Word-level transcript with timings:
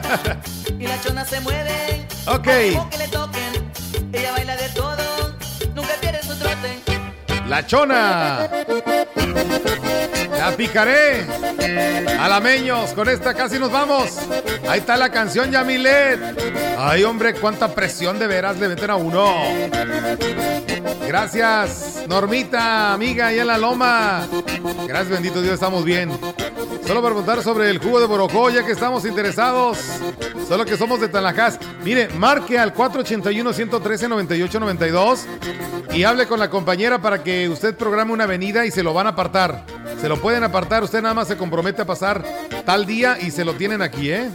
Y 0.78 0.86
la 0.86 1.00
chona 1.00 1.24
se 1.24 1.40
mueve. 1.40 2.06
Ok. 2.26 2.48
al 2.48 2.62
ritmo 2.62 2.90
que 2.90 2.98
le 2.98 3.08
toquen. 3.08 3.72
Ella 4.12 4.32
baila 4.32 4.56
de 4.56 4.68
todo. 4.70 5.36
Nunca 5.74 5.94
pierde 6.00 6.22
su 6.22 6.36
trote. 6.36 6.82
La 7.48 7.66
chona. 7.66 8.48
La 10.38 10.56
picaré. 10.56 11.26
Alameños, 12.18 12.92
con 12.92 13.08
esta 13.08 13.34
casi 13.34 13.58
nos 13.58 13.72
vamos. 13.72 14.18
Ahí 14.68 14.80
está 14.80 14.96
la 14.96 15.10
canción 15.10 15.50
Yamilet. 15.50 16.20
Ay, 16.78 17.04
hombre, 17.04 17.34
cuánta 17.34 17.74
presión 17.74 18.18
de 18.18 18.26
veras 18.26 18.58
le 18.58 18.68
meten 18.68 18.90
a 18.90 18.96
uno. 18.96 19.34
Gracias, 21.06 22.04
Normita, 22.08 22.92
amiga, 22.92 23.28
ahí 23.28 23.38
en 23.38 23.46
la 23.46 23.58
loma. 23.58 24.26
Gracias, 24.86 25.08
bendito 25.08 25.40
Dios, 25.40 25.54
estamos 25.54 25.84
bien. 25.84 26.10
Solo 26.86 27.02
para 27.02 27.14
preguntar 27.14 27.42
sobre 27.42 27.68
el 27.68 27.78
jugo 27.78 27.98
de 27.98 28.06
Borojó, 28.06 28.48
ya 28.48 28.64
que 28.64 28.70
estamos 28.70 29.04
interesados. 29.04 29.76
Solo 30.46 30.64
que 30.64 30.76
somos 30.76 31.00
de 31.00 31.08
Tanajás. 31.08 31.58
Mire, 31.82 32.08
marque 32.10 32.60
al 32.60 32.72
481-113-9892 32.74 35.24
y 35.92 36.04
hable 36.04 36.28
con 36.28 36.38
la 36.38 36.48
compañera 36.48 37.02
para 37.02 37.24
que 37.24 37.48
usted 37.48 37.76
programe 37.76 38.12
una 38.12 38.22
avenida 38.24 38.66
y 38.66 38.70
se 38.70 38.84
lo 38.84 38.94
van 38.94 39.08
a 39.08 39.10
apartar. 39.10 39.66
Se 40.00 40.08
lo 40.08 40.20
pueden 40.20 40.44
apartar, 40.44 40.84
usted 40.84 41.02
nada 41.02 41.14
más 41.14 41.26
se 41.26 41.36
compromete 41.36 41.82
a 41.82 41.86
pasar 41.86 42.24
tal 42.64 42.86
día 42.86 43.18
y 43.20 43.32
se 43.32 43.44
lo 43.44 43.54
tienen 43.54 43.82
aquí, 43.82 44.10
¿eh? 44.10 44.30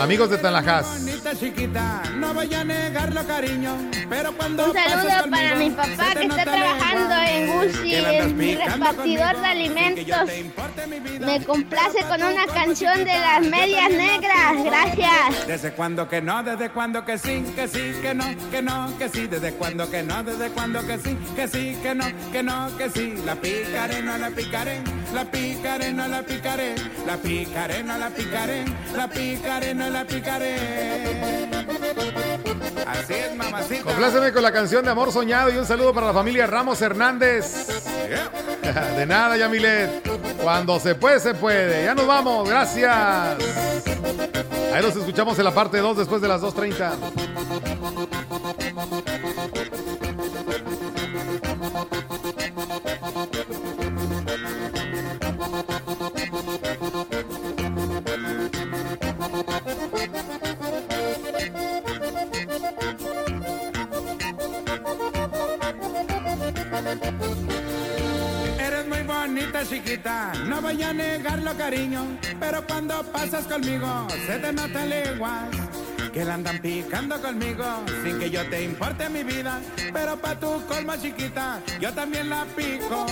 Amigos 0.00 0.30
de 0.30 0.38
Tanajás. 0.38 1.11
Chiquita, 1.38 2.02
no 2.16 2.34
voy 2.34 2.52
a 2.52 2.62
negarlo 2.62 3.26
cariño, 3.26 3.74
pero 4.08 4.36
cuando 4.36 4.66
Un 4.66 4.74
saludo 4.74 5.22
conmigo, 5.22 5.30
para 5.30 5.54
mi 5.56 5.70
papá 5.70 6.14
que 6.14 6.26
está 6.26 6.44
trabajando 6.44 7.14
en 7.26 7.52
Gucci, 7.52 7.94
en 7.94 8.58
repartidor 8.58 9.40
de 9.40 9.46
alimentos. 9.46 10.30
Me 11.20 11.42
complace 11.44 12.02
con 12.02 12.22
una 12.22 12.46
canción 12.46 12.98
de 12.98 13.18
las 13.18 13.40
medias 13.42 13.90
negras. 13.90 14.64
Gracias. 14.64 15.46
Desde 15.46 15.72
cuando 15.72 16.08
que 16.08 16.20
no, 16.20 16.42
desde 16.42 16.68
cuando 16.70 17.04
que 17.04 17.16
sí, 17.16 17.44
que 17.54 17.66
sí, 17.66 17.94
que 18.02 18.14
no, 18.14 18.24
que 18.50 18.60
no, 18.60 18.98
que 18.98 19.08
sí, 19.08 19.26
desde 19.26 19.52
cuando 19.54 19.90
que 19.90 20.02
no, 20.02 20.22
desde 20.22 20.50
cuando 20.50 20.86
que 20.86 20.98
sí, 20.98 21.16
que 21.34 21.48
sí, 21.48 21.78
que 21.82 21.94
no, 21.94 22.04
que 22.30 22.42
no, 22.42 22.76
que 22.76 22.90
sí, 22.90 23.14
la 23.24 23.36
picaré, 23.36 24.02
no 24.02 24.18
la 24.18 24.30
picaré, 24.30 24.82
la 25.14 25.24
picaré, 25.24 25.92
no 25.92 26.08
la 26.08 26.22
picaré, 26.22 26.74
la 27.06 27.16
picaré, 27.16 27.82
no 27.82 27.96
la 27.96 28.10
picaré, 28.10 28.64
la 28.94 29.08
picaré, 29.08 29.74
no 29.74 29.88
la 29.88 30.04
picaré. 30.04 31.21
Así 32.86 33.14
es, 33.14 33.34
mamacita. 33.34 33.84
Compláceme 33.84 34.32
con 34.32 34.42
la 34.42 34.52
canción 34.52 34.84
de 34.84 34.90
Amor 34.90 35.12
Soñado 35.12 35.50
y 35.50 35.56
un 35.56 35.66
saludo 35.66 35.92
para 35.94 36.08
la 36.08 36.12
familia 36.12 36.46
Ramos 36.46 36.80
Hernández. 36.82 37.68
De 38.96 39.06
nada, 39.06 39.36
Yamilet. 39.36 40.02
Cuando 40.42 40.78
se 40.80 40.94
puede, 40.94 41.20
se 41.20 41.34
puede. 41.34 41.84
Ya 41.84 41.94
nos 41.94 42.06
vamos, 42.06 42.48
gracias. 42.48 42.92
Ahí 44.72 44.82
nos 44.82 44.96
escuchamos 44.96 45.38
en 45.38 45.44
la 45.44 45.52
parte 45.52 45.78
2 45.78 45.96
después 45.98 46.22
de 46.22 46.28
las 46.28 46.40
2.30. 46.42 46.92
no 70.46 70.62
voy 70.62 70.82
a 70.82 70.92
negarlo, 70.92 71.54
cariño. 71.56 72.18
Pero 72.40 72.66
cuando 72.66 73.02
pasas 73.12 73.44
conmigo, 73.46 74.06
se 74.26 74.38
te 74.38 74.52
notan 74.52 74.88
leguas. 74.88 75.48
Que 76.12 76.26
la 76.26 76.34
andan 76.34 76.58
picando 76.58 77.20
conmigo, 77.22 77.64
sin 78.04 78.18
que 78.18 78.28
yo 78.28 78.46
te 78.50 78.62
importe 78.62 79.08
mi 79.08 79.22
vida. 79.22 79.60
Pero 79.94 80.16
pa' 80.18 80.34
tu 80.34 80.62
colma, 80.66 81.00
chiquita, 81.00 81.60
yo 81.80 81.90
también 81.94 82.28
la 82.28 82.44
pico. 82.54 83.06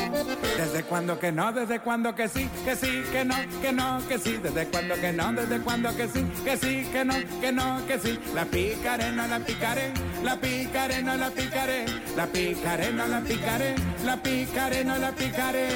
Desde 0.58 0.82
cuando 0.84 1.18
que 1.18 1.32
no, 1.32 1.50
desde 1.50 1.80
cuando 1.80 2.14
que 2.14 2.28
sí, 2.28 2.48
que 2.62 2.76
sí, 2.76 3.02
que 3.10 3.24
no, 3.24 3.34
que 3.62 3.72
no, 3.72 4.06
que 4.06 4.18
sí. 4.18 4.36
Desde 4.42 4.66
cuando 4.66 4.94
que 4.96 5.12
no, 5.12 5.32
desde 5.32 5.60
cuando 5.60 5.96
que 5.96 6.08
sí, 6.08 6.26
que 6.44 6.56
sí, 6.58 6.86
que 6.92 7.04
no, 7.06 7.14
que 7.40 7.52
no, 7.52 7.86
que 7.86 7.98
sí. 7.98 8.18
La 8.34 8.44
picaré, 8.44 9.10
no 9.12 9.26
la 9.26 9.40
picaré, 9.40 9.92
la 10.22 10.36
picaré, 10.36 11.02
no 11.02 11.16
la 11.16 11.30
picaré, 11.30 11.86
la 12.16 12.26
picaré, 12.26 12.92
no 12.92 13.06
la 13.06 13.20
picaré, 13.20 13.74
la 14.04 14.16
picaré, 14.18 14.84
no 14.84 14.98
la 14.98 15.12
picaré. 15.12 15.68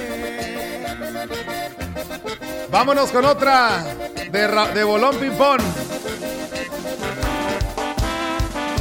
Vámonos 2.71 3.11
con 3.11 3.25
otra 3.25 3.83
de, 4.31 4.75
de 4.75 4.85
Bolón 4.85 5.17
Pimpón. 5.17 5.84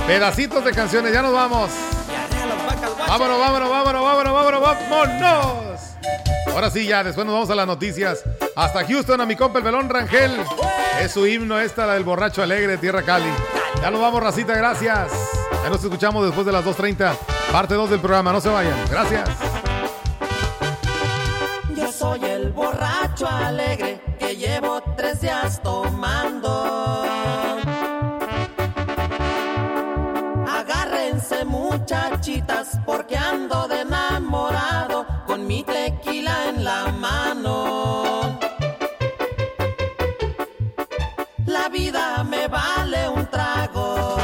Pedacitos 0.08 0.66
de 0.66 0.72
canciones, 0.72 1.14
ya 1.14 1.22
nos 1.22 1.34
vamos. 1.34 1.72
Vámonos, 3.08 3.40
vámonos, 3.40 3.70
vámonos, 3.70 4.04
vámonos, 4.04 4.34
vámonos, 4.34 4.62
vámonos. 4.90 5.82
Ahora 6.54 6.70
sí, 6.70 6.86
ya, 6.86 7.04
después 7.04 7.26
nos 7.26 7.34
vamos 7.34 7.50
a 7.50 7.56
las 7.56 7.66
noticias. 7.66 8.24
Hasta 8.56 8.86
Houston, 8.86 9.22
a 9.22 9.26
mi 9.26 9.36
compa 9.36 9.60
el 9.60 9.64
Belón 9.64 9.90
Rangel. 9.90 10.40
Es 11.00 11.12
su 11.14 11.26
himno 11.26 11.60
esta, 11.60 11.88
la 11.88 11.94
del 11.94 12.04
borracho 12.04 12.44
alegre 12.44 12.78
Tierra 12.78 13.02
Cali. 13.02 13.32
Ya 13.82 13.90
nos 13.90 14.02
vamos, 14.02 14.22
racita, 14.22 14.56
gracias. 14.56 15.12
Ya 15.64 15.70
nos 15.70 15.84
escuchamos 15.84 16.26
después 16.26 16.46
de 16.46 16.52
las 16.52 16.64
2.30. 16.66 17.16
Parte 17.52 17.74
2 17.74 17.90
del 17.90 18.00
programa, 18.00 18.32
no 18.34 18.42
se 18.42 18.50
vayan. 18.50 18.78
Gracias. 18.90 19.30
Yo 21.76 21.92
soy 21.92 22.24
el 22.26 22.52
borracho 22.52 23.28
alegre 23.28 24.02
que 24.20 24.36
llevo 24.36 24.82
tres 24.96 25.22
días 25.22 25.62
tomando. 25.64 26.43
Porque 32.86 33.18
ando 33.18 33.68
de 33.68 33.82
enamorado 33.82 35.06
con 35.28 35.46
mi 35.46 35.62
tequila 35.62 36.50
en 36.50 36.64
la 36.64 36.88
mano. 36.88 38.40
La 41.46 41.68
vida 41.68 42.24
me 42.24 42.48
vale 42.48 43.10
un 43.10 43.26
trago. 43.26 44.16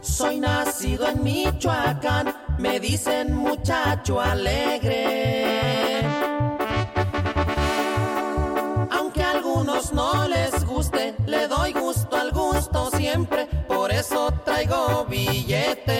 Soy 0.00 0.38
nacido 0.38 1.08
en 1.08 1.24
Michoacán, 1.24 2.32
me 2.58 2.78
dicen 2.78 3.34
muchacho 3.34 4.20
alegre. 4.20 6.02
Aunque 8.92 9.22
a 9.24 9.30
algunos 9.32 9.92
no 9.92 10.28
les 10.28 10.64
guste, 10.64 11.16
le 11.26 11.48
doy 11.48 11.72
gusto 11.72 12.16
al 12.16 12.30
gusto 12.30 12.90
siempre, 12.96 13.48
eso 14.02 14.32
traigo 14.44 15.06
billetes. 15.08 15.92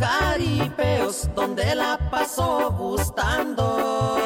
Jaripeos 0.00 1.28
donde 1.34 1.74
la 1.74 1.98
pasó 2.10 2.72
gustando. 2.72 4.18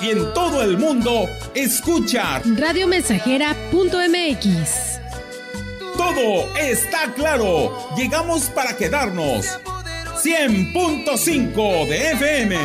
Y 0.00 0.10
en 0.10 0.32
todo 0.32 0.62
el 0.62 0.78
mundo, 0.78 1.28
escucha 1.54 2.40
radiomensajera.mx. 2.44 5.00
Todo 5.96 6.56
está 6.56 7.12
claro. 7.14 7.76
Llegamos 7.96 8.44
para 8.50 8.76
quedarnos. 8.76 9.58
100.5 10.22 11.88
de 11.88 12.12
FM. 12.12 12.56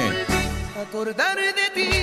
Acordar 0.80 1.38
de 1.38 1.72
ti 1.74 2.03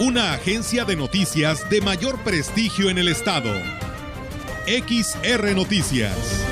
Una 0.00 0.32
agencia 0.32 0.84
de 0.84 0.96
noticias 0.96 1.70
de 1.70 1.80
mayor 1.80 2.18
prestigio 2.24 2.90
en 2.90 2.98
el 2.98 3.06
estado. 3.06 3.52
XR 4.66 5.54
Noticias. 5.54 6.44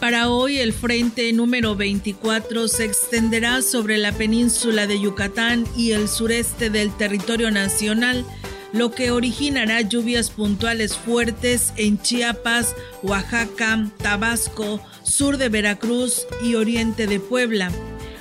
Para 0.00 0.30
hoy 0.30 0.60
el 0.60 0.72
frente 0.72 1.30
número 1.34 1.76
24 1.76 2.68
se 2.68 2.86
extenderá 2.86 3.60
sobre 3.60 3.98
la 3.98 4.12
península 4.12 4.86
de 4.86 4.98
Yucatán 4.98 5.66
y 5.76 5.90
el 5.90 6.08
sureste 6.08 6.70
del 6.70 6.96
territorio 6.96 7.50
nacional, 7.50 8.24
lo 8.72 8.90
que 8.90 9.10
originará 9.10 9.80
lluvias 9.80 10.30
puntuales 10.30 10.96
fuertes 10.96 11.72
en 11.76 12.00
Chiapas, 12.00 12.74
Oaxaca, 13.02 13.90
Tabasco, 13.98 14.80
sur 15.02 15.38
de 15.38 15.48
Veracruz 15.48 16.26
y 16.42 16.54
oriente 16.54 17.06
de 17.06 17.20
Puebla, 17.20 17.70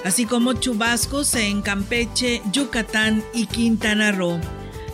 así 0.04 0.26
como 0.26 0.54
chubascos 0.54 1.36
en 1.36 1.62
Campeche, 1.62 2.42
Yucatán 2.52 3.24
y 3.34 3.48
Quintana 3.48 4.12
Roo. 4.12 4.40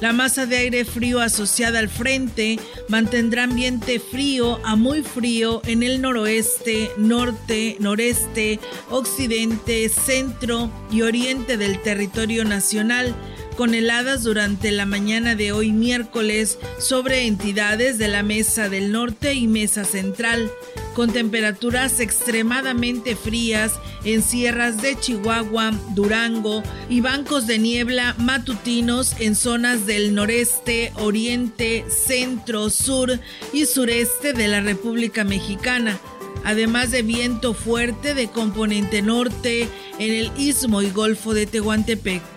La 0.04 0.12
masa 0.12 0.46
de 0.46 0.58
aire 0.58 0.84
frío 0.84 1.22
asociada 1.22 1.80
al 1.80 1.88
frente 1.88 2.60
mantendrá 2.90 3.44
ambiente 3.44 4.02
frío 4.02 4.60
a 4.66 4.76
muy 4.76 5.02
frío 5.02 5.62
en 5.66 5.82
el 5.82 6.02
noroeste, 6.02 6.92
norte, 6.98 7.78
noreste, 7.80 8.60
occidente, 8.90 9.88
centro 9.88 10.70
y 10.92 11.04
oriente 11.04 11.56
del 11.56 11.82
territorio 11.82 12.44
nacional, 12.44 13.16
con 13.56 13.74
heladas 13.74 14.24
durante 14.24 14.72
la 14.72 14.86
mañana 14.86 15.36
de 15.36 15.52
hoy 15.52 15.72
miércoles 15.72 16.58
sobre 16.80 17.28
entidades 17.28 17.98
de 17.98 18.08
la 18.08 18.24
Mesa 18.24 18.70
del 18.70 18.92
Norte 18.92 19.34
y 19.34 19.48
Mesa 19.48 19.84
Central, 19.84 20.52
con 20.94 21.12
temperaturas 21.12 22.00
extremadamente 22.00 23.16
frías 23.16 23.74
en 24.04 24.22
sierras 24.22 24.82
de 24.82 25.00
Chihuahua, 25.00 25.72
Durango 25.96 26.64
y 26.90 27.02
bancos 27.02 27.48
de 27.48 27.60
niebla 27.60 28.16
matutinos 28.18 29.16
en 29.20 29.36
zonas 29.36 29.86
del 29.86 30.16
noreste, 30.16 30.92
oriente, 30.96 31.86
centro, 31.90 32.70
sur 32.70 33.20
y 33.54 33.66
sureste 33.66 34.34
de 34.34 34.48
la 34.48 34.62
República 34.62 35.24
Mexicana 35.24 36.00
además 36.46 36.92
de 36.92 37.04
viento 37.04 37.54
fuerte 37.54 38.14
de 38.14 38.28
componente 38.28 39.02
norte 39.02 39.70
en 39.98 40.14
el 40.14 40.32
istmo 40.38 40.82
y 40.82 40.90
golfo 40.90 41.34
de 41.34 41.46
Tehuantepec. 41.46 42.33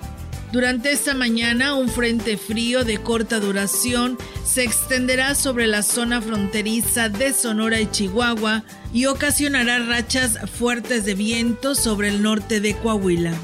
Durante 0.52 0.92
esta 0.92 1.12
mañana, 1.14 1.74
un 1.74 1.88
frente 1.88 2.36
frío 2.36 2.84
de 2.84 2.98
corta 2.98 3.40
duración 3.40 4.16
se 4.44 4.62
extenderá 4.62 5.34
sobre 5.34 5.66
la 5.66 5.82
zona 5.82 6.22
fronteriza 6.22 7.08
de 7.08 7.32
Sonora 7.32 7.80
y 7.80 7.90
Chihuahua 7.90 8.62
y 8.92 9.06
ocasionará 9.06 9.80
rachas 9.80 10.38
fuertes 10.50 11.04
de 11.04 11.14
viento 11.14 11.74
sobre 11.74 12.08
el 12.08 12.22
norte 12.22 12.60
de 12.60 12.76
Coahuila. 12.76 13.34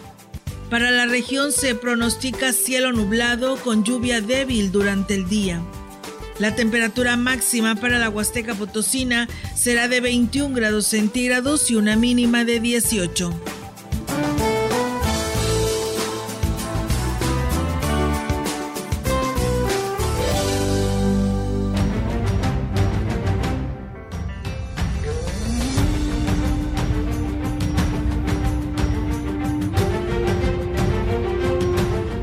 Para 0.70 0.90
la 0.90 1.06
región 1.06 1.52
se 1.52 1.74
pronostica 1.74 2.52
cielo 2.52 2.92
nublado 2.92 3.56
con 3.56 3.84
lluvia 3.84 4.20
débil 4.20 4.72
durante 4.72 5.14
el 5.14 5.28
día. 5.28 5.60
La 6.38 6.54
temperatura 6.54 7.16
máxima 7.16 7.74
para 7.74 7.98
la 7.98 8.08
Huasteca 8.08 8.54
Potosina 8.54 9.28
será 9.54 9.86
de 9.88 10.00
21 10.00 10.54
grados 10.54 10.86
centígrados 10.86 11.70
y 11.70 11.74
una 11.74 11.94
mínima 11.96 12.44
de 12.44 12.58
18. 12.60 13.61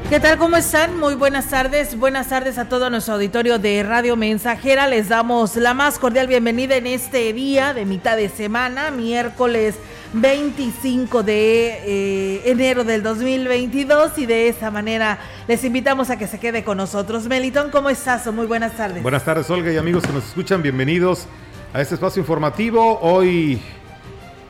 ¿Qué 0.10 0.20
tal? 0.20 0.40
¿Cómo 0.40 0.58
están? 0.58 0.98
Muy 0.98 1.14
buenas 1.14 1.52
tardes. 1.52 1.96
Buenas 1.96 2.30
tardes 2.30 2.58
a 2.58 2.68
todo 2.68 2.90
nuestro 2.90 3.14
auditorio 3.14 3.60
de 3.60 3.84
Radio 3.84 4.16
Mensajera. 4.16 4.88
Les 4.88 5.08
damos 5.08 5.56
la 5.56 5.76
más 5.76 6.00
cordial 6.00 6.26
bienvenida 6.26 6.78
en 6.78 6.88
este 6.88 7.32
día 7.32 7.76
de 7.76 7.86
mitad 7.86 8.18
de 8.18 8.28
semana, 8.28 8.90
miércoles 8.90 9.76
25 10.14 11.22
de 11.22 11.68
eh, 11.86 12.42
enero 12.46 12.84
del 12.84 13.04
2022 13.04 14.18
y 14.18 14.26
de 14.26 14.48
esta 14.48 14.72
manera 14.72 15.20
les 15.48 15.64
invitamos 15.64 16.10
a 16.10 16.18
que 16.18 16.26
se 16.26 16.40
quede 16.40 16.64
con 16.64 16.78
nosotros. 16.78 17.28
Melitón, 17.28 17.70
¿cómo 17.70 17.92
estás? 17.92 18.26
Muy 18.34 18.48
buenas 18.48 18.76
tardes. 18.76 19.04
Buenas 19.04 19.24
tardes, 19.24 19.48
Olga 19.52 19.72
y 19.72 19.78
amigos 19.78 20.08
que 20.08 20.12
nos 20.12 20.28
escuchan. 20.28 20.64
Bienvenidos 20.64 21.28
a 21.72 21.82
este 21.82 21.94
espacio 21.94 22.20
informativo. 22.20 23.00
Hoy 23.02 23.62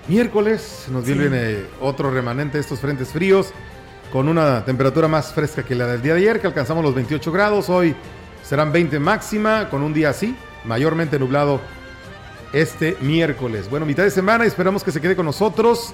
miércoles 0.07 0.85
nos 0.89 1.03
sí. 1.03 1.15
viene 1.15 1.65
otro 1.81 2.11
remanente 2.11 2.53
de 2.53 2.61
estos 2.61 2.79
frentes 2.79 3.09
fríos 3.09 3.53
con 4.11 4.27
una 4.27 4.65
temperatura 4.65 5.07
más 5.07 5.33
fresca 5.33 5.63
que 5.63 5.75
la 5.75 5.87
del 5.87 6.01
día 6.01 6.13
de 6.13 6.21
ayer, 6.21 6.41
que 6.41 6.47
alcanzamos 6.47 6.83
los 6.83 6.95
28 6.95 7.31
grados. 7.31 7.69
Hoy 7.69 7.95
serán 8.43 8.71
20 8.71 8.99
máxima, 8.99 9.69
con 9.69 9.83
un 9.83 9.93
día 9.93 10.09
así, 10.09 10.35
mayormente 10.65 11.19
nublado 11.19 11.61
este 12.51 12.97
miércoles. 13.01 13.69
Bueno, 13.69 13.85
mitad 13.85 14.03
de 14.03 14.11
semana, 14.11 14.45
esperamos 14.45 14.83
que 14.83 14.91
se 14.91 14.99
quede 14.99 15.15
con 15.15 15.25
nosotros. 15.25 15.93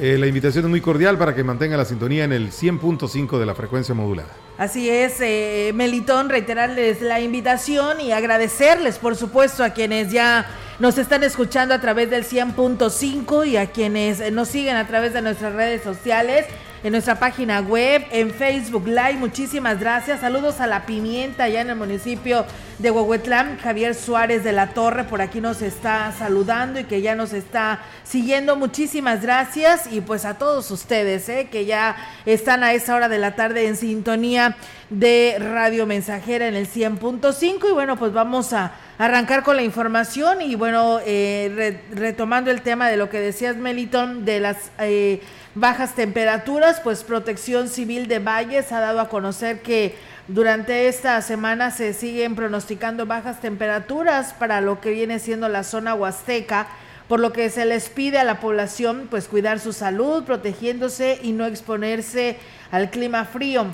Eh, 0.00 0.16
la 0.18 0.26
invitación 0.26 0.64
es 0.64 0.70
muy 0.70 0.80
cordial 0.80 1.16
para 1.16 1.36
que 1.36 1.44
mantenga 1.44 1.76
la 1.76 1.84
sintonía 1.84 2.24
en 2.24 2.32
el 2.32 2.50
100.5 2.50 3.38
de 3.38 3.46
la 3.46 3.54
frecuencia 3.54 3.94
modulada. 3.94 4.30
Así 4.58 4.90
es, 4.90 5.20
eh, 5.20 5.70
Melitón, 5.72 6.28
reiterarles 6.28 7.00
la 7.00 7.20
invitación 7.20 8.00
y 8.00 8.10
agradecerles, 8.10 8.98
por 8.98 9.14
supuesto, 9.14 9.62
a 9.62 9.70
quienes 9.70 10.10
ya 10.10 10.46
nos 10.80 10.98
están 10.98 11.22
escuchando 11.22 11.74
a 11.74 11.80
través 11.80 12.10
del 12.10 12.24
100.5 12.24 13.46
y 13.46 13.56
a 13.56 13.70
quienes 13.70 14.32
nos 14.32 14.48
siguen 14.48 14.74
a 14.74 14.88
través 14.88 15.12
de 15.12 15.22
nuestras 15.22 15.54
redes 15.54 15.82
sociales 15.82 16.46
en 16.84 16.92
nuestra 16.92 17.18
página 17.18 17.60
web, 17.60 18.04
en 18.10 18.30
Facebook 18.30 18.86
Live. 18.86 19.14
Muchísimas 19.14 19.80
gracias. 19.80 20.20
Saludos 20.20 20.60
a 20.60 20.66
la 20.66 20.84
pimienta 20.84 21.44
allá 21.44 21.62
en 21.62 21.70
el 21.70 21.76
municipio 21.76 22.44
de 22.78 22.90
Huehuetlán, 22.90 23.58
Javier 23.58 23.94
Suárez 23.94 24.44
de 24.44 24.52
la 24.52 24.74
Torre, 24.74 25.04
por 25.04 25.22
aquí 25.22 25.40
nos 25.40 25.62
está 25.62 26.12
saludando 26.12 26.80
y 26.80 26.84
que 26.84 27.00
ya 27.00 27.14
nos 27.14 27.32
está 27.32 27.80
siguiendo. 28.02 28.56
Muchísimas 28.56 29.22
gracias 29.22 29.90
y 29.90 30.02
pues 30.02 30.26
a 30.26 30.36
todos 30.36 30.70
ustedes 30.70 31.26
¿eh? 31.30 31.48
que 31.50 31.64
ya 31.64 31.96
están 32.26 32.62
a 32.62 32.74
esa 32.74 32.94
hora 32.94 33.08
de 33.08 33.18
la 33.18 33.34
tarde 33.34 33.66
en 33.66 33.76
sintonía 33.76 34.56
de 34.90 35.36
Radio 35.38 35.86
Mensajera 35.86 36.46
en 36.48 36.54
el 36.54 36.68
100.5 36.68 37.70
y 37.70 37.72
bueno, 37.72 37.96
pues 37.96 38.12
vamos 38.12 38.52
a 38.52 38.72
arrancar 38.98 39.42
con 39.42 39.56
la 39.56 39.62
información 39.62 40.42
y 40.42 40.54
bueno, 40.54 40.98
eh, 41.04 41.80
retomando 41.92 42.50
el 42.50 42.60
tema 42.60 42.88
de 42.88 42.98
lo 42.98 43.08
que 43.08 43.20
decías 43.20 43.56
Meliton 43.56 44.24
de 44.24 44.40
las 44.40 44.70
eh, 44.78 45.20
bajas 45.54 45.94
temperaturas, 45.94 46.80
pues 46.80 47.04
Protección 47.04 47.68
Civil 47.68 48.08
de 48.08 48.18
Valles 48.18 48.72
ha 48.72 48.80
dado 48.80 49.00
a 49.00 49.08
conocer 49.08 49.60
que 49.62 49.94
durante 50.26 50.88
esta 50.88 51.20
semana 51.22 51.70
se 51.70 51.92
siguen 51.92 52.34
pronosticando 52.34 53.06
bajas 53.06 53.40
temperaturas 53.40 54.32
para 54.32 54.60
lo 54.60 54.80
que 54.80 54.90
viene 54.90 55.18
siendo 55.18 55.48
la 55.48 55.62
zona 55.62 55.94
huasteca, 55.94 56.66
por 57.08 57.20
lo 57.20 57.32
que 57.32 57.50
se 57.50 57.66
les 57.66 57.88
pide 57.88 58.18
a 58.18 58.24
la 58.24 58.40
población 58.40 59.06
pues 59.10 59.28
cuidar 59.28 59.60
su 59.60 59.72
salud, 59.72 60.24
protegiéndose 60.24 61.20
y 61.22 61.32
no 61.32 61.44
exponerse 61.44 62.38
al 62.70 62.90
clima 62.90 63.24
frío. 63.24 63.66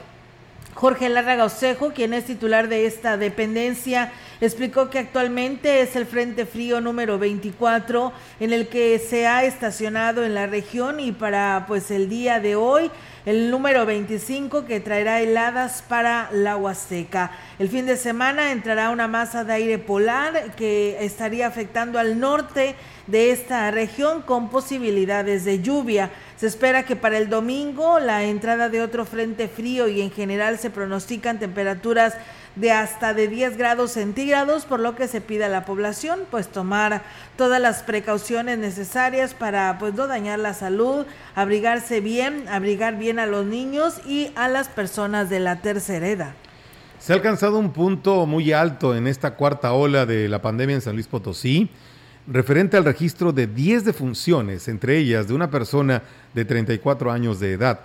Jorge 0.80 1.10
Larraga 1.10 1.44
Osejo, 1.44 1.92
quien 1.92 2.14
es 2.14 2.24
titular 2.24 2.66
de 2.68 2.86
esta 2.86 3.18
dependencia, 3.18 4.12
explicó 4.40 4.88
que 4.88 4.98
actualmente 4.98 5.82
es 5.82 5.94
el 5.94 6.06
Frente 6.06 6.46
Frío 6.46 6.80
número 6.80 7.18
24 7.18 8.14
en 8.40 8.54
el 8.54 8.66
que 8.66 8.98
se 8.98 9.26
ha 9.26 9.44
estacionado 9.44 10.24
en 10.24 10.34
la 10.34 10.46
región 10.46 10.98
y 10.98 11.12
para 11.12 11.66
pues 11.68 11.90
el 11.90 12.08
día 12.08 12.40
de 12.40 12.56
hoy 12.56 12.90
el 13.26 13.50
número 13.50 13.84
25 13.86 14.64
que 14.64 14.80
traerá 14.80 15.20
heladas 15.20 15.82
para 15.86 16.30
la 16.32 16.56
Huasteca. 16.56 17.32
El 17.58 17.68
fin 17.68 17.86
de 17.86 17.96
semana 17.96 18.52
entrará 18.52 18.90
una 18.90 19.08
masa 19.08 19.44
de 19.44 19.52
aire 19.52 19.78
polar 19.78 20.54
que 20.56 21.04
estaría 21.04 21.46
afectando 21.46 21.98
al 21.98 22.18
norte 22.18 22.74
de 23.06 23.30
esta 23.30 23.70
región 23.70 24.22
con 24.22 24.48
posibilidades 24.48 25.44
de 25.44 25.60
lluvia. 25.60 26.10
Se 26.36 26.46
espera 26.46 26.84
que 26.84 26.96
para 26.96 27.18
el 27.18 27.28
domingo 27.28 28.00
la 28.00 28.22
entrada 28.22 28.68
de 28.68 28.80
otro 28.80 29.04
frente 29.04 29.48
frío 29.48 29.88
y 29.88 30.00
en 30.00 30.10
general 30.10 30.58
se 30.58 30.70
pronostican 30.70 31.38
temperaturas 31.38 32.14
de 32.56 32.72
hasta 32.72 33.14
de 33.14 33.28
10 33.28 33.56
grados 33.56 33.92
centígrados, 33.92 34.64
por 34.64 34.80
lo 34.80 34.96
que 34.96 35.08
se 35.08 35.20
pide 35.20 35.44
a 35.44 35.48
la 35.48 35.64
población 35.64 36.20
pues 36.30 36.48
tomar 36.48 37.02
todas 37.36 37.60
las 37.60 37.82
precauciones 37.82 38.58
necesarias 38.58 39.34
para 39.34 39.78
pues 39.78 39.94
no 39.94 40.06
dañar 40.06 40.38
la 40.38 40.54
salud, 40.54 41.06
abrigarse 41.34 42.00
bien, 42.00 42.48
abrigar 42.48 42.98
bien 42.98 43.18
a 43.18 43.26
los 43.26 43.46
niños 43.46 44.00
y 44.06 44.32
a 44.34 44.48
las 44.48 44.68
personas 44.68 45.30
de 45.30 45.40
la 45.40 45.62
tercera 45.62 46.08
edad. 46.08 46.34
Se 46.98 47.12
ha 47.12 47.16
alcanzado 47.16 47.58
un 47.58 47.72
punto 47.72 48.26
muy 48.26 48.52
alto 48.52 48.94
en 48.94 49.06
esta 49.06 49.34
cuarta 49.34 49.72
ola 49.72 50.04
de 50.04 50.28
la 50.28 50.42
pandemia 50.42 50.74
en 50.74 50.82
San 50.82 50.94
Luis 50.94 51.06
Potosí 51.06 51.70
referente 52.26 52.76
al 52.76 52.84
registro 52.84 53.32
de 53.32 53.46
10 53.46 53.84
defunciones, 53.84 54.68
entre 54.68 54.98
ellas 54.98 55.26
de 55.26 55.34
una 55.34 55.50
persona 55.50 56.02
de 56.34 56.44
34 56.44 57.10
años 57.10 57.40
de 57.40 57.52
edad. 57.52 57.80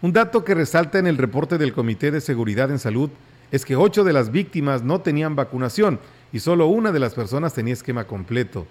Un 0.00 0.12
dato 0.12 0.44
que 0.44 0.54
resalta 0.54 0.98
en 0.98 1.06
el 1.06 1.18
reporte 1.18 1.58
del 1.58 1.72
Comité 1.72 2.10
de 2.10 2.20
Seguridad 2.20 2.70
en 2.70 2.78
Salud 2.78 3.10
es 3.52 3.64
que 3.64 3.76
8 3.76 4.02
de 4.02 4.12
las 4.12 4.32
víctimas 4.32 4.82
no 4.82 5.00
tenían 5.00 5.36
vacunación 5.36 6.00
y 6.32 6.40
solo 6.40 6.66
una 6.66 6.90
de 6.90 6.98
las 6.98 7.14
personas 7.14 7.54
tenía 7.54 7.74
esquema 7.74 8.04
completo. 8.04 8.66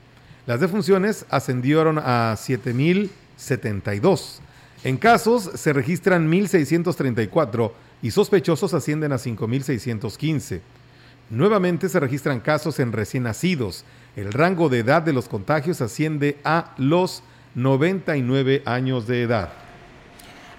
Las 0.46 0.60
defunciones 0.60 1.26
ascendieron 1.30 2.00
a 2.00 2.36
7.072. 2.36 4.40
En 4.84 4.98
casos 4.98 5.52
se 5.56 5.72
registran 5.72 6.30
1.634 6.30 7.72
y 8.02 8.12
sospechosos 8.12 8.74
ascienden 8.74 9.14
a 9.14 9.18
5.615. 9.18 10.60
Nuevamente 11.30 11.88
se 11.88 12.02
registran 12.02 12.42
casos 12.42 12.80
en 12.80 12.92
recién 12.92 13.24
nacidos 13.24 13.86
el 14.16 14.34
rango 14.34 14.68
de 14.68 14.80
edad 14.80 15.02
de 15.02 15.14
los 15.14 15.30
contagios 15.30 15.82
asciende 15.82 16.38
a 16.44 16.74
los 16.78 17.24
99 17.56 18.64
años 18.66 19.08
de 19.08 19.24
edad. 19.24 19.54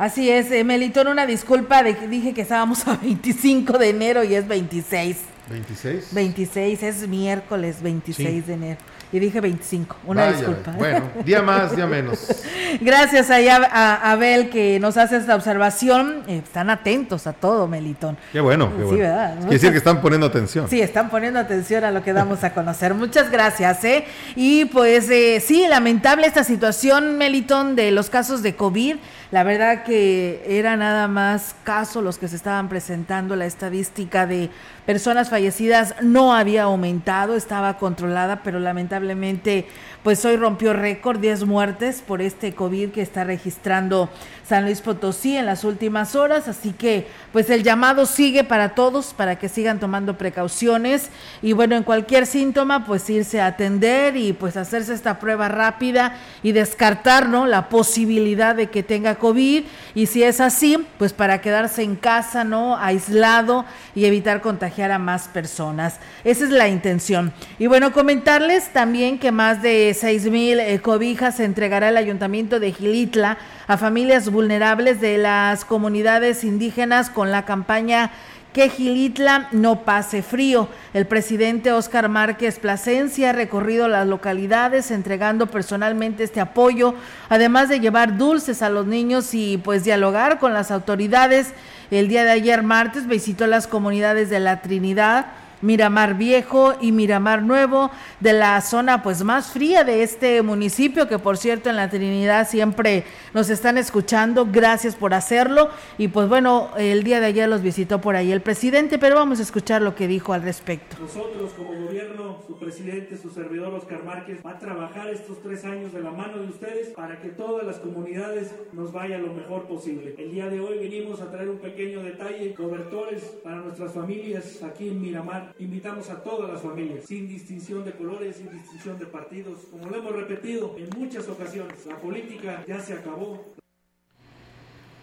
Así 0.02 0.28
es, 0.28 0.50
eh, 0.50 0.64
Melitón, 0.64 1.06
una 1.06 1.26
disculpa, 1.26 1.84
de 1.84 1.96
que 1.96 2.08
dije 2.08 2.34
que 2.34 2.40
estábamos 2.40 2.88
a 2.88 2.96
25 3.02 3.78
de 3.78 3.90
enero 3.90 4.24
y 4.24 4.34
es 4.34 4.48
26. 4.48 5.16
¿26? 5.48 6.12
26, 6.12 6.82
es 6.82 7.06
miércoles 7.06 7.80
26 7.80 8.48
de 8.48 8.54
enero. 8.54 8.78
Y 9.12 9.20
dije 9.20 9.40
25, 9.40 9.96
una 10.06 10.32
disculpa. 10.32 10.72
Bueno, 10.72 11.02
día 11.24 11.42
más, 11.42 11.76
día 11.76 11.86
menos. 11.86 12.42
Gracias 12.80 13.30
a 13.30 14.10
Abel 14.10 14.48
que 14.48 14.80
nos 14.80 14.96
hace 14.96 15.18
esta 15.18 15.36
observación. 15.36 16.24
Eh, 16.26 16.38
están 16.38 16.70
atentos 16.70 17.26
a 17.26 17.34
todo, 17.34 17.68
Melitón. 17.68 18.16
Qué 18.32 18.40
bueno, 18.40 18.72
qué 18.74 18.88
sí, 18.88 18.96
¿verdad? 18.96 19.34
Quiere 19.36 19.52
decir 19.52 19.70
que 19.70 19.76
están 19.76 20.00
poniendo 20.00 20.26
atención. 20.26 20.66
Sí, 20.68 20.80
están 20.80 21.10
poniendo 21.10 21.38
atención 21.38 21.84
a 21.84 21.90
lo 21.90 22.02
que 22.02 22.14
damos 22.14 22.42
a 22.42 22.54
conocer. 22.54 22.94
Muchas 22.94 23.30
gracias, 23.30 23.84
¿eh? 23.84 24.06
Y 24.34 24.64
pues 24.64 25.10
eh, 25.10 25.40
sí, 25.46 25.66
lamentable 25.68 26.26
esta 26.26 26.42
situación, 26.42 27.18
Melitón, 27.18 27.76
de 27.76 27.90
los 27.90 28.08
casos 28.08 28.42
de 28.42 28.56
COVID. 28.56 28.96
La 29.32 29.44
verdad 29.44 29.82
que 29.82 30.44
era 30.46 30.76
nada 30.76 31.08
más 31.08 31.56
casos 31.64 32.04
los 32.04 32.18
que 32.18 32.28
se 32.28 32.36
estaban 32.36 32.68
presentando. 32.68 33.34
La 33.34 33.46
estadística 33.46 34.26
de 34.26 34.50
personas 34.84 35.30
fallecidas 35.30 35.94
no 36.02 36.34
había 36.34 36.64
aumentado, 36.64 37.34
estaba 37.34 37.78
controlada, 37.78 38.42
pero 38.42 38.60
lamentablemente 38.60 39.66
pues 40.02 40.24
hoy 40.24 40.36
rompió 40.36 40.72
récord, 40.72 41.20
10 41.20 41.44
muertes 41.44 42.02
por 42.06 42.22
este 42.22 42.54
COVID 42.54 42.90
que 42.90 43.02
está 43.02 43.24
registrando 43.24 44.10
San 44.46 44.64
Luis 44.64 44.80
Potosí 44.80 45.36
en 45.36 45.46
las 45.46 45.64
últimas 45.64 46.16
horas, 46.16 46.48
así 46.48 46.72
que 46.72 47.06
pues 47.32 47.48
el 47.48 47.62
llamado 47.62 48.04
sigue 48.04 48.42
para 48.42 48.74
todos, 48.74 49.14
para 49.14 49.38
que 49.38 49.48
sigan 49.48 49.78
tomando 49.78 50.18
precauciones 50.18 51.10
y 51.40 51.52
bueno, 51.52 51.76
en 51.76 51.84
cualquier 51.84 52.26
síntoma 52.26 52.84
pues 52.84 53.08
irse 53.08 53.40
a 53.40 53.46
atender 53.46 54.16
y 54.16 54.32
pues 54.32 54.56
hacerse 54.56 54.92
esta 54.92 55.20
prueba 55.20 55.48
rápida 55.48 56.16
y 56.42 56.52
descartar, 56.52 57.28
¿no? 57.28 57.46
La 57.46 57.68
posibilidad 57.68 58.54
de 58.54 58.68
que 58.68 58.82
tenga 58.82 59.14
COVID 59.14 59.64
y 59.94 60.06
si 60.06 60.24
es 60.24 60.40
así, 60.40 60.84
pues 60.98 61.12
para 61.12 61.40
quedarse 61.40 61.82
en 61.82 61.94
casa, 61.94 62.42
¿no? 62.42 62.76
Aislado 62.76 63.64
y 63.94 64.06
evitar 64.06 64.40
contagiar 64.40 64.90
a 64.90 64.98
más 64.98 65.28
personas. 65.28 65.98
Esa 66.24 66.44
es 66.44 66.50
la 66.50 66.68
intención. 66.68 67.32
Y 67.58 67.68
bueno, 67.68 67.92
comentarles 67.92 68.72
también 68.72 69.18
que 69.18 69.30
más 69.30 69.62
de 69.62 69.91
seis 69.94 70.30
mil 70.30 70.60
eh, 70.60 70.80
cobijas 70.80 71.36
se 71.36 71.44
entregará 71.44 71.88
el 71.88 71.96
Ayuntamiento 71.96 72.60
de 72.60 72.72
Gilitla 72.72 73.38
a 73.66 73.76
familias 73.76 74.30
vulnerables 74.30 75.00
de 75.00 75.18
las 75.18 75.64
comunidades 75.64 76.44
indígenas 76.44 77.10
con 77.10 77.30
la 77.30 77.44
campaña 77.44 78.10
que 78.52 78.68
Gilitla 78.68 79.48
no 79.52 79.80
pase 79.84 80.22
frío. 80.22 80.68
El 80.92 81.06
presidente 81.06 81.72
Óscar 81.72 82.08
Márquez 82.08 82.58
Plasencia 82.58 83.30
ha 83.30 83.32
recorrido 83.32 83.88
las 83.88 84.06
localidades 84.06 84.90
entregando 84.90 85.46
personalmente 85.46 86.24
este 86.24 86.40
apoyo, 86.40 86.94
además 87.30 87.70
de 87.70 87.80
llevar 87.80 88.18
dulces 88.18 88.60
a 88.60 88.68
los 88.68 88.86
niños 88.86 89.32
y 89.32 89.56
pues 89.56 89.84
dialogar 89.84 90.38
con 90.38 90.52
las 90.52 90.70
autoridades. 90.70 91.54
El 91.90 92.08
día 92.08 92.24
de 92.24 92.32
ayer 92.32 92.62
martes 92.62 93.06
visitó 93.06 93.46
las 93.46 93.66
comunidades 93.66 94.28
de 94.28 94.40
la 94.40 94.60
Trinidad, 94.60 95.26
Miramar 95.62 96.18
Viejo 96.18 96.74
y 96.80 96.92
Miramar 96.92 97.42
Nuevo, 97.42 97.90
de 98.20 98.32
la 98.32 98.60
zona 98.60 99.02
pues 99.02 99.24
más 99.24 99.50
fría 99.50 99.84
de 99.84 100.02
este 100.02 100.42
municipio, 100.42 101.08
que 101.08 101.18
por 101.18 101.38
cierto 101.38 101.70
en 101.70 101.76
la 101.76 101.88
Trinidad 101.88 102.48
siempre 102.48 103.04
nos 103.32 103.48
están 103.48 103.78
escuchando, 103.78 104.46
gracias 104.50 104.96
por 104.96 105.14
hacerlo. 105.14 105.70
Y 105.98 106.08
pues 106.08 106.28
bueno, 106.28 106.70
el 106.76 107.04
día 107.04 107.20
de 107.20 107.26
ayer 107.26 107.48
los 107.48 107.62
visitó 107.62 108.00
por 108.00 108.16
ahí 108.16 108.32
el 108.32 108.40
presidente, 108.40 108.98
pero 108.98 109.14
vamos 109.14 109.38
a 109.38 109.42
escuchar 109.42 109.82
lo 109.82 109.94
que 109.94 110.06
dijo 110.08 110.32
al 110.32 110.42
respecto. 110.42 110.96
Nosotros 111.00 111.52
como 111.56 111.72
gobierno, 111.72 112.38
su 112.46 112.58
presidente, 112.58 113.16
su 113.16 113.30
servidor 113.30 113.72
Oscar 113.74 114.04
Márquez, 114.04 114.40
va 114.44 114.52
a 114.52 114.58
trabajar 114.58 115.08
estos 115.10 115.40
tres 115.42 115.64
años 115.64 115.92
de 115.92 116.00
la 116.00 116.10
mano 116.10 116.38
de 116.38 116.48
ustedes 116.48 116.88
para 116.88 117.20
que 117.20 117.28
todas 117.28 117.64
las 117.64 117.76
comunidades 117.76 118.54
nos 118.72 118.92
vaya 118.92 119.18
lo 119.18 119.32
mejor 119.32 119.66
posible. 119.66 120.14
El 120.18 120.32
día 120.32 120.48
de 120.48 120.60
hoy 120.60 120.78
venimos 120.78 121.20
a 121.20 121.30
traer 121.30 121.48
un 121.48 121.58
pequeño 121.58 122.02
detalle, 122.02 122.54
cobertores 122.54 123.22
para 123.44 123.56
nuestras 123.56 123.92
familias 123.92 124.62
aquí 124.62 124.88
en 124.88 125.00
Miramar 125.00 125.51
Invitamos 125.58 126.08
a 126.10 126.22
todas 126.22 126.50
las 126.50 126.62
familias, 126.62 127.04
sin 127.06 127.28
distinción 127.28 127.84
de 127.84 127.92
colores, 127.92 128.36
sin 128.36 128.50
distinción 128.50 128.98
de 128.98 129.06
partidos. 129.06 129.58
Como 129.70 129.88
lo 129.88 129.96
hemos 129.96 130.12
repetido 130.14 130.74
en 130.78 130.88
muchas 130.98 131.28
ocasiones, 131.28 131.86
la 131.86 131.96
política 131.96 132.64
ya 132.66 132.80
se 132.80 132.94
acabó. 132.94 133.44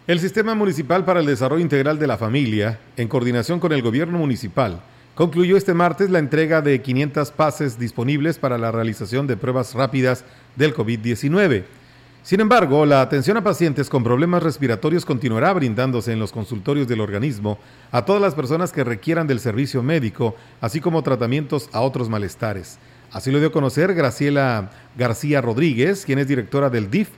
El 0.07 0.19
Sistema 0.19 0.55
Municipal 0.55 1.05
para 1.05 1.19
el 1.19 1.25
Desarrollo 1.25 1.61
Integral 1.61 1.99
de 1.99 2.07
la 2.07 2.17
Familia, 2.17 2.79
en 2.97 3.07
coordinación 3.07 3.59
con 3.59 3.71
el 3.71 3.81
Gobierno 3.81 4.17
Municipal, 4.17 4.81
concluyó 5.13 5.55
este 5.55 5.73
martes 5.73 6.09
la 6.09 6.19
entrega 6.19 6.61
de 6.61 6.81
500 6.81 7.31
pases 7.31 7.77
disponibles 7.77 8.39
para 8.39 8.57
la 8.57 8.71
realización 8.71 9.27
de 9.27 9.37
pruebas 9.37 9.75
rápidas 9.75 10.25
del 10.55 10.73
COVID-19 10.73 11.63
sin 12.23 12.41
embargo, 12.41 12.85
la 12.85 13.01
atención 13.01 13.37
a 13.37 13.43
pacientes 13.43 13.89
con 13.89 14.03
problemas 14.03 14.43
respiratorios 14.43 15.05
continuará 15.05 15.53
brindándose 15.53 16.11
en 16.11 16.19
los 16.19 16.31
consultorios 16.31 16.87
del 16.87 17.01
organismo 17.01 17.57
a 17.91 18.05
todas 18.05 18.21
las 18.21 18.35
personas 18.35 18.71
que 18.71 18.83
requieran 18.83 19.25
del 19.25 19.39
servicio 19.39 19.81
médico, 19.81 20.35
así 20.61 20.81
como 20.81 21.01
tratamientos 21.01 21.69
a 21.71 21.81
otros 21.81 22.09
malestares. 22.09 22.77
Así 23.11 23.31
lo 23.31 23.39
dio 23.39 23.47
a 23.47 23.51
conocer 23.51 23.95
Graciela 23.95 24.69
García 24.95 25.41
Rodríguez, 25.41 26.05
quien 26.05 26.19
es 26.19 26.27
directora 26.27 26.69
del 26.69 26.91
DIF, 26.91 27.09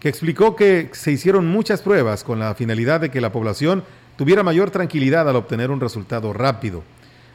que 0.00 0.08
explicó 0.08 0.56
que 0.56 0.88
se 0.92 1.12
hicieron 1.12 1.46
muchas 1.46 1.82
pruebas 1.82 2.24
con 2.24 2.38
la 2.38 2.54
finalidad 2.54 3.00
de 3.00 3.10
que 3.10 3.20
la 3.20 3.32
población 3.32 3.84
tuviera 4.16 4.42
mayor 4.42 4.70
tranquilidad 4.70 5.28
al 5.28 5.36
obtener 5.36 5.70
un 5.70 5.80
resultado 5.80 6.32
rápido. 6.32 6.82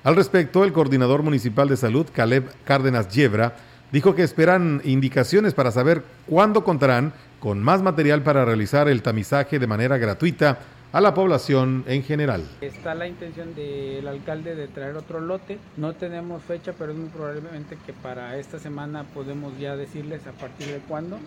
Al 0.03 0.15
respecto, 0.15 0.63
el 0.63 0.73
coordinador 0.73 1.21
municipal 1.21 1.67
de 1.69 1.77
salud, 1.77 2.07
Caleb 2.11 2.49
Cárdenas 2.65 3.09
Yebra, 3.09 3.55
dijo 3.91 4.15
que 4.15 4.23
esperan 4.23 4.81
indicaciones 4.83 5.53
para 5.53 5.71
saber 5.71 6.03
cuándo 6.27 6.63
contarán 6.63 7.13
con 7.39 7.61
más 7.61 7.81
material 7.81 8.21
para 8.21 8.45
realizar 8.45 8.87
el 8.87 9.01
tamizaje 9.01 9.59
de 9.59 9.67
manera 9.67 9.97
gratuita 9.97 10.59
a 10.93 10.99
la 10.99 11.13
población 11.13 11.83
en 11.87 12.03
general. 12.03 12.43
Está 12.59 12.95
la 12.95 13.07
intención 13.07 13.55
del 13.55 14.07
alcalde 14.07 14.55
de 14.55 14.67
traer 14.67 14.97
otro 14.97 15.19
lote. 15.19 15.57
No 15.77 15.93
tenemos 15.93 16.43
fecha, 16.43 16.73
pero 16.77 16.91
es 16.91 16.97
muy 16.97 17.09
probablemente 17.09 17.77
que 17.85 17.93
para 17.93 18.37
esta 18.37 18.59
semana 18.59 19.05
podemos 19.13 19.57
ya 19.57 19.75
decirles 19.75 20.27
a 20.27 20.31
partir 20.33 20.67
de 20.67 20.79
cuándo 20.79 21.17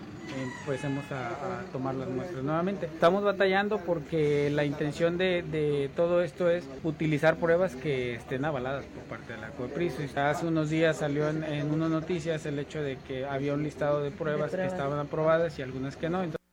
empecemos 0.67 1.03
a, 1.11 1.63
tomar 1.71 1.95
las 1.95 2.09
muestras 2.09 2.43
nuevamente. 2.43 2.85
Estamos 2.85 3.23
batallando 3.23 3.79
porque 3.79 4.49
la 4.51 4.65
intención 4.65 5.17
de, 5.17 5.89
todo 5.95 6.21
esto 6.21 6.49
es 6.49 6.67
utilizar 6.83 7.37
pruebas 7.37 7.75
que 7.75 8.15
estén 8.15 8.45
avaladas 8.45 8.85
por 8.85 9.03
parte 9.03 9.33
de 9.33 9.39
la 9.39 9.49
COEPRIS. 9.49 10.15
Hace 10.15 10.45
unos 10.45 10.69
días 10.69 10.97
salió 10.97 11.27
en, 11.29 11.43
en 11.43 11.71
unas 11.71 11.89
noticias 11.89 12.45
el 12.45 12.59
hecho 12.59 12.81
de 12.81 12.97
que 13.07 13.25
había 13.25 13.53
un 13.53 13.63
listado 13.63 14.01
de 14.01 14.11
pruebas 14.11 14.51
que 14.51 14.65
estaban 14.65 14.99
aprobadas 14.99 15.57
y 15.57 15.61
algunas 15.61 15.95
que 15.95 16.09
no. 16.09 16.44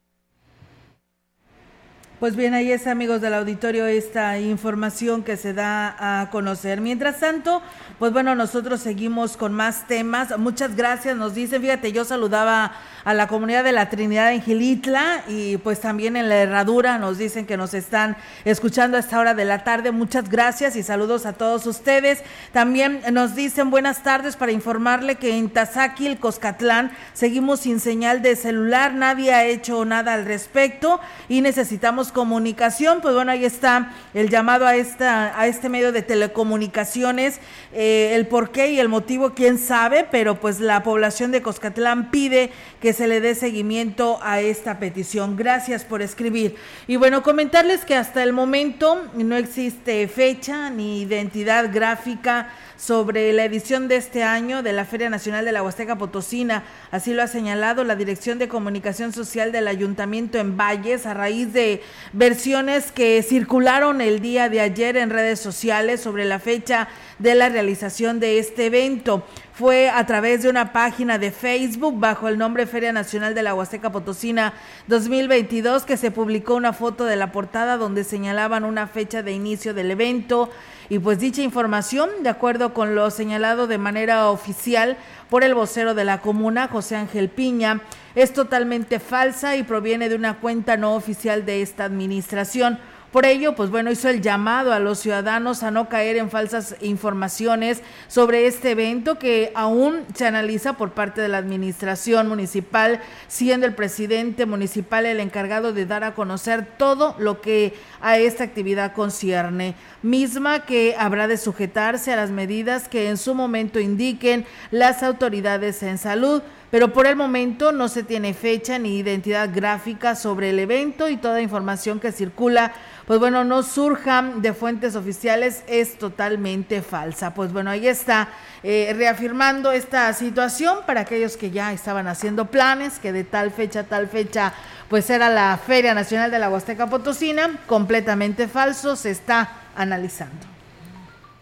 Pues 2.23 2.37
bien, 2.37 2.55
ahí 2.55 2.71
es, 2.71 2.87
amigos 2.87 3.21
del 3.21 3.35
auditorio, 3.35 3.85
esta 3.89 4.39
información 4.39 5.25
que 5.25 5.37
se 5.37 5.55
da 5.55 6.21
a 6.21 6.31
conocer. 6.31 6.81
Mientras 6.81 7.19
tanto, 7.19 7.61
pues 7.99 8.13
bueno, 8.13 8.37
nosotros 8.37 8.81
seguimos 8.81 9.37
con 9.37 9.53
más 9.53 9.89
temas. 9.89 10.39
Muchas 10.39 10.77
gracias, 10.77 11.17
nos 11.17 11.35
dicen, 11.35 11.61
fíjate, 11.61 11.91
yo 11.91 12.05
saludaba 12.05 12.75
a 13.05 13.15
la 13.15 13.27
comunidad 13.27 13.65
de 13.65 13.73
la 13.73 13.89
Trinidad 13.89 14.33
en 14.33 14.43
Gilitla 14.43 15.25
y 15.29 15.57
pues 15.59 15.81
también 15.81 16.17
en 16.17 16.29
la 16.29 16.37
Herradura 16.37 16.99
nos 16.99 17.19
dicen 17.19 17.47
que 17.47 17.57
nos 17.57 17.75
están 17.75 18.17
escuchando 18.45 18.97
a 18.97 19.01
esta 19.01 19.19
hora 19.19 19.35
de 19.35 19.45
la 19.45 19.65
tarde. 19.65 19.93
Muchas 19.93 20.29
gracias 20.29 20.77
y 20.77 20.83
saludos 20.83 21.27
a 21.27 21.33
todos 21.33 21.67
ustedes. 21.67 22.23
También 22.53 23.03
nos 23.13 23.35
dicen 23.35 23.71
buenas 23.71 24.03
tardes 24.03 24.37
para 24.37 24.53
informarle 24.53 25.17
que 25.17 25.37
en 25.37 25.51
Tazaquil, 25.51 26.19
Coscatlán, 26.19 26.93
seguimos 27.13 27.61
sin 27.61 27.81
señal 27.81 28.23
de 28.23 28.37
celular, 28.37 28.95
nadie 28.95 29.33
ha 29.33 29.45
hecho 29.45 29.85
nada 29.85 30.15
al 30.15 30.25
respecto 30.25 31.01
y 31.29 31.41
necesitamos 31.41 32.13
comunicación. 32.13 33.01
Pues 33.01 33.15
bueno, 33.15 33.33
ahí 33.33 33.45
está 33.45 33.93
el 34.15 34.29
llamado 34.29 34.67
a, 34.67 34.77
esta, 34.77 35.39
a 35.39 35.47
este 35.47 35.69
medio 35.69 35.93
de 35.93 36.03
telecomunicaciones, 36.03 37.41
eh, 37.73 38.13
el 38.15 38.27
por 38.27 38.51
qué 38.51 38.73
y 38.73 38.81
el 38.81 38.89
motivo, 38.89 39.35
quién 39.35 39.59
sabe, 39.59 40.07
pero 40.11 40.41
pues 40.41 40.61
la 40.61 40.83
población 40.83 41.33
de 41.33 41.43
Coscatlán 41.43 42.11
pide 42.11 42.51
que 42.81 42.92
se 42.93 43.07
le 43.07 43.21
dé 43.21 43.35
seguimiento 43.35 44.19
a 44.23 44.41
esta 44.41 44.79
petición. 44.79 45.37
Gracias 45.37 45.85
por 45.85 46.03
escribir. 46.03 46.57
Y 46.87 46.97
bueno, 46.97 47.23
comentarles 47.23 47.85
que 47.85 47.95
hasta 47.95 48.23
el 48.23 48.33
momento 48.33 49.11
no 49.15 49.37
existe 49.37 50.09
fecha 50.09 50.71
ni 50.71 51.03
identidad 51.03 51.73
gráfica 51.73 52.51
sobre 52.83 53.33
la 53.33 53.45
edición 53.45 53.87
de 53.87 53.95
este 53.95 54.25
año 54.25 54.65
de 54.65 54.73
la 54.73 54.85
Feria 54.85 55.09
Nacional 55.09 55.45
de 55.45 55.53
la 55.53 55.63
Huasteca 55.63 55.99
Potosina. 55.99 56.65
Así 56.91 57.15
lo 57.15 57.23
ha 57.23 57.29
señalado 57.29 57.85
la 57.85 57.95
Dirección 57.95 58.41
de 58.41 58.49
Comunicación 58.49 59.13
Social 59.13 59.53
del 59.53 59.69
Ayuntamiento 59.69 60.39
en 60.39 60.57
Valles 60.57 61.07
a 61.07 61.15
raíz 61.15 61.53
de 61.53 61.81
versiones 62.13 62.91
que 62.91 63.23
circularon 63.23 64.01
el 64.01 64.19
día 64.19 64.49
de 64.49 64.61
ayer 64.61 64.97
en 64.97 65.11
redes 65.11 65.39
sociales 65.39 66.01
sobre 66.01 66.25
la 66.25 66.41
fecha 66.41 66.89
de 67.21 67.37
la 67.37 67.49
realización 67.49 68.19
de 68.19 68.41
este 68.41 68.67
evento. 68.67 69.25
Fue 69.53 69.89
a 69.89 70.05
través 70.07 70.43
de 70.43 70.49
una 70.49 70.73
página 70.73 71.19
de 71.19 71.31
Facebook 71.31 72.01
bajo 72.01 72.27
el 72.27 72.37
nombre 72.37 72.67
Feria 72.67 72.93
Nacional 72.93 73.35
de 73.35 73.45
la 73.45 73.55
Huasteca 73.55 73.93
Potosina 73.93 74.55
2022 74.89 75.85
que 75.85 75.97
se 75.97 76.11
publicó 76.11 76.57
una 76.57 76.73
foto 76.73 77.05
de 77.05 77.15
la 77.15 77.31
portada 77.31 77.77
donde 77.77 78.03
señalaban 78.03 78.65
una 78.65 78.89
fecha 78.89 79.23
de 79.23 79.31
inicio 79.31 79.73
del 79.73 79.93
evento 79.93 80.51
y 80.93 80.99
pues 80.99 81.19
dicha 81.19 81.41
información, 81.41 82.11
de 82.23 82.29
acuerdo 82.29 82.75
con 82.75 82.95
lo 82.95 83.11
señalado 83.11 83.67
de 83.67 83.79
manera 83.79 84.29
oficial 84.29 84.99
por 85.31 85.43
el 85.43 85.55
vocero 85.55 85.95
de 85.95 86.05
la 86.05 86.21
comuna, 86.21 86.69
José 86.69 86.97
Ángel 86.97 87.31
Piña, 87.31 87.81
es 88.15 88.35
totalmente 88.35 89.01
falsa 89.01 89.57
y 89.57 89.63
proviene 89.63 90.11
de 90.11 90.17
una 90.17 90.39
cuenta 90.39 90.77
no 90.77 90.95
oficial 90.95 91.47
de 91.47 91.63
esta 91.63 91.85
administración. 91.87 92.79
Por 93.13 93.27
ello, 93.27 93.55
pues 93.55 93.69
bueno, 93.69 93.91
hizo 93.91 94.09
el 94.09 94.23
llamado 94.23 94.73
a 94.73 94.79
los 94.79 94.99
ciudadanos 94.99 95.63
a 95.63 95.71
no 95.71 95.91
caer 95.91 96.17
en 96.17 96.31
falsas 96.31 96.77
informaciones 96.81 97.83
sobre 98.09 98.47
este 98.47 98.71
evento 98.71 99.19
que 99.19 99.53
aún 99.55 100.07
se 100.15 100.27
analiza 100.27 100.79
por 100.79 100.93
parte 100.93 101.21
de 101.21 101.29
la 101.29 101.37
administración 101.37 102.27
municipal, 102.27 103.03
siendo 103.29 103.67
el 103.67 103.75
presidente 103.75 104.47
municipal 104.47 105.05
el 105.05 105.21
encargado 105.21 105.75
de 105.75 105.85
dar 105.85 106.05
a 106.05 106.15
conocer 106.15 106.67
todo 106.79 107.15
lo 107.19 107.43
que 107.43 107.75
a 108.01 108.17
esta 108.17 108.45
actividad 108.45 108.95
concierne, 108.95 109.75
misma 110.03 110.65
que 110.65 110.97
habrá 110.99 111.29
de 111.29 111.37
sujetarse 111.37 112.15
a 112.15 112.17
las 112.17 112.31
medidas 112.31 112.89
que 112.89 113.11
en 113.11 113.19
su 113.19 113.35
momento 113.35 113.79
indiquen 113.79 114.47
las 114.71 115.03
autoridades 115.03 115.83
en 115.83 115.99
salud 115.99 116.41
pero 116.73 116.91
por 116.95 117.07
el 117.07 117.17
momento 117.17 117.71
no 117.71 117.87
se 117.89 118.03
tiene 118.03 118.33
fecha 118.33 118.79
ni 118.79 118.97
identidad 118.97 119.51
gráfica 119.55 120.17
sobre 120.17 120.49
el 120.49 120.59
evento 120.59 121.11
y 121.11 121.19
toda 121.19 121.43
información 121.43 122.01
que 122.01 122.13
circula 122.13 122.73
pues 123.07 123.21
bueno, 123.21 123.45
no 123.45 123.63
surjan 123.63 124.41
de 124.41 124.55
fuentes 124.55 124.97
oficiales 124.97 125.65
es 125.67 125.99
totalmente 125.99 126.81
falsa. 126.81 127.35
Pues 127.35 127.53
bueno, 127.53 127.71
ahí 127.71 127.87
está 127.87 128.29
eh, 128.63 128.95
reafirmando 128.97 129.71
esta 129.71 130.13
situación 130.15 130.79
para 130.87 131.03
aquellos 131.03 131.37
que 131.37 131.51
ya 131.51 131.75
estaban 131.75 132.07
haciendo 132.07 132.47
planes, 132.47 132.99
que 133.01 133.13
de 133.13 133.25
tal 133.25 133.51
fecha 133.51 133.85
tal 133.85 134.09
fecha 134.09 134.55
pues 134.89 135.11
era 135.11 135.29
la 135.29 135.59
Feria 135.59 135.93
Nacional 135.93 136.31
de 136.31 136.39
la 136.39 136.49
Huasteca 136.49 136.87
Potosina, 136.87 137.61
completamente 137.67 138.49
falso, 138.49 138.97
se 138.97 139.11
está 139.11 139.51
analizando. 139.75 140.52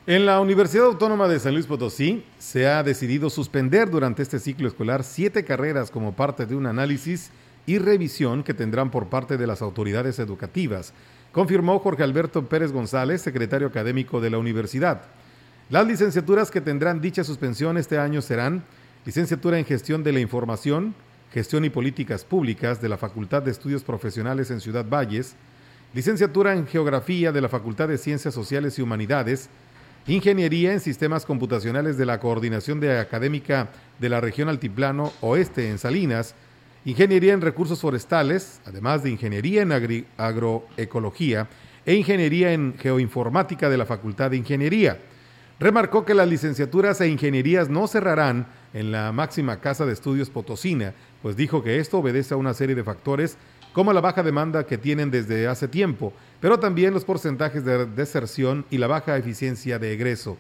En 0.07 0.27
la 0.27 0.41
Universidad 0.41 0.87
Autónoma 0.87 1.29
de 1.29 1.39
San 1.39 1.55
Luis 1.55 1.67
Potosí 1.67 2.25
se 2.39 2.67
ha 2.67 2.83
decidido 2.83 3.31
suspender 3.31 3.91
durante 3.91 4.23
este 4.23 4.39
ciclo 4.39 4.67
escolar 4.67 5.05
siete 5.05 5.45
carreras 5.45 5.91
como 5.91 6.17
parte 6.17 6.47
de 6.47 6.57
un 6.57 6.67
análisis 6.67 7.31
y 7.67 7.79
revisión 7.79 8.43
que 8.43 8.55
tendrán 8.55 8.91
por 8.91 9.09
parte 9.09 9.37
de 9.37 9.47
las 9.47 9.63
autoridades 9.63 10.19
educativas 10.19 10.95
confirmó 11.33 11.79
Jorge 11.79 12.03
Alberto 12.03 12.47
Pérez 12.47 12.73
González, 12.73 13.23
secretario 13.23 13.69
académico 13.69 14.21
de 14.21 14.31
la 14.31 14.39
universidad. 14.39 15.03
Las 15.69 15.87
licenciaturas 15.87 16.51
que 16.51 16.61
tendrán 16.61 17.01
dicha 17.01 17.23
suspensión 17.23 17.79
este 17.79 17.99
año 17.99 18.21
serán 18.23 18.65
licenciatura 19.05 19.59
en 19.59 19.65
gestión 19.65 20.03
de 20.03 20.13
la 20.13 20.21
información, 20.21 20.95
gestión 21.33 21.65
y 21.65 21.71
políticas 21.71 22.25
públicas 22.25 22.83
de 22.83 22.89
la 22.89 22.99
Facultad 22.99 23.43
de 23.43 23.53
Estudios 23.53 23.85
Profesionales 23.85 24.51
en 24.51 24.61
Ciudad 24.61 24.85
Valles, 24.89 25.37
licenciatura 25.95 26.55
en 26.55 26.67
geografía 26.67 27.31
de 27.31 27.41
la 27.41 27.49
Facultad 27.49 27.89
de 27.89 27.99
Ciencias 27.99 28.35
Sociales 28.35 28.79
y 28.79 28.83
Humanidades, 28.83 29.49
ingeniería 30.15 30.73
en 30.73 30.81
sistemas 30.81 31.25
computacionales 31.25 31.97
de 31.97 32.05
la 32.05 32.19
Coordinación 32.19 32.81
de 32.81 32.99
Académica 32.99 33.69
de 34.01 34.09
la 34.09 34.21
Región 34.21 34.49
Altiplano 34.49 35.13
Oeste 35.21 35.71
en 35.71 35.79
Salinas, 35.79 36.35
ingeniería 36.85 37.33
en 37.33 37.41
recursos 37.41 37.81
forestales, 37.81 38.61
además 38.67 39.05
de 39.05 39.11
ingeniería 39.11 39.63
en 39.63 39.71
agroecología 40.17 41.49
e 41.87 41.95
ingeniería 41.95 42.53
en 42.53 42.75
geoinformática 42.77 43.71
de 43.71 43.79
la 43.79 43.87
Facultad 43.87 44.33
de 44.33 44.39
Ingeniería. 44.39 44.99
Remarcó 45.61 46.05
que 46.05 46.15
las 46.15 46.29
licenciaturas 46.29 47.01
e 47.01 47.09
ingenierías 47.09 47.69
no 47.69 47.87
cerrarán 47.87 48.49
en 48.73 48.91
la 48.91 49.13
máxima 49.13 49.61
casa 49.61 49.87
de 49.87 49.93
estudios 49.93 50.31
Potosina, 50.31 50.93
pues 51.23 51.37
dijo 51.37 51.63
que 51.63 51.79
esto 51.79 51.99
obedece 51.99 52.35
a 52.35 52.39
una 52.39 52.55
serie 52.55 52.75
de 52.75 52.83
factores 52.83 53.37
como 53.73 53.93
la 53.93 54.01
baja 54.01 54.23
demanda 54.23 54.67
que 54.67 54.79
tienen 54.79 55.11
desde 55.11 55.47
hace 55.47 55.69
tiempo, 55.69 56.13
pero 56.41 56.59
también 56.59 56.95
los 56.95 57.05
porcentajes 57.05 57.65
de 57.65 57.87
deserción 57.87 58.65
y 58.71 58.79
la 58.79 58.87
baja 58.87 59.17
eficiencia 59.17 59.79
de 59.79 59.93
egreso. 59.93 60.37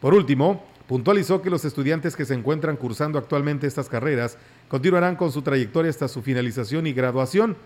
Por 0.00 0.14
último, 0.14 0.64
puntualizó 0.88 1.42
que 1.42 1.50
los 1.50 1.64
estudiantes 1.64 2.16
que 2.16 2.24
se 2.24 2.34
encuentran 2.34 2.76
cursando 2.76 3.18
actualmente 3.18 3.66
estas 3.66 3.88
carreras 3.88 4.36
continuarán 4.68 5.16
con 5.16 5.32
su 5.32 5.42
trayectoria 5.42 5.90
hasta 5.90 6.08
su 6.08 6.22
finalización 6.22 6.86
y 6.86 6.92
graduación 6.92 7.56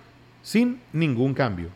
sin 0.43 0.81
ningún 0.93 1.35
cambio. 1.35 1.69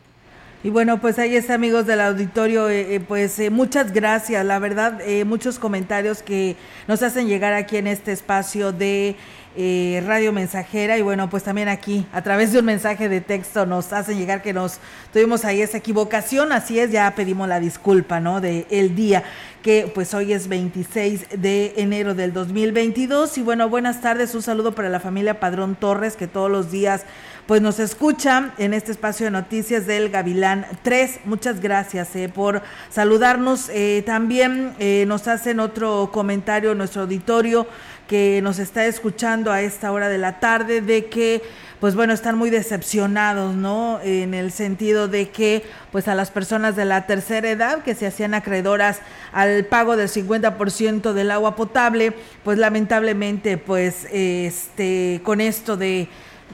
Y 0.63 0.69
bueno, 0.69 1.01
pues 1.01 1.19
ahí 1.19 1.35
está, 1.35 1.55
amigos 1.55 1.85
del 1.85 1.99
auditorio, 1.99 2.69
eh, 2.69 2.95
eh, 2.95 2.99
pues 3.01 3.37
eh, 3.39 3.49
muchas 3.49 3.91
gracias, 3.91 4.45
la 4.45 4.59
verdad, 4.59 5.01
muchos 5.25 5.59
comentarios 5.59 6.23
que 6.23 6.55
nos 6.87 7.03
hacen 7.03 7.27
llegar 7.27 7.51
aquí 7.51 7.75
en 7.75 7.87
este 7.87 8.13
espacio 8.13 8.71
de 8.71 9.17
Radio 9.55 10.31
Mensajera 10.31 10.97
y 10.97 11.01
bueno, 11.01 11.29
pues 11.29 11.43
también 11.43 11.67
aquí 11.67 12.05
a 12.11 12.21
través 12.23 12.51
de 12.51 12.59
un 12.59 12.65
mensaje 12.65 13.07
de 13.07 13.21
texto 13.21 13.65
nos 13.65 13.93
hacen 13.93 14.17
llegar 14.17 14.41
que 14.41 14.53
nos 14.53 14.79
tuvimos 15.11 15.45
ahí 15.45 15.61
esa 15.61 15.77
equivocación, 15.77 16.51
así 16.51 16.79
es, 16.79 16.91
ya 16.91 17.13
pedimos 17.15 17.47
la 17.47 17.59
disculpa, 17.59 18.19
¿no? 18.19 18.41
De 18.41 18.65
el 18.69 18.95
día 18.95 19.23
que 19.61 19.89
pues 19.93 20.13
hoy 20.13 20.33
es 20.33 20.49
26 20.49 21.27
de 21.37 21.73
enero 21.77 22.15
del 22.15 22.33
2022 22.33 23.37
y 23.37 23.41
bueno, 23.41 23.69
buenas 23.69 24.01
tardes, 24.01 24.35
un 24.35 24.41
saludo 24.41 24.75
para 24.75 24.89
la 24.89 24.99
familia 24.99 25.39
Padrón 25.39 25.75
Torres 25.75 26.15
que 26.15 26.27
todos 26.27 26.51
los 26.51 26.69
días 26.69 27.05
pues 27.47 27.61
nos 27.61 27.79
escucha 27.79 28.53
en 28.57 28.73
este 28.73 28.91
espacio 28.91 29.25
de 29.25 29.31
noticias 29.31 29.85
del 29.85 30.09
Gavilán 30.09 30.65
3. 30.81 31.21
Muchas 31.25 31.59
gracias 31.59 32.15
eh, 32.15 32.29
por 32.33 32.61
saludarnos. 32.89 33.69
Eh, 33.69 34.01
también 34.05 34.73
eh, 34.79 35.03
nos 35.07 35.27
hacen 35.27 35.59
otro 35.59 36.09
comentario 36.13 36.73
nuestro 36.73 37.01
auditorio 37.01 37.67
que 38.13 38.41
nos 38.43 38.59
está 38.59 38.85
escuchando 38.85 39.51
a 39.51 39.63
esta 39.63 39.91
hora 39.91 40.07
de 40.07 40.19
la 40.19 40.39
tarde 40.39 40.81
de 40.81 41.05
que 41.05 41.41
pues 41.79 41.95
bueno, 41.95 42.13
están 42.13 42.37
muy 42.37 42.51
decepcionados, 42.51 43.55
¿no? 43.55 43.99
En 44.03 44.35
el 44.35 44.51
sentido 44.51 45.07
de 45.07 45.29
que 45.29 45.63
pues 45.91 46.07
a 46.07 46.13
las 46.13 46.29
personas 46.29 46.75
de 46.75 46.85
la 46.85 47.07
tercera 47.07 47.49
edad 47.49 47.81
que 47.81 47.95
se 47.95 48.05
hacían 48.05 48.35
acreedoras 48.35 48.99
al 49.31 49.65
pago 49.65 49.97
del 49.97 50.09
50% 50.09 51.13
del 51.13 51.31
agua 51.31 51.55
potable, 51.55 52.13
pues 52.43 52.59
lamentablemente 52.59 53.57
pues 53.57 54.05
este 54.11 55.19
con 55.23 55.41
esto 55.41 55.75
de 55.75 56.07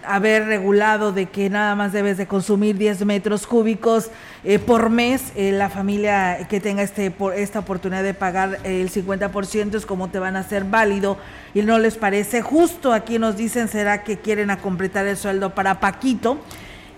haber 0.05 0.45
regulado 0.45 1.11
de 1.11 1.27
que 1.27 1.49
nada 1.49 1.75
más 1.75 1.91
debes 1.91 2.17
de 2.17 2.27
consumir 2.27 2.77
10 2.77 3.05
metros 3.05 3.47
cúbicos 3.47 4.09
eh, 4.43 4.59
por 4.59 4.89
mes, 4.89 5.31
eh, 5.35 5.51
la 5.51 5.69
familia 5.69 6.47
que 6.49 6.59
tenga 6.59 6.81
este 6.81 7.11
por 7.11 7.33
esta 7.33 7.59
oportunidad 7.59 8.03
de 8.03 8.13
pagar 8.13 8.59
el 8.63 8.89
50% 8.89 9.75
es 9.75 9.85
como 9.85 10.09
te 10.09 10.19
van 10.19 10.35
a 10.35 10.39
hacer 10.39 10.63
válido 10.63 11.17
y 11.53 11.61
no 11.61 11.79
les 11.79 11.97
parece 11.97 12.41
justo. 12.41 12.93
Aquí 12.93 13.19
nos 13.19 13.37
dicen, 13.37 13.67
¿será 13.67 14.03
que 14.03 14.17
quieren 14.17 14.49
a 14.51 14.57
completar 14.57 15.05
el 15.07 15.17
sueldo 15.17 15.53
para 15.55 15.79
Paquito? 15.79 16.39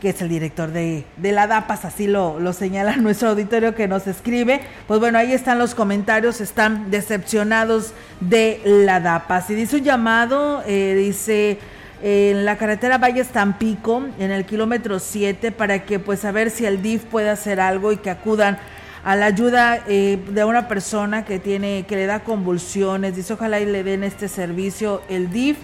que 0.01 0.09
es 0.09 0.21
el 0.21 0.29
director 0.29 0.71
de, 0.71 1.05
de 1.17 1.31
la 1.31 1.45
DAPAS, 1.45 1.85
así 1.85 2.07
lo, 2.07 2.39
lo, 2.39 2.53
señala 2.53 2.95
nuestro 2.97 3.29
auditorio 3.29 3.75
que 3.75 3.87
nos 3.87 4.07
escribe. 4.07 4.61
Pues 4.87 4.99
bueno, 4.99 5.19
ahí 5.19 5.31
están 5.31 5.59
los 5.59 5.75
comentarios, 5.75 6.41
están 6.41 6.89
decepcionados 6.89 7.93
de 8.19 8.61
la 8.65 8.99
DAPAS. 8.99 9.51
Y 9.51 9.53
dice 9.53 9.77
un 9.77 9.83
llamado, 9.83 10.63
eh, 10.65 10.95
dice 10.97 11.59
en 12.01 12.45
la 12.45 12.57
carretera 12.57 12.97
Valles 12.97 13.27
Tampico, 13.27 14.03
en 14.19 14.31
el 14.31 14.45
kilómetro 14.45 14.99
7, 14.99 15.51
para 15.51 15.85
que 15.85 15.99
pues 15.99 16.25
a 16.25 16.31
ver 16.31 16.49
si 16.49 16.65
el 16.65 16.81
DIF 16.81 17.03
puede 17.03 17.29
hacer 17.29 17.59
algo 17.59 17.91
y 17.91 17.97
que 17.97 18.09
acudan 18.09 18.57
a 19.03 19.15
la 19.15 19.27
ayuda 19.27 19.83
eh, 19.87 20.19
de 20.29 20.43
una 20.43 20.67
persona 20.67 21.25
que 21.25 21.39
tiene, 21.39 21.85
que 21.87 21.95
le 21.95 22.05
da 22.05 22.21
convulsiones. 22.21 23.15
Dice 23.15 23.33
ojalá 23.33 23.59
y 23.59 23.65
le 23.65 23.83
den 23.83 24.03
este 24.03 24.27
servicio 24.27 25.01
el 25.09 25.31
DIF 25.31 25.57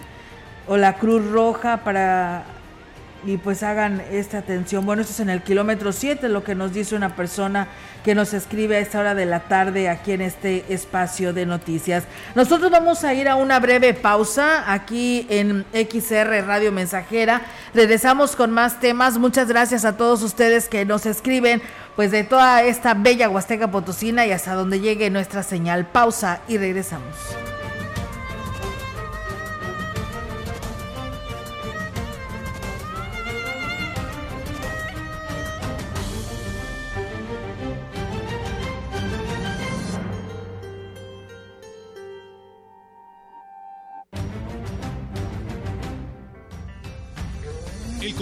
o 0.68 0.78
la 0.78 0.94
Cruz 0.94 1.26
Roja 1.32 1.78
para 1.84 2.46
y 3.26 3.38
pues 3.38 3.64
hagan 3.64 4.02
esta 4.12 4.40
atención. 4.40 4.86
Bueno, 4.86 5.02
esto 5.02 5.14
es 5.14 5.20
en 5.20 5.30
el 5.30 5.42
kilómetro 5.42 5.92
7, 5.92 6.30
lo 6.30 6.44
que 6.44 6.56
nos 6.56 6.74
dice 6.74 6.96
una 6.96 7.16
persona 7.16 7.68
que 8.04 8.16
nos 8.16 8.34
escribe 8.34 8.78
a 8.78 8.80
esta 8.80 9.00
hora 9.00 9.16
de 9.16 9.26
la 9.26 9.42
tarde 9.42 9.90
aquí 9.90 10.14
en 10.14 10.22
este 10.22 10.66
espacio 10.74 11.34
de 11.34 11.46
noticias. 11.46 12.06
Nosotros 12.36 12.72
vamos 12.72 13.04
a 13.04 13.14
ir 13.14 13.28
a 13.28 13.36
una 13.36 13.60
breve 13.60 13.94
pausa 13.94 14.72
aquí 14.72 15.28
en 15.30 15.66
XR 15.74 16.46
Radio 16.46 16.72
Mensajera. 16.72 17.42
Regresamos 17.74 18.36
con 18.36 18.52
más 18.52 18.80
temas. 18.80 19.18
Muchas 19.18 19.48
gracias 19.48 19.84
a 19.84 19.98
todos 19.98 20.24
ustedes 20.24 20.70
que 20.70 20.86
nos 20.86 21.06
escriben 21.06 21.62
pues 21.98 22.12
de 22.12 22.24
toda 22.24 22.64
esta 22.64 22.94
bella 22.94 23.28
Huasteca 23.28 23.72
Potosina 23.72 24.26
y 24.26 24.32
hasta 24.32 24.54
donde 24.54 24.80
llegue 24.80 25.10
nuestra 25.10 25.44
señal. 25.44 25.88
Pausa 25.88 26.42
y 26.48 26.58
regresamos. 26.58 27.57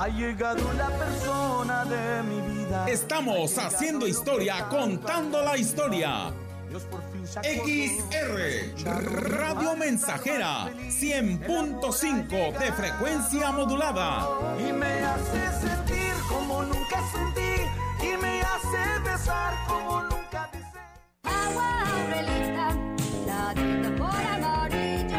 Ha 0.00 0.08
llegado 0.08 0.72
la 0.78 0.88
persona 0.88 1.84
de 1.84 2.22
mi 2.22 2.40
vida. 2.40 2.88
Estamos 2.88 3.58
haciendo 3.58 4.06
historia, 4.06 4.66
contando 4.70 5.42
la 5.42 5.58
historia. 5.58 6.32
XR 7.42 9.28
Radio 9.28 9.76
Mensajera 9.76 10.70
100.5 10.88 12.58
de 12.58 12.72
frecuencia 12.72 13.52
modulada. 13.52 14.26
Y 14.58 14.72
me 14.72 15.04
hace 15.04 15.52
sentir 15.60 16.14
como 16.30 16.62
nunca 16.62 17.02
sentí. 17.12 17.60
Y 18.02 18.16
me 18.22 18.40
hace 18.40 19.00
besar 19.04 19.52
como 19.68 20.00
nunca 20.04 20.48
besé. 20.50 20.80
Agua 21.24 21.82
Aurelita, 21.82 22.74
ladita 23.26 23.90
por 23.98 24.14
amarillo. 24.14 25.18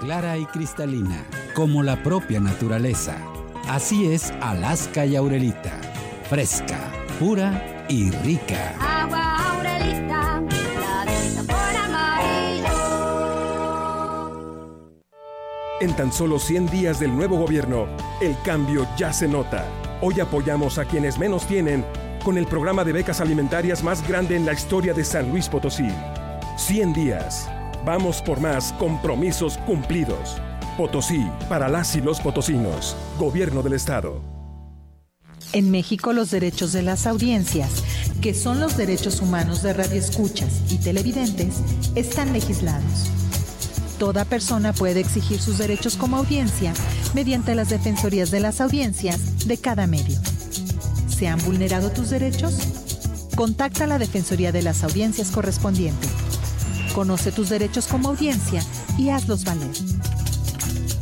Clara 0.00 0.36
y 0.36 0.44
cristalina, 0.44 1.24
como 1.54 1.82
la 1.82 2.02
propia 2.02 2.40
naturaleza. 2.40 3.16
Así 3.70 4.12
es 4.12 4.32
Alaska 4.40 5.06
y 5.06 5.14
Aurelita. 5.14 5.70
Fresca, 6.28 6.90
pura 7.20 7.84
y 7.88 8.10
rica. 8.10 8.74
Agua 8.80 9.52
Aurelita, 9.52 10.42
por 11.46 11.76
amarillo. 11.76 12.68
En 15.80 15.94
tan 15.94 16.12
solo 16.12 16.40
100 16.40 16.66
días 16.66 16.98
del 16.98 17.14
nuevo 17.14 17.36
gobierno, 17.36 17.86
el 18.20 18.34
cambio 18.44 18.88
ya 18.98 19.12
se 19.12 19.28
nota. 19.28 19.64
Hoy 20.00 20.18
apoyamos 20.18 20.78
a 20.78 20.84
quienes 20.84 21.16
menos 21.16 21.46
tienen 21.46 21.84
con 22.24 22.38
el 22.38 22.48
programa 22.48 22.82
de 22.82 22.92
becas 22.92 23.20
alimentarias 23.20 23.84
más 23.84 24.04
grande 24.08 24.34
en 24.34 24.46
la 24.46 24.52
historia 24.52 24.94
de 24.94 25.04
San 25.04 25.30
Luis 25.30 25.48
Potosí. 25.48 25.86
100 26.56 26.92
días. 26.92 27.48
Vamos 27.84 28.20
por 28.20 28.40
más 28.40 28.72
compromisos 28.72 29.58
cumplidos. 29.58 30.42
Potosí, 30.76 31.26
para 31.48 31.68
las 31.68 31.94
y 31.96 32.00
los 32.00 32.20
potosinos. 32.20 32.96
Gobierno 33.18 33.62
del 33.62 33.74
Estado. 33.74 34.20
En 35.52 35.70
México 35.70 36.12
los 36.12 36.30
derechos 36.30 36.72
de 36.72 36.82
las 36.82 37.06
audiencias, 37.06 37.82
que 38.20 38.34
son 38.34 38.60
los 38.60 38.76
derechos 38.76 39.20
humanos 39.20 39.62
de 39.62 39.72
radioescuchas 39.72 40.62
y 40.70 40.78
televidentes, 40.78 41.56
están 41.94 42.32
legislados. 42.32 43.10
Toda 43.98 44.24
persona 44.24 44.72
puede 44.72 45.00
exigir 45.00 45.40
sus 45.40 45.58
derechos 45.58 45.96
como 45.96 46.16
audiencia 46.16 46.72
mediante 47.14 47.54
las 47.54 47.68
defensorías 47.68 48.30
de 48.30 48.40
las 48.40 48.60
audiencias 48.60 49.46
de 49.46 49.58
cada 49.58 49.86
medio. 49.86 50.18
¿Se 51.08 51.28
han 51.28 51.42
vulnerado 51.44 51.90
tus 51.90 52.10
derechos? 52.10 52.56
Contacta 53.34 53.84
a 53.84 53.86
la 53.86 53.98
Defensoría 53.98 54.52
de 54.52 54.62
las 54.62 54.84
Audiencias 54.84 55.30
correspondiente. 55.30 56.08
Conoce 56.94 57.32
tus 57.32 57.48
derechos 57.48 57.86
como 57.86 58.08
audiencia 58.08 58.62
y 58.96 59.10
hazlos 59.10 59.44
valer. 59.44 59.70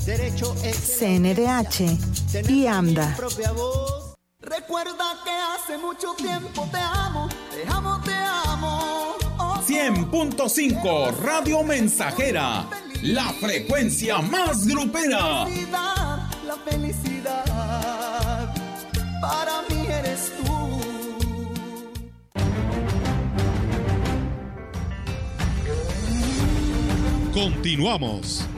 Derecho 0.08 0.54
CNDH 0.54 2.48
y 2.48 2.66
AMDA. 2.66 3.14
Recuerda 4.40 5.04
que 5.22 5.30
hace 5.30 5.76
mucho 5.76 6.14
tiempo 6.14 6.66
te 6.72 6.78
amo, 6.78 7.28
te 7.50 7.70
amo, 7.70 8.00
te 8.02 8.14
amo. 8.14 9.16
Oh, 9.38 9.62
100.5 9.68 11.14
Radio 11.18 11.62
Mensajera, 11.62 12.64
la 13.02 13.34
frecuencia 13.34 14.22
más 14.22 14.66
grupera. 14.66 15.44
felicidad, 15.44 16.30
la 16.46 16.56
felicidad, 16.64 18.54
para 19.20 19.60
mí 19.68 19.86
eres 19.88 20.32
tú. 20.38 20.80
Continuamos. 27.34 28.48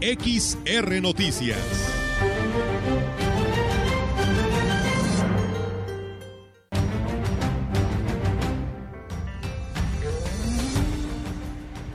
XR 0.00 1.02
Noticias. 1.02 1.58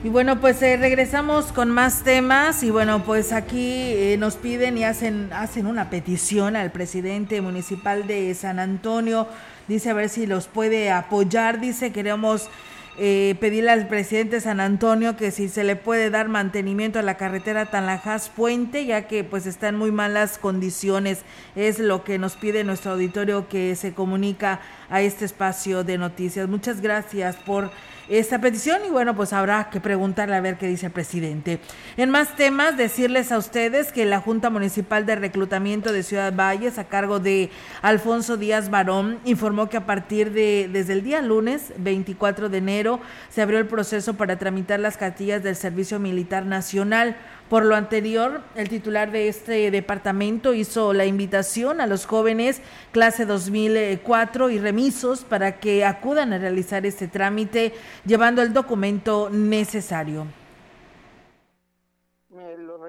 Y 0.02 0.10
bueno, 0.10 0.38
pues 0.38 0.60
eh, 0.60 0.76
regresamos 0.76 1.46
con 1.46 1.70
más 1.70 2.02
temas 2.02 2.62
y 2.62 2.70
bueno, 2.70 3.02
pues 3.04 3.32
aquí 3.32 3.70
eh, 3.70 4.16
nos 4.18 4.36
piden 4.36 4.76
y 4.76 4.84
hacen, 4.84 5.32
hacen 5.32 5.66
una 5.66 5.88
petición 5.88 6.56
al 6.56 6.72
presidente 6.72 7.40
municipal 7.40 8.06
de 8.06 8.34
San 8.34 8.58
Antonio. 8.58 9.26
Dice 9.66 9.88
a 9.88 9.94
ver 9.94 10.10
si 10.10 10.26
los 10.26 10.46
puede 10.46 10.90
apoyar. 10.90 11.58
Dice 11.58 11.90
queremos 11.90 12.50
eh, 12.96 13.34
pedirle 13.40 13.70
al 13.70 13.88
presidente 13.88 14.40
San 14.40 14.60
Antonio 14.60 15.16
que 15.16 15.32
si 15.32 15.48
se 15.48 15.64
le 15.64 15.74
puede 15.74 16.10
dar 16.10 16.28
mantenimiento 16.28 17.00
a 17.00 17.02
la 17.02 17.16
carretera 17.16 17.66
Tanlajas 17.66 18.28
Puente, 18.28 18.86
ya 18.86 19.08
que 19.08 19.24
pues 19.24 19.46
está 19.46 19.68
en 19.68 19.76
muy 19.76 19.90
malas 19.90 20.38
condiciones. 20.38 21.22
Es 21.56 21.80
lo 21.80 22.04
que 22.04 22.18
nos 22.18 22.36
pide 22.36 22.62
nuestro 22.62 22.92
auditorio 22.92 23.48
que 23.48 23.74
se 23.74 23.94
comunica 23.94 24.60
a 24.90 25.02
este 25.02 25.24
espacio 25.24 25.82
de 25.82 25.98
noticias. 25.98 26.48
Muchas 26.48 26.80
gracias 26.80 27.36
por 27.36 27.70
esta 28.08 28.40
petición 28.40 28.82
y 28.86 28.90
bueno, 28.90 29.14
pues 29.14 29.32
habrá 29.32 29.70
que 29.70 29.80
preguntarle 29.80 30.36
a 30.36 30.40
ver 30.40 30.56
qué 30.56 30.66
dice 30.66 30.86
el 30.86 30.92
presidente. 30.92 31.60
En 31.96 32.10
más 32.10 32.36
temas, 32.36 32.76
decirles 32.76 33.32
a 33.32 33.38
ustedes 33.38 33.92
que 33.92 34.04
la 34.04 34.20
Junta 34.20 34.50
Municipal 34.50 35.06
de 35.06 35.16
Reclutamiento 35.16 35.92
de 35.92 36.02
Ciudad 36.02 36.34
Valles, 36.34 36.78
a 36.78 36.84
cargo 36.84 37.20
de 37.20 37.50
Alfonso 37.82 38.36
Díaz 38.36 38.70
Barón, 38.70 39.18
informó 39.24 39.68
que 39.68 39.76
a 39.76 39.86
partir 39.86 40.32
de 40.32 40.68
desde 40.72 40.92
el 40.92 41.02
día 41.02 41.22
lunes 41.22 41.72
24 41.78 42.48
de 42.48 42.58
enero 42.58 43.00
se 43.30 43.42
abrió 43.42 43.58
el 43.58 43.66
proceso 43.66 44.14
para 44.14 44.38
tramitar 44.38 44.80
las 44.80 44.96
cartillas 44.96 45.42
del 45.42 45.56
Servicio 45.56 45.98
Militar 45.98 46.46
Nacional. 46.46 47.16
Por 47.54 47.66
lo 47.66 47.76
anterior, 47.76 48.40
el 48.56 48.68
titular 48.68 49.12
de 49.12 49.28
este 49.28 49.70
departamento 49.70 50.54
hizo 50.54 50.92
la 50.92 51.06
invitación 51.06 51.80
a 51.80 51.86
los 51.86 52.04
jóvenes 52.04 52.60
clase 52.90 53.26
2004 53.26 54.50
y 54.50 54.58
remisos 54.58 55.22
para 55.22 55.60
que 55.60 55.84
acudan 55.84 56.32
a 56.32 56.38
realizar 56.38 56.84
este 56.84 57.06
trámite 57.06 57.72
llevando 58.04 58.42
el 58.42 58.52
documento 58.52 59.30
necesario. 59.30 60.26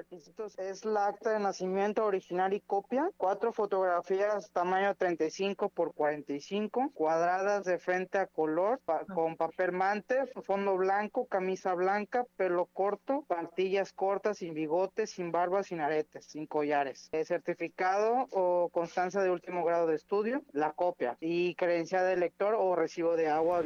Requisitos 0.08 0.56
es 0.60 0.84
la 0.84 1.08
acta 1.08 1.30
de 1.32 1.40
nacimiento 1.40 2.04
original 2.04 2.52
y 2.52 2.60
copia, 2.60 3.10
cuatro 3.16 3.52
fotografías 3.52 4.52
tamaño 4.52 4.94
35 4.94 5.68
por 5.70 5.94
45, 5.94 6.92
cuadradas 6.94 7.64
de 7.64 7.80
frente 7.80 8.18
a 8.18 8.28
color, 8.28 8.80
pa- 8.84 9.04
con 9.04 9.34
papel 9.36 9.72
mante, 9.72 10.26
fondo 10.44 10.76
blanco, 10.76 11.26
camisa 11.26 11.74
blanca, 11.74 12.24
pelo 12.36 12.66
corto, 12.66 13.24
plantillas 13.26 13.92
cortas, 13.92 14.38
sin 14.38 14.54
bigotes, 14.54 15.10
sin 15.10 15.32
barba, 15.32 15.64
sin 15.64 15.80
aretes, 15.80 16.26
sin 16.26 16.46
collares. 16.46 17.08
Eh, 17.10 17.24
certificado 17.24 18.28
o 18.30 18.70
constancia 18.72 19.20
de 19.22 19.32
último 19.32 19.64
grado 19.64 19.88
de 19.88 19.96
estudio, 19.96 20.44
la 20.52 20.72
copia 20.72 21.16
y 21.18 21.56
credencial 21.56 22.06
de 22.06 22.16
lector 22.16 22.54
o 22.56 22.76
recibo 22.76 23.16
de 23.16 23.26
agua. 23.28 23.64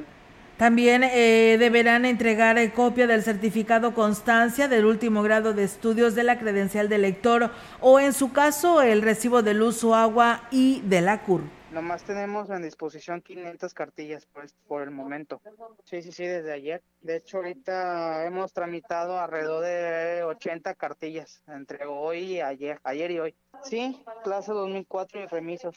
También 0.65 1.03
eh, 1.05 1.57
deberán 1.59 2.05
entregar 2.05 2.59
eh, 2.59 2.71
copia 2.71 3.07
del 3.07 3.23
certificado 3.23 3.95
constancia 3.95 4.69
del 4.69 4.85
último 4.85 5.23
grado 5.23 5.55
de 5.55 5.65
estudios 5.65 6.15
de 6.15 6.23
la 6.23 6.39
credencial 6.39 6.91
de 6.91 6.99
lector 6.99 7.51
o 7.81 7.99
en 7.99 8.13
su 8.13 8.31
caso 8.35 8.83
el 8.83 9.01
recibo 9.01 9.41
del 9.43 9.63
uso 9.63 9.95
agua 9.95 10.43
y 10.51 10.83
de 10.83 11.01
la 11.01 11.23
CUR. 11.23 11.41
Nomás 11.73 12.03
tenemos 12.03 12.51
en 12.51 12.61
disposición 12.63 13.23
500 13.23 13.73
cartillas 13.73 14.27
por, 14.27 14.45
est- 14.45 14.55
por 14.69 14.83
el 14.83 14.91
momento. 14.91 15.41
Sí, 15.87 16.03
sí, 16.03 16.13
sí, 16.13 16.27
desde 16.27 16.53
ayer. 16.53 16.83
De 17.01 17.17
hecho, 17.17 17.39
ahorita 17.39 18.27
hemos 18.27 18.53
tramitado 18.53 19.19
alrededor 19.19 19.65
de 19.65 20.25
80 20.25 20.75
cartillas 20.75 21.43
entre 21.49 21.87
hoy 21.87 22.19
y 22.35 22.41
ayer, 22.43 22.79
ayer 22.85 23.11
y 23.13 23.19
hoy. 23.21 23.35
Sí, 23.63 23.99
clase 24.25 24.53
2004 24.53 25.23
y 25.23 25.27
remisos. 25.27 25.75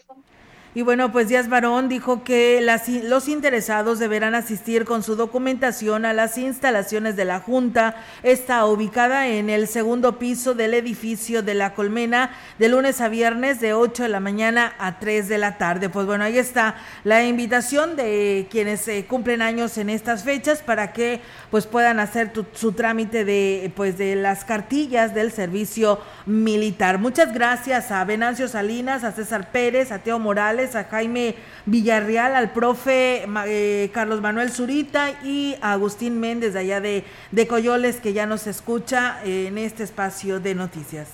Y 0.76 0.82
bueno, 0.82 1.12
pues 1.12 1.28
Díaz 1.28 1.50
Barón 1.50 1.88
dijo 1.88 2.24
que 2.24 2.60
las, 2.60 2.88
los 2.90 3.28
interesados 3.28 4.00
deberán 4.00 4.34
asistir 4.34 4.86
con 4.86 5.04
su 5.04 5.16
documentación 5.16 6.04
a 6.04 6.14
las 6.14 6.40
instalaciones 6.40 7.16
de 7.16 7.26
la 7.26 7.40
Junta. 7.40 7.96
Está 8.24 8.66
ubicada 8.66 9.28
en 9.28 9.52
el 9.52 9.68
segundo 9.68 10.18
piso 10.18 10.56
del 10.56 10.74
edificio 10.74 11.44
de 11.44 11.54
la 11.54 11.76
Colmena 11.76 12.32
de 12.58 12.70
lunes 12.70 13.02
a 13.02 13.10
viernes 13.10 13.62
de 13.62 13.74
8 13.74 14.02
de 14.02 14.10
la 14.10 14.20
mañana 14.20 14.74
a 14.80 14.98
3 14.98 15.30
de 15.30 15.38
la 15.38 15.60
tarde. 15.60 15.90
Pues 15.90 16.08
bueno, 16.08 16.24
ahí 16.24 16.40
está 16.40 16.76
la 17.04 17.24
invitación 17.24 17.96
de 17.96 18.48
quienes 18.50 18.88
eh, 18.88 19.06
cumplen 19.08 19.44
años 19.44 19.78
en 19.78 19.92
estas 19.92 20.24
fechas 20.24 20.64
para 20.64 20.92
que 20.92 21.22
pues 21.52 21.68
puedan 21.68 22.00
hacer 22.00 22.32
su 22.54 22.72
trámite 22.72 23.26
de 23.26 23.72
pues 23.76 24.00
de 24.00 24.16
las 24.16 24.44
cartillas 24.44 25.14
del 25.14 25.32
servicio 25.32 26.00
militar. 26.26 26.98
Muchas 26.98 27.32
gracias 27.32 27.92
a 27.92 28.04
Venancio 28.06 28.48
Salinas, 28.48 29.04
a 29.04 29.12
César 29.12 29.52
Pérez, 29.52 29.92
a 29.92 30.00
Teo 30.00 30.18
Morales, 30.18 30.63
a 30.76 30.86
Jaime 30.86 31.36
Villarreal, 31.66 32.36
al 32.36 32.52
profe 32.52 33.26
eh, 33.46 33.92
Carlos 33.94 34.22
Manuel 34.22 34.50
Zurita 34.50 35.12
y 35.24 35.56
a 35.62 35.74
Agustín 35.74 36.20
Méndez 36.20 36.54
de 36.54 36.60
allá 36.60 36.82
de, 36.82 37.04
de 37.32 37.48
Coyoles 37.48 37.98
que 37.98 38.14
ya 38.14 38.26
nos 38.26 38.48
escucha 38.48 39.24
en 39.24 39.58
este 39.58 39.84
espacio 39.84 40.40
de 40.40 40.56
noticias. 40.56 41.10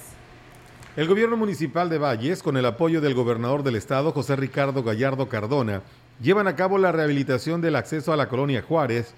El 0.95 1.07
gobierno 1.07 1.37
municipal 1.37 1.89
de 1.89 1.97
Valles, 1.97 2.43
con 2.43 2.57
el 2.57 2.65
apoyo 2.65 2.99
del 2.99 3.13
gobernador 3.13 3.63
del 3.63 3.75
estado, 3.75 4.11
José 4.11 4.35
Ricardo 4.35 4.83
Gallardo 4.83 5.29
Cardona, 5.29 5.81
llevan 6.21 6.47
a 6.47 6.55
cabo 6.55 6.77
la 6.77 6.91
rehabilitación 6.91 7.61
del 7.61 7.75
acceso 7.75 8.11
a 8.11 8.17
la 8.17 8.27
colonia 8.27 8.61
Juárez, 8.61 9.13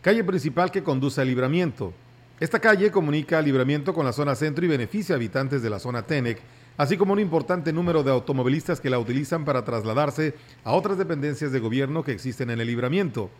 calle 0.00 0.24
principal 0.24 0.70
que 0.70 0.82
conduce 0.82 1.20
al 1.20 1.28
libramiento. 1.28 1.92
Esta 2.38 2.60
calle 2.60 2.90
comunica 2.90 3.38
al 3.38 3.44
libramiento 3.44 3.94
con 3.94 4.04
la 4.04 4.12
zona 4.12 4.34
centro 4.34 4.64
y 4.64 4.68
beneficia 4.68 5.14
a 5.14 5.16
habitantes 5.16 5.62
de 5.62 5.70
la 5.70 5.78
zona 5.78 6.02
Tenec, 6.02 6.40
así 6.76 6.96
como 6.96 7.12
un 7.12 7.20
importante 7.20 7.72
número 7.72 8.02
de 8.02 8.10
automovilistas 8.10 8.80
que 8.80 8.90
la 8.90 8.98
utilizan 8.98 9.44
para 9.44 9.64
trasladarse 9.64 10.34
a 10.64 10.72
otras 10.72 10.98
dependencias 10.98 11.52
de 11.52 11.60
gobierno 11.60 12.04
que 12.04 12.12
existen 12.12 12.50
en 12.50 12.60
el 12.60 12.66
libramiento. 12.66 13.30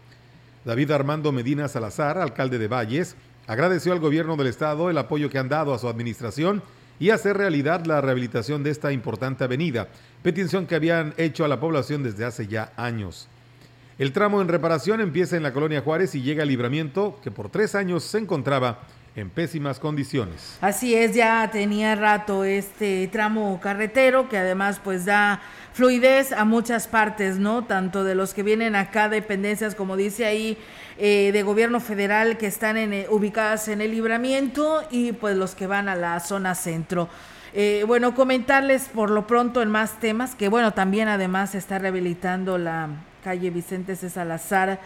David 0.64 0.90
Armando 0.92 1.32
Medina 1.32 1.68
Salazar, 1.68 2.18
alcalde 2.18 2.58
de 2.58 2.68
Valles, 2.68 3.16
agradeció 3.46 3.92
al 3.92 4.00
gobierno 4.00 4.36
del 4.36 4.46
estado 4.46 4.90
el 4.90 4.98
apoyo 4.98 5.28
que 5.28 5.38
han 5.38 5.48
dado 5.48 5.74
a 5.74 5.78
su 5.78 5.88
administración 5.88 6.62
y 7.00 7.10
hacer 7.10 7.36
realidad 7.36 7.84
la 7.86 8.00
rehabilitación 8.00 8.62
de 8.62 8.70
esta 8.70 8.92
importante 8.92 9.42
avenida, 9.42 9.88
petición 10.22 10.66
que 10.66 10.76
habían 10.76 11.14
hecho 11.16 11.44
a 11.44 11.48
la 11.48 11.58
población 11.58 12.02
desde 12.02 12.24
hace 12.24 12.46
ya 12.46 12.72
años. 12.76 13.28
El 13.98 14.12
tramo 14.12 14.40
en 14.40 14.48
reparación 14.48 15.00
empieza 15.00 15.36
en 15.36 15.42
la 15.42 15.52
colonia 15.52 15.80
Juárez 15.80 16.14
y 16.14 16.22
llega 16.22 16.42
al 16.42 16.48
libramiento 16.48 17.18
que 17.22 17.30
por 17.30 17.50
tres 17.50 17.74
años 17.74 18.04
se 18.04 18.18
encontraba 18.18 18.80
en 19.14 19.28
pésimas 19.28 19.78
condiciones. 19.78 20.56
Así 20.60 20.94
es, 20.94 21.14
ya 21.14 21.48
tenía 21.50 21.94
rato 21.94 22.44
este 22.44 23.08
tramo 23.08 23.60
carretero 23.60 24.28
que 24.28 24.38
además 24.38 24.80
pues 24.82 25.04
da 25.04 25.40
fluidez 25.74 26.32
a 26.32 26.44
muchas 26.44 26.88
partes, 26.88 27.38
¿no? 27.38 27.64
Tanto 27.64 28.04
de 28.04 28.14
los 28.14 28.34
que 28.34 28.42
vienen 28.42 28.74
acá, 28.74 29.08
dependencias, 29.08 29.74
como 29.74 29.96
dice 29.96 30.24
ahí, 30.24 30.56
eh, 30.98 31.30
de 31.32 31.42
gobierno 31.42 31.80
federal 31.80 32.38
que 32.38 32.46
están 32.46 32.76
eh, 32.76 33.06
ubicadas 33.10 33.68
en 33.68 33.80
el 33.80 33.90
libramiento 33.90 34.82
y 34.90 35.12
pues 35.12 35.36
los 35.36 35.54
que 35.54 35.66
van 35.66 35.88
a 35.88 35.96
la 35.96 36.18
zona 36.20 36.54
centro. 36.54 37.08
Eh, 37.54 37.84
bueno, 37.86 38.14
comentarles 38.14 38.88
por 38.88 39.10
lo 39.10 39.26
pronto 39.26 39.60
en 39.60 39.70
más 39.70 40.00
temas 40.00 40.34
que 40.34 40.48
bueno, 40.48 40.72
también 40.72 41.08
además 41.08 41.50
se 41.50 41.58
está 41.58 41.78
rehabilitando 41.78 42.56
la 42.56 42.88
calle 43.22 43.50
Vicente 43.50 43.94
C. 43.94 44.08
Salazar 44.08 44.80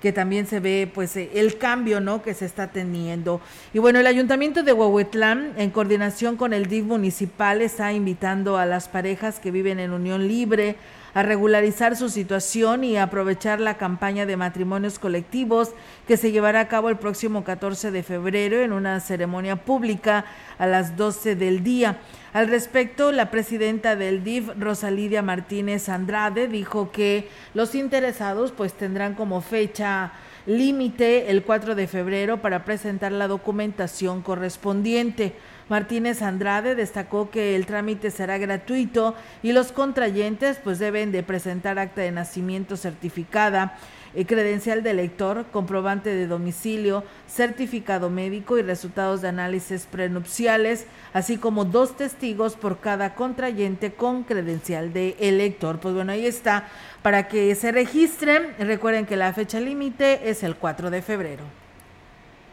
que 0.00 0.12
también 0.12 0.46
se 0.46 0.60
ve 0.60 0.90
pues 0.92 1.16
eh, 1.16 1.30
el 1.34 1.58
cambio 1.58 2.00
no 2.00 2.22
que 2.22 2.34
se 2.34 2.46
está 2.46 2.68
teniendo. 2.68 3.40
Y 3.72 3.78
bueno 3.78 3.98
el 4.00 4.06
ayuntamiento 4.06 4.62
de 4.62 4.72
Huehuetlán 4.72 5.54
en 5.56 5.70
coordinación 5.70 6.36
con 6.36 6.52
el 6.52 6.66
DIF 6.66 6.84
municipal 6.84 7.60
está 7.62 7.92
invitando 7.92 8.56
a 8.56 8.66
las 8.66 8.88
parejas 8.88 9.40
que 9.40 9.50
viven 9.50 9.78
en 9.78 9.92
unión 9.92 10.26
libre 10.26 10.76
a 11.14 11.22
regularizar 11.22 11.96
su 11.96 12.08
situación 12.08 12.84
y 12.84 12.96
aprovechar 12.96 13.60
la 13.60 13.76
campaña 13.76 14.26
de 14.26 14.36
matrimonios 14.36 14.98
colectivos 14.98 15.70
que 16.06 16.16
se 16.16 16.32
llevará 16.32 16.60
a 16.60 16.68
cabo 16.68 16.88
el 16.88 16.96
próximo 16.96 17.44
14 17.44 17.90
de 17.90 18.02
febrero 18.02 18.60
en 18.62 18.72
una 18.72 19.00
ceremonia 19.00 19.56
pública 19.56 20.24
a 20.58 20.66
las 20.66 20.96
12 20.96 21.36
del 21.36 21.64
día. 21.64 21.98
Al 22.32 22.48
respecto, 22.48 23.10
la 23.10 23.30
presidenta 23.30 23.96
del 23.96 24.22
DIF, 24.22 24.50
Rosalidia 24.58 25.22
Martínez 25.22 25.88
Andrade, 25.88 26.46
dijo 26.46 26.92
que 26.92 27.28
los 27.54 27.74
interesados 27.74 28.52
pues 28.52 28.72
tendrán 28.72 29.14
como 29.14 29.40
fecha 29.40 30.12
límite 30.46 31.30
el 31.30 31.42
4 31.42 31.74
de 31.74 31.86
febrero 31.86 32.40
para 32.40 32.64
presentar 32.64 33.12
la 33.12 33.28
documentación 33.28 34.22
correspondiente. 34.22 35.34
Martínez 35.70 36.20
Andrade 36.20 36.74
destacó 36.74 37.30
que 37.30 37.54
el 37.54 37.64
trámite 37.64 38.10
será 38.10 38.38
gratuito 38.38 39.14
y 39.40 39.52
los 39.52 39.70
contrayentes 39.70 40.58
pues 40.62 40.80
deben 40.80 41.12
de 41.12 41.22
presentar 41.22 41.78
acta 41.78 42.00
de 42.00 42.10
nacimiento 42.10 42.76
certificada, 42.76 43.78
eh, 44.12 44.26
credencial 44.26 44.82
de 44.82 44.90
elector, 44.90 45.46
comprobante 45.52 46.10
de 46.10 46.26
domicilio, 46.26 47.04
certificado 47.28 48.10
médico 48.10 48.58
y 48.58 48.62
resultados 48.62 49.22
de 49.22 49.28
análisis 49.28 49.86
prenupciales, 49.86 50.86
así 51.12 51.38
como 51.38 51.64
dos 51.64 51.96
testigos 51.96 52.56
por 52.56 52.80
cada 52.80 53.14
contrayente 53.14 53.92
con 53.92 54.24
credencial 54.24 54.92
de 54.92 55.14
elector. 55.20 55.78
Pues 55.78 55.94
bueno, 55.94 56.10
ahí 56.10 56.26
está 56.26 56.68
para 57.02 57.28
que 57.28 57.54
se 57.54 57.70
registren. 57.70 58.56
Recuerden 58.58 59.06
que 59.06 59.16
la 59.16 59.32
fecha 59.32 59.60
límite 59.60 60.28
es 60.30 60.42
el 60.42 60.56
4 60.56 60.90
de 60.90 61.00
febrero. 61.00 61.59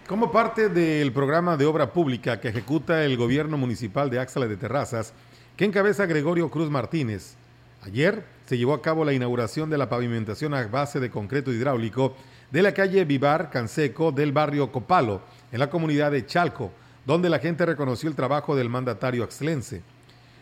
Como 0.07 0.31
parte 0.31 0.69
del 0.69 1.11
programa 1.11 1.57
de 1.57 1.65
obra 1.65 1.91
pública 1.91 2.39
que 2.39 2.47
ejecuta 2.47 3.03
el 3.03 3.17
gobierno 3.17 3.57
municipal 3.57 4.09
de 4.09 4.19
Axala 4.19 4.47
de 4.47 4.55
Terrazas, 4.55 5.11
que 5.57 5.65
encabeza 5.65 6.05
Gregorio 6.05 6.49
Cruz 6.49 6.69
Martínez, 6.69 7.35
ayer 7.81 8.23
se 8.45 8.57
llevó 8.57 8.73
a 8.73 8.81
cabo 8.81 9.03
la 9.03 9.11
inauguración 9.11 9.69
de 9.69 9.77
la 9.77 9.89
pavimentación 9.89 10.53
a 10.53 10.65
base 10.67 11.01
de 11.01 11.09
concreto 11.09 11.51
hidráulico 11.51 12.15
de 12.51 12.61
la 12.61 12.73
calle 12.73 13.03
Vivar 13.03 13.49
Canseco 13.49 14.13
del 14.13 14.31
barrio 14.31 14.71
Copalo, 14.71 15.19
en 15.51 15.59
la 15.59 15.69
comunidad 15.69 16.11
de 16.11 16.25
Chalco, 16.25 16.71
donde 17.05 17.27
la 17.29 17.39
gente 17.39 17.65
reconoció 17.65 18.07
el 18.09 18.15
trabajo 18.15 18.55
del 18.55 18.69
mandatario 18.69 19.25
axlense. 19.25 19.81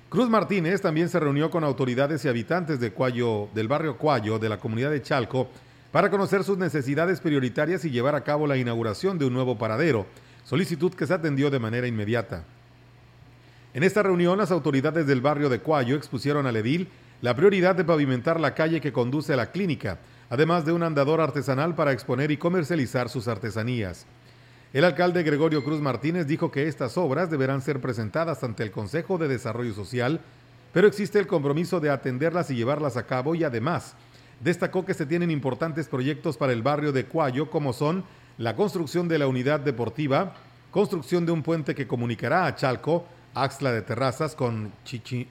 Cruz 0.10 0.30
Martínez 0.30 0.80
también 0.80 1.10
se 1.10 1.19
reunió 1.19 1.49
con 1.49 1.63
autoridades 1.63 2.23
y 2.23 2.28
habitantes 2.28 2.80
de 2.80 2.91
Cuayo, 2.91 3.49
del 3.56 3.67
barrio 3.67 3.97
Cuayo 3.97 4.38
de 4.38 4.47
la 4.47 4.60
comunidad 4.60 4.91
de 4.91 5.01
Chalco 5.01 5.49
para 5.95 6.10
conocer 6.10 6.43
sus 6.43 6.58
necesidades 6.58 7.21
prioritarias 7.21 7.86
y 7.86 7.89
llevar 7.89 8.15
a 8.15 8.25
cabo 8.25 8.47
la 8.47 8.58
inauguración 8.58 9.17
de 9.17 9.23
un 9.23 9.34
nuevo 9.34 9.58
paradero, 9.58 10.05
solicitud 10.43 10.93
que 10.93 11.08
se 11.08 11.13
atendió 11.13 11.49
de 11.49 11.58
manera 11.58 11.88
inmediata. 11.88 12.43
En 13.73 13.81
esta 13.81 14.03
reunión, 14.03 14.38
las 14.38 14.51
autoridades 14.51 15.08
del 15.08 15.21
barrio 15.21 15.47
de 15.47 15.62
Cuayo 15.62 15.95
expusieron 15.95 16.47
al 16.47 16.58
edil 16.58 16.89
la 17.21 17.34
prioridad 17.34 17.75
de 17.75 17.86
pavimentar 17.86 18.41
la 18.41 18.53
calle 18.53 18.81
que 18.81 18.91
conduce 18.91 19.31
a 19.31 19.38
la 19.38 19.51
clínica, 19.51 19.99
además 20.29 20.65
de 20.65 20.73
un 20.73 20.84
andador 20.84 21.21
artesanal 21.21 21.75
para 21.75 21.93
exponer 21.93 22.29
y 22.29 22.36
comercializar 22.36 23.08
sus 23.08 23.29
artesanías. 23.29 24.05
El 24.73 24.84
alcalde 24.84 25.23
Gregorio 25.23 25.63
Cruz 25.63 25.79
Martínez 25.79 26.27
dijo 26.27 26.51
que 26.51 26.67
estas 26.67 26.97
obras 26.97 27.31
deberán 27.31 27.62
ser 27.62 27.79
presentadas 27.79 28.43
ante 28.43 28.63
el 28.63 28.71
Consejo 28.71 29.17
de 29.17 29.29
Desarrollo 29.29 29.73
Social, 29.73 30.19
pero 30.73 30.88
existe 30.88 31.19
el 31.19 31.27
compromiso 31.27 31.79
de 31.79 31.89
atenderlas 31.89 32.51
y 32.51 32.55
llevarlas 32.55 32.97
a 32.97 33.05
cabo 33.05 33.34
y 33.34 33.45
además 33.45 33.95
destacó 34.39 34.86
que 34.86 34.93
se 34.93 35.06
tienen 35.06 35.32
importantes 35.32 35.88
proyectos 35.88 36.38
para 36.38 36.54
el 36.54 36.62
barrio 36.62 36.91
de 36.91 37.06
Cuayo 37.06 37.50
como 37.50 37.74
son 37.74 38.04
la 38.38 38.56
construcción 38.56 39.08
de 39.08 39.19
la 39.19 39.28
unidad 39.28 39.60
deportiva, 39.60 40.36
construcción 40.71 41.26
de 41.26 41.32
un 41.32 41.41
puente 41.43 41.74
que 41.74 41.88
comunicará 41.88 42.45
a 42.45 42.56
Chalco, 42.56 43.06
Axla 43.34 43.71
de 43.71 43.82
Terrazas 43.82 44.36
con 44.36 44.71
Chichi, 44.84 45.28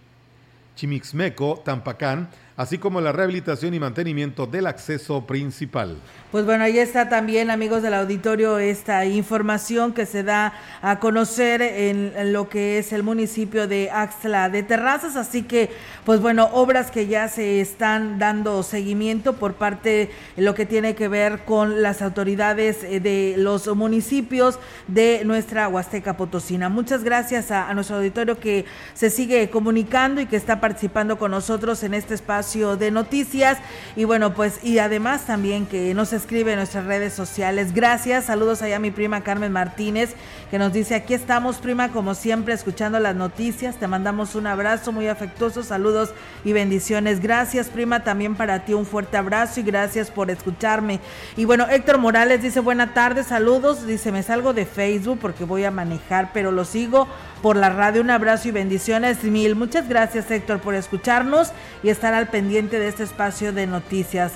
Chimixmeco, 0.74 1.62
Tampacán, 1.64 2.28
así 2.56 2.78
como 2.78 3.00
la 3.00 3.12
rehabilitación 3.12 3.74
y 3.74 3.80
mantenimiento 3.80 4.46
del 4.46 4.66
acceso 4.66 5.26
principal. 5.26 5.96
Pues 6.30 6.44
bueno, 6.44 6.64
ahí 6.64 6.78
está 6.78 7.08
también, 7.08 7.50
amigos 7.50 7.82
del 7.82 7.94
auditorio, 7.94 8.58
esta 8.58 9.04
información 9.06 9.92
que 9.92 10.06
se 10.06 10.22
da 10.22 10.52
a 10.82 10.98
conocer 10.98 11.62
en 11.62 12.32
lo 12.32 12.48
que 12.48 12.78
es 12.78 12.92
el 12.92 13.02
municipio 13.02 13.68
de 13.68 13.90
Axla 13.90 14.48
de 14.48 14.62
Terrazas. 14.62 15.16
Así 15.16 15.42
que, 15.42 15.70
pues 16.04 16.20
bueno, 16.20 16.50
obras 16.52 16.90
que 16.90 17.06
ya 17.06 17.28
se 17.28 17.60
están 17.60 18.18
dando 18.18 18.62
seguimiento 18.64 19.34
por 19.34 19.54
parte 19.54 20.10
de 20.36 20.42
lo 20.42 20.54
que 20.54 20.66
tiene 20.66 20.96
que 20.96 21.06
ver 21.06 21.44
con 21.44 21.82
las 21.82 22.02
autoridades 22.02 22.82
eh, 22.82 22.98
de 22.98 23.34
los 23.38 23.68
municipios 23.74 24.58
de 24.88 25.22
nuestra 25.24 25.68
Huasteca 25.68 26.16
Potosina. 26.16 26.68
Muchas 26.68 27.04
gracias 27.04 27.52
a, 27.52 27.68
a 27.68 27.74
nuestro 27.74 27.96
auditorio 27.96 28.40
que 28.40 28.64
se 28.94 29.10
sigue 29.10 29.50
comunicando 29.50 30.20
y 30.20 30.26
que 30.26 30.36
está 30.36 30.60
participando 30.60 31.16
con 31.16 31.30
nosotros 31.30 31.84
en 31.84 31.94
este 31.94 32.14
espacio 32.14 32.43
de 32.52 32.90
noticias. 32.90 33.58
Y 33.96 34.04
bueno, 34.04 34.34
pues, 34.34 34.62
y 34.62 34.78
además 34.78 35.24
también 35.24 35.64
que 35.66 35.94
nos 35.94 36.12
escribe 36.12 36.52
en 36.52 36.58
nuestras 36.58 36.84
redes 36.84 37.14
sociales. 37.14 37.72
Gracias, 37.72 38.26
saludos 38.26 38.60
allá 38.60 38.76
a 38.76 38.78
mi 38.78 38.90
prima 38.90 39.22
Carmen 39.22 39.50
Martínez, 39.50 40.14
que 40.50 40.58
nos 40.58 40.72
dice, 40.72 40.94
aquí 40.94 41.14
estamos, 41.14 41.56
prima, 41.56 41.88
como 41.90 42.14
siempre, 42.14 42.52
escuchando 42.52 43.00
las 43.00 43.16
noticias. 43.16 43.76
Te 43.76 43.88
mandamos 43.88 44.34
un 44.34 44.46
abrazo 44.46 44.92
muy 44.92 45.08
afectuoso, 45.08 45.62
saludos 45.62 46.12
y 46.44 46.52
bendiciones. 46.52 47.20
Gracias, 47.20 47.68
prima, 47.68 48.04
también 48.04 48.34
para 48.34 48.66
ti 48.66 48.74
un 48.74 48.84
fuerte 48.84 49.16
abrazo 49.16 49.60
y 49.60 49.62
gracias 49.62 50.10
por 50.10 50.30
escucharme. 50.30 51.00
Y 51.36 51.46
bueno, 51.46 51.66
Héctor 51.70 51.96
Morales 51.96 52.42
dice, 52.42 52.60
buena 52.60 52.92
tarde, 52.92 53.24
saludos. 53.24 53.86
Dice, 53.86 54.12
me 54.12 54.22
salgo 54.22 54.52
de 54.52 54.66
Facebook 54.66 55.18
porque 55.20 55.44
voy 55.44 55.64
a 55.64 55.70
manejar, 55.70 56.30
pero 56.34 56.52
lo 56.52 56.66
sigo 56.66 57.08
por 57.42 57.56
la 57.56 57.70
radio. 57.70 58.02
Un 58.02 58.10
abrazo 58.10 58.48
y 58.48 58.52
bendiciones 58.52 59.24
mil. 59.24 59.54
Muchas 59.54 59.88
gracias, 59.88 60.30
Héctor, 60.30 60.60
por 60.60 60.74
escucharnos 60.74 61.52
y 61.82 61.90
estar 61.90 62.14
al 62.14 62.28
pendiente 62.34 62.80
de 62.80 62.88
este 62.88 63.04
espacio 63.04 63.52
de 63.52 63.68
noticias. 63.68 64.32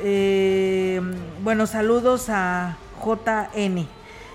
Eh, 0.00 1.00
bueno, 1.44 1.68
saludos 1.68 2.26
a 2.28 2.76
JN. 3.04 3.86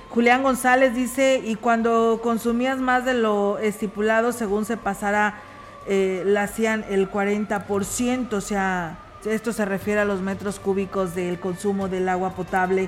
Julián 0.09 0.43
González 0.43 0.95
dice, 0.95 1.41
y 1.43 1.55
cuando 1.55 2.21
consumías 2.23 2.79
más 2.79 3.03
de 3.03 3.15
lo 3.15 3.57
estipulado, 3.59 4.31
según 4.31 4.63
se 4.63 4.77
pasara, 4.77 5.41
eh, 5.87 6.23
la 6.25 6.43
hacían 6.43 6.85
el 6.89 7.11
40%, 7.11 8.31
o 8.31 8.39
sea, 8.39 8.99
esto 9.25 9.51
se 9.51 9.65
refiere 9.65 9.99
a 9.99 10.05
los 10.05 10.21
metros 10.21 10.57
cúbicos 10.57 11.15
del 11.15 11.37
consumo 11.37 11.89
del 11.89 12.07
agua 12.07 12.29
potable 12.29 12.87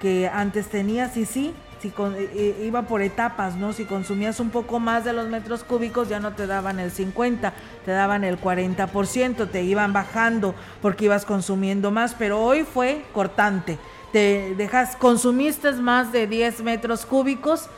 que 0.00 0.30
antes 0.32 0.68
tenías, 0.68 1.14
y 1.18 1.26
sí, 1.26 1.52
si 1.80 1.90
con, 1.90 2.14
eh, 2.16 2.62
iba 2.64 2.82
por 2.82 3.02
etapas, 3.02 3.56
¿no? 3.56 3.72
Si 3.72 3.84
consumías 3.84 4.40
un 4.40 4.50
poco 4.50 4.80
más 4.80 5.04
de 5.04 5.12
los 5.12 5.28
metros 5.28 5.64
cúbicos 5.64 6.08
ya 6.08 6.20
no 6.20 6.32
te 6.32 6.46
daban 6.46 6.80
el 6.80 6.90
50, 6.90 7.52
te 7.84 7.90
daban 7.90 8.24
el 8.24 8.40
40%, 8.40 9.48
te 9.50 9.62
iban 9.62 9.92
bajando 9.92 10.54
porque 10.82 11.06
ibas 11.06 11.24
consumiendo 11.24 11.90
más, 11.90 12.14
pero 12.14 12.40
hoy 12.40 12.64
fue 12.64 13.04
cortante. 13.12 13.78
Te 14.12 14.54
dejas, 14.56 14.96
consumiste 14.96 15.72
más 15.72 16.12
de 16.12 16.26
10 16.26 16.62
metros 16.62 17.04
cúbicos 17.04 17.68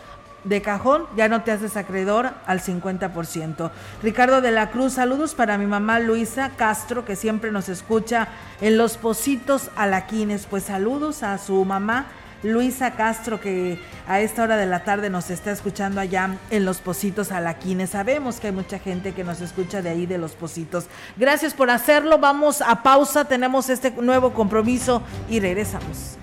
de 0.45 0.63
cajón, 0.63 1.07
ya 1.17 1.29
no 1.29 1.43
te 1.43 1.51
haces 1.51 1.77
acreedor 1.77 2.31
al 2.47 2.61
50%. 2.61 3.71
Ricardo 4.03 4.41
de 4.41 4.53
la 4.53 4.71
Cruz, 4.71 4.95
saludos 4.95 5.35
para 5.35 5.59
mi 5.59 5.67
mamá 5.67 5.99
Luisa 5.99 6.53
Castro, 6.57 7.05
que 7.05 7.17
siempre 7.17 7.51
nos 7.51 7.69
escucha 7.69 8.29
en 8.61 8.79
los 8.79 8.97
Positos 8.97 9.71
Alaquines. 9.77 10.47
Pues 10.47 10.65
saludos 10.65 11.23
a 11.23 11.39
su 11.39 11.65
mamá 11.65 12.07
Luisa 12.42 12.92
Castro, 12.92 13.40
que 13.40 13.79
a 14.07 14.20
esta 14.20 14.42
hora 14.42 14.57
de 14.57 14.66
la 14.66 14.85
tarde 14.85 15.11
nos 15.11 15.31
está 15.31 15.51
escuchando 15.51 16.01
allá 16.01 16.38
en 16.51 16.64
Los 16.64 16.79
Positos 16.79 17.33
Alaquines. 17.33 17.90
Sabemos 17.90 18.40
que 18.40 18.46
hay 18.48 18.53
mucha 18.53 18.79
gente 18.79 19.12
que 19.12 19.24
nos 19.24 19.40
escucha 19.40 19.83
de 19.83 19.90
ahí 19.90 20.07
de 20.07 20.18
Los 20.18 20.33
Positos. 20.33 20.87
Gracias 21.16 21.55
por 21.55 21.70
hacerlo. 21.70 22.18
Vamos 22.18 22.62
a 22.62 22.83
pausa. 22.83 23.24
Tenemos 23.24 23.70
este 23.70 23.90
nuevo 23.90 24.33
compromiso 24.33 25.03
y 25.29 25.40
regresamos. 25.40 26.16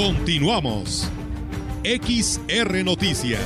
Continuamos. 0.00 1.10
XR 1.84 2.82
Noticias. 2.82 3.38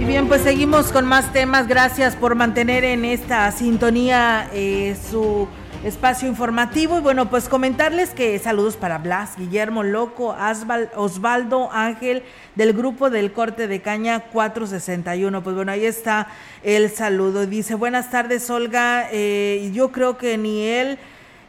Y 0.00 0.04
bien, 0.04 0.26
pues 0.26 0.40
seguimos 0.40 0.90
con 0.90 1.04
más 1.04 1.30
temas. 1.34 1.68
Gracias 1.68 2.16
por 2.16 2.34
mantener 2.34 2.84
en 2.84 3.04
esta 3.04 3.52
sintonía 3.52 4.48
eh, 4.54 4.96
su 5.10 5.48
espacio 5.84 6.28
informativo. 6.28 6.98
Y 6.98 7.00
bueno, 7.00 7.28
pues 7.28 7.48
comentarles 7.48 8.10
que 8.10 8.38
saludos 8.38 8.76
para 8.76 8.98
Blas, 8.98 9.36
Guillermo 9.36 9.82
Loco, 9.82 10.36
Osvaldo 10.96 11.70
Ángel 11.72 12.22
del 12.54 12.72
grupo 12.72 13.10
del 13.10 13.32
corte 13.32 13.66
de 13.66 13.80
caña 13.80 14.20
461. 14.20 15.42
Pues 15.42 15.56
bueno, 15.56 15.72
ahí 15.72 15.84
está 15.84 16.28
el 16.62 16.90
saludo. 16.90 17.46
Dice, 17.46 17.74
buenas 17.74 18.10
tardes, 18.10 18.48
Olga. 18.50 19.08
Eh, 19.10 19.70
yo 19.74 19.90
creo 19.92 20.16
que 20.16 20.38
ni 20.38 20.64
él 20.64 20.98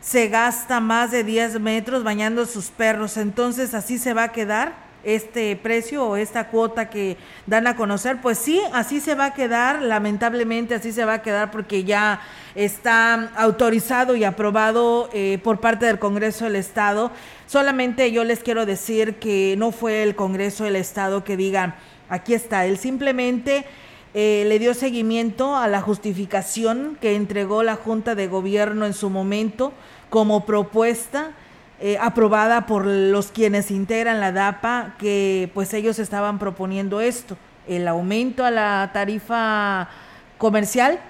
se 0.01 0.27
gasta 0.27 0.79
más 0.79 1.11
de 1.11 1.23
10 1.23 1.59
metros 1.59 2.03
bañando 2.03 2.45
sus 2.45 2.67
perros. 2.67 3.17
Entonces, 3.17 3.73
así 3.73 3.97
se 3.97 4.13
va 4.13 4.23
a 4.23 4.31
quedar 4.31 4.82
este 5.03 5.55
precio 5.55 6.05
o 6.07 6.15
esta 6.15 6.47
cuota 6.47 6.89
que 6.89 7.17
dan 7.45 7.67
a 7.67 7.75
conocer, 7.75 8.21
pues 8.21 8.37
sí, 8.37 8.61
así 8.73 8.99
se 8.99 9.15
va 9.15 9.25
a 9.25 9.33
quedar, 9.33 9.81
lamentablemente 9.81 10.75
así 10.75 10.91
se 10.91 11.05
va 11.05 11.15
a 11.15 11.21
quedar 11.21 11.51
porque 11.51 11.83
ya 11.83 12.21
está 12.55 13.31
autorizado 13.35 14.15
y 14.15 14.23
aprobado 14.23 15.09
eh, 15.13 15.39
por 15.43 15.59
parte 15.59 15.85
del 15.85 15.99
Congreso 15.99 16.45
del 16.45 16.55
Estado. 16.55 17.11
Solamente 17.47 18.11
yo 18.11 18.23
les 18.23 18.39
quiero 18.39 18.65
decir 18.65 19.15
que 19.15 19.55
no 19.57 19.71
fue 19.71 20.03
el 20.03 20.15
Congreso 20.15 20.63
del 20.63 20.77
Estado 20.77 21.23
que 21.23 21.37
diga, 21.37 21.75
aquí 22.09 22.33
está, 22.33 22.65
él 22.65 22.77
simplemente 22.77 23.65
eh, 24.13 24.45
le 24.47 24.59
dio 24.59 24.73
seguimiento 24.73 25.55
a 25.55 25.67
la 25.67 25.81
justificación 25.81 26.97
que 27.01 27.15
entregó 27.15 27.63
la 27.63 27.75
Junta 27.75 28.15
de 28.15 28.27
Gobierno 28.27 28.85
en 28.85 28.93
su 28.93 29.09
momento 29.09 29.73
como 30.09 30.45
propuesta 30.45 31.31
eh, 31.85 31.97
aprobada 31.99 32.65
por 32.65 32.85
los 32.85 33.33
quienes 33.33 33.69
integran 33.69 34.21
la 34.21 34.31
DAPA, 34.31 34.95
que 34.97 35.51
pues 35.53 35.73
ellos 35.73 35.99
estaban 35.99 36.39
proponiendo 36.39 37.01
esto, 37.01 37.35
el 37.67 37.89
aumento 37.89 38.45
a 38.45 38.51
la 38.51 38.91
tarifa 38.93 39.89
comercial 40.37 41.01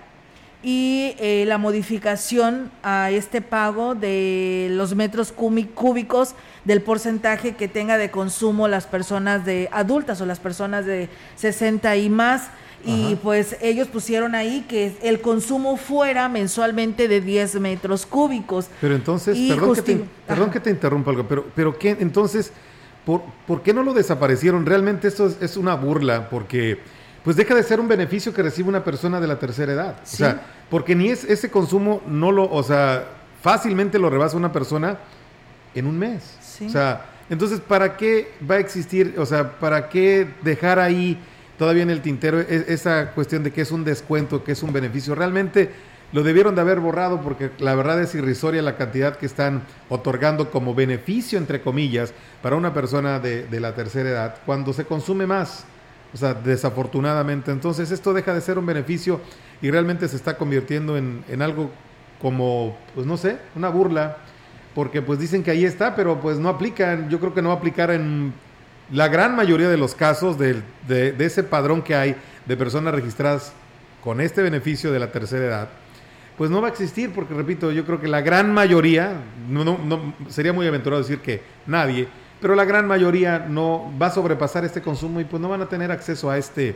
y 0.64 1.14
eh, 1.20 1.44
la 1.46 1.60
modificación 1.60 2.72
a 2.82 3.12
este 3.12 3.42
pago 3.42 3.94
de 3.94 4.70
los 4.72 4.96
metros 4.96 5.32
cúbicos 5.32 6.34
del 6.66 6.82
porcentaje 6.82 7.56
que 7.56 7.68
tenga 7.68 8.00
de 8.00 8.10
consumo 8.10 8.68
las 8.68 8.88
personas 8.88 9.46
de 9.46 9.70
adultas 9.72 10.22
o 10.22 10.26
las 10.26 10.40
personas 10.40 10.88
de 10.88 11.08
60 11.36 11.98
y 11.98 12.10
más. 12.10 12.50
Y 12.86 13.14
Ajá. 13.14 13.22
pues 13.24 13.58
ellos 13.62 13.88
pusieron 13.88 14.36
ahí 14.36 14.66
que 14.68 14.96
el 15.02 15.22
consumo 15.22 15.78
fuera 15.78 16.28
mensualmente 16.28 17.08
de 17.08 17.22
10 17.22 17.56
metros 17.62 18.06
cúbicos. 18.06 18.68
Pero 18.82 18.96
entonces, 18.96 19.38
perdón, 19.50 19.76
que 19.76 19.82
te, 19.82 20.06
perdón 20.28 20.52
que 20.52 20.60
te 20.60 20.70
interrumpa 20.70 21.12
algo, 21.12 21.26
pero, 21.28 21.46
pero 21.56 21.78
¿qué? 21.78 21.96
Entonces, 22.00 22.52
¿por, 23.06 23.22
por 23.48 23.62
qué 23.62 23.74
no 23.74 23.84
lo 23.84 23.94
desaparecieron? 23.94 24.66
Realmente 24.66 25.08
esto 25.08 25.28
es, 25.28 25.38
es 25.42 25.56
una 25.56 25.76
burla, 25.76 26.30
porque 26.30 26.80
pues 27.24 27.38
deja 27.38 27.56
de 27.56 27.64
ser 27.64 27.80
un 27.80 27.88
beneficio 27.88 28.34
que 28.34 28.44
recibe 28.44 28.68
una 28.68 28.84
persona 28.84 29.22
de 29.22 29.28
la 29.28 29.40
tercera 29.40 29.72
edad. 29.72 29.96
Sí. 30.04 30.16
O 30.16 30.26
sea, 30.26 30.42
porque 30.70 30.94
ni 30.94 31.10
es 31.10 31.24
ese 31.24 31.50
consumo, 31.50 32.02
no 32.06 32.32
lo, 32.32 32.52
o 32.52 32.64
sea, 32.64 33.06
fácilmente 33.42 33.98
lo 33.98 34.10
rebasa 34.10 34.36
una 34.36 34.52
persona 34.52 34.98
en 35.74 35.88
un 35.88 35.98
mes. 35.98 36.38
Sí. 36.42 36.66
O 36.66 36.70
sea, 36.70 37.06
entonces, 37.30 37.62
¿para 37.62 37.96
qué 37.96 38.34
va 38.50 38.56
a 38.56 38.60
existir, 38.60 39.16
o 39.18 39.26
sea, 39.26 39.58
para 39.60 39.88
qué 39.88 40.28
dejar 40.44 40.80
ahí 40.80 41.18
todavía 41.58 41.84
en 41.84 41.90
el 41.90 42.02
tintero 42.02 42.40
esa 42.40 43.12
cuestión 43.12 43.44
de 43.44 43.52
que 43.52 43.62
es 43.62 43.72
un 43.72 43.84
descuento, 43.84 44.44
que 44.44 44.54
es 44.54 44.64
un 44.64 44.74
beneficio? 44.74 45.16
Realmente 45.16 45.72
lo 46.14 46.22
debieron 46.22 46.54
de 46.54 46.62
haber 46.62 46.80
borrado 46.80 47.22
porque 47.22 47.50
la 47.58 47.74
verdad 47.74 48.00
es 48.00 48.14
irrisoria 48.14 48.62
la 48.62 48.78
cantidad 48.78 49.18
que 49.18 49.26
están 49.26 49.64
otorgando 49.90 50.52
como 50.52 50.76
beneficio, 50.76 51.40
entre 51.40 51.62
comillas, 51.62 52.14
para 52.44 52.56
una 52.56 52.72
persona 52.72 53.20
de, 53.20 53.48
la 53.60 53.74
tercera 53.74 54.10
edad, 54.10 54.36
cuando 54.46 54.74
se 54.74 54.86
consume 54.86 55.26
más. 55.26 55.66
O 56.14 56.18
sea, 56.18 56.36
desafortunadamente. 56.36 57.50
Entonces 57.52 57.90
esto 57.90 58.14
deja 58.14 58.36
de 58.36 58.42
ser 58.42 58.60
un 58.60 58.68
beneficio 58.68 59.20
y 59.64 59.72
realmente 59.72 60.08
se 60.08 60.16
está 60.16 60.38
convirtiendo 60.38 60.96
en, 60.96 61.42
algo 61.42 61.72
como, 62.22 62.78
pues 62.94 63.08
no 63.08 63.18
sé, 63.18 63.38
una 63.56 63.70
burla. 63.70 64.18
Porque 64.76 65.02
pues 65.02 65.18
dicen 65.18 65.42
que 65.42 65.50
ahí 65.50 65.66
está, 65.66 65.96
pero 65.96 66.20
pues 66.20 66.38
no 66.38 66.50
aplican. 66.50 67.10
Yo 67.10 67.20
creo 67.20 67.34
que 67.34 67.42
no 67.42 67.50
va 67.50 67.56
aplicar 67.56 67.90
en 67.90 68.34
la 68.94 69.08
gran 69.08 69.36
mayoría 69.36 69.70
de 69.70 69.78
los 69.78 69.96
casos 69.96 70.38
de, 70.38 70.62
ese 71.20 71.44
padrón 71.44 71.82
que 71.82 71.96
hay 71.96 72.16
de 72.46 72.56
personas 72.56 72.94
registradas 72.94 73.52
con 74.04 74.22
este 74.22 74.44
beneficio 74.44 74.92
de 74.92 75.00
la 75.00 75.12
tercera 75.12 75.46
edad. 75.46 75.70
pues 76.38 76.50
no 76.50 76.62
va 76.62 76.68
a 76.68 76.72
existir, 76.72 77.12
porque 77.14 77.34
repito, 77.34 77.72
yo 77.72 77.86
creo 77.86 78.00
que 78.00 78.08
la 78.08 78.22
gran 78.22 78.54
mayoría, 78.54 79.14
no, 79.50 79.64
no- 79.64 80.14
sería 80.30 80.52
muy 80.54 80.68
aventurado 80.68 81.02
decir 81.02 81.20
que 81.20 81.42
nadie, 81.68 82.08
pero 82.42 82.56
la 82.56 82.66
gran 82.66 82.88
mayoría 82.88 83.40
no 83.48 83.92
va 84.02 84.08
a 84.08 84.12
sobrepasar 84.12 84.66
este 84.66 84.82
consumo 84.82 85.20
y 85.22 85.26
pues 85.26 85.42
no 85.42 85.50
van 85.50 85.62
a 85.62 85.70
tener 85.70 85.92
acceso 85.92 86.30
a 86.30 86.38
este 86.38 86.76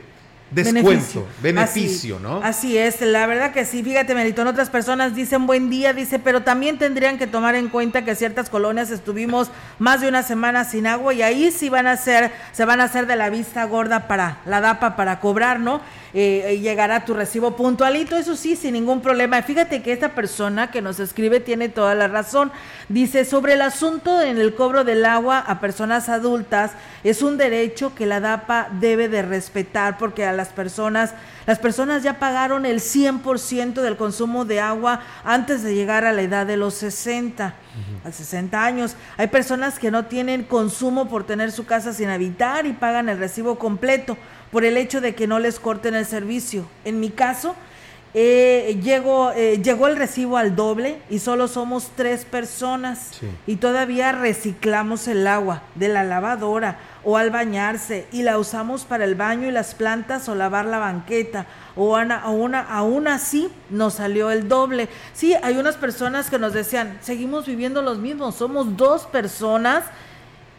descuento, 0.51 1.27
beneficio, 1.41 2.15
Así- 2.15 2.23
¿no? 2.23 2.41
Así 2.43 2.77
es, 2.77 3.01
la 3.01 3.25
verdad 3.27 3.51
que 3.51 3.65
sí. 3.65 3.83
Fíjate, 3.83 4.15
Melitón, 4.15 4.47
otras 4.47 4.69
personas 4.69 5.15
dicen 5.15 5.45
buen 5.45 5.69
día, 5.69 5.93
dice, 5.93 6.19
pero 6.19 6.43
también 6.43 6.77
tendrían 6.77 7.17
que 7.17 7.27
tomar 7.27 7.55
en 7.55 7.69
cuenta 7.69 8.05
que 8.05 8.15
ciertas 8.15 8.49
colonias 8.49 8.89
estuvimos 8.89 9.49
más 9.79 10.01
de 10.01 10.07
una 10.07 10.23
semana 10.23 10.63
sin 10.63 10.87
agua 10.87 11.13
y 11.13 11.21
ahí 11.21 11.51
sí 11.51 11.69
van 11.69 11.87
a 11.87 11.93
hacer, 11.93 12.31
se 12.53 12.65
van 12.65 12.81
a 12.81 12.85
hacer 12.85 13.07
de 13.07 13.15
la 13.15 13.29
vista 13.29 13.63
gorda 13.65 14.07
para 14.07 14.39
la 14.45 14.61
DAPA 14.61 14.95
para 14.95 15.19
cobrar, 15.19 15.59
¿no? 15.59 15.81
Eh, 16.13 16.55
y 16.57 16.61
llegará 16.61 17.03
tu 17.05 17.13
recibo 17.13 17.55
puntualito, 17.55 18.15
eso 18.17 18.35
sí, 18.35 18.55
sin 18.55 18.73
ningún 18.73 19.01
problema. 19.01 19.41
Fíjate 19.41 19.83
que 19.83 19.91
esta 19.91 20.09
persona 20.15 20.71
que 20.71 20.81
nos 20.81 20.99
escribe 20.99 21.41
tiene 21.41 21.69
toda 21.69 21.93
la 21.93 22.07
razón. 22.07 22.51
Dice, 22.89 23.25
sobre 23.25 23.53
el 23.53 23.61
asunto 23.61 24.21
en 24.21 24.37
el 24.39 24.55
cobro 24.55 24.83
del 24.83 25.05
agua 25.05 25.39
a 25.39 25.59
personas 25.59 26.07
adultas, 26.09 26.71
es 27.03 27.21
un 27.21 27.37
derecho 27.37 27.93
que 27.93 28.05
la 28.05 28.19
DAPA 28.21 28.69
debe 28.79 29.09
de 29.09 29.21
respetar 29.21 29.97
porque 29.97 30.25
a 30.25 30.33
las 30.38 30.49
personas, 30.49 31.13
las 31.45 31.59
personas 31.59 32.03
ya 32.03 32.19
pagaron 32.19 32.65
el 32.65 32.79
100% 32.79 33.81
del 33.81 33.97
consumo 33.97 34.45
de 34.45 34.61
agua 34.61 35.01
antes 35.25 35.63
de 35.63 35.75
llegar 35.75 36.05
a 36.05 36.13
la 36.13 36.21
edad 36.21 36.45
de 36.45 36.55
los 36.55 36.75
60 36.75 37.53
a 38.05 38.11
60 38.11 38.63
años. 38.63 38.95
Hay 39.17 39.27
personas 39.27 39.79
que 39.79 39.91
no 39.91 40.05
tienen 40.05 40.43
consumo 40.43 41.09
por 41.09 41.25
tener 41.25 41.51
su 41.51 41.65
casa 41.65 41.91
sin 41.91 42.09
habitar 42.09 42.65
y 42.65 42.73
pagan 42.73 43.09
el 43.09 43.17
recibo 43.17 43.59
completo 43.59 44.17
por 44.51 44.63
el 44.63 44.77
hecho 44.77 45.01
de 45.01 45.13
que 45.13 45.27
no 45.27 45.39
les 45.39 45.59
corten 45.59 45.95
el 45.95 46.05
servicio. 46.05 46.65
En 46.85 46.99
mi 46.99 47.09
caso, 47.09 47.55
eh, 48.13 48.79
llegó, 48.81 49.31
eh, 49.33 49.61
llegó 49.61 49.87
el 49.87 49.95
recibo 49.97 50.37
al 50.37 50.55
doble 50.55 50.99
y 51.09 51.19
solo 51.19 51.47
somos 51.47 51.91
tres 51.95 52.25
personas 52.25 53.09
Sí. 53.19 53.27
y 53.45 53.57
todavía 53.57 54.11
reciclamos 54.11 55.07
el 55.07 55.27
agua 55.27 55.61
de 55.75 55.89
la 55.89 56.03
lavadora 56.03 56.77
o 57.03 57.17
al 57.17 57.29
bañarse 57.29 58.07
y 58.11 58.23
la 58.23 58.37
usamos 58.39 58.85
para 58.85 59.03
el 59.05 59.15
baño 59.15 59.47
y 59.47 59.51
las 59.51 59.75
plantas 59.75 60.27
o 60.29 60.35
lavar 60.35 60.65
la 60.65 60.79
banqueta 60.79 61.45
o 61.75 61.95
ana- 61.95 62.21
a 62.21 62.29
una, 62.29 62.61
aún 62.61 63.07
así 63.07 63.49
nos 63.69 63.95
salió 63.95 64.31
el 64.31 64.47
doble. 64.47 64.89
Sí, 65.13 65.35
hay 65.43 65.57
unas 65.57 65.75
personas 65.75 66.29
que 66.29 66.39
nos 66.39 66.53
decían, 66.53 66.97
seguimos 67.01 67.45
viviendo 67.45 67.81
los 67.81 67.99
mismos, 67.99 68.35
somos 68.35 68.75
dos 68.77 69.05
personas 69.05 69.83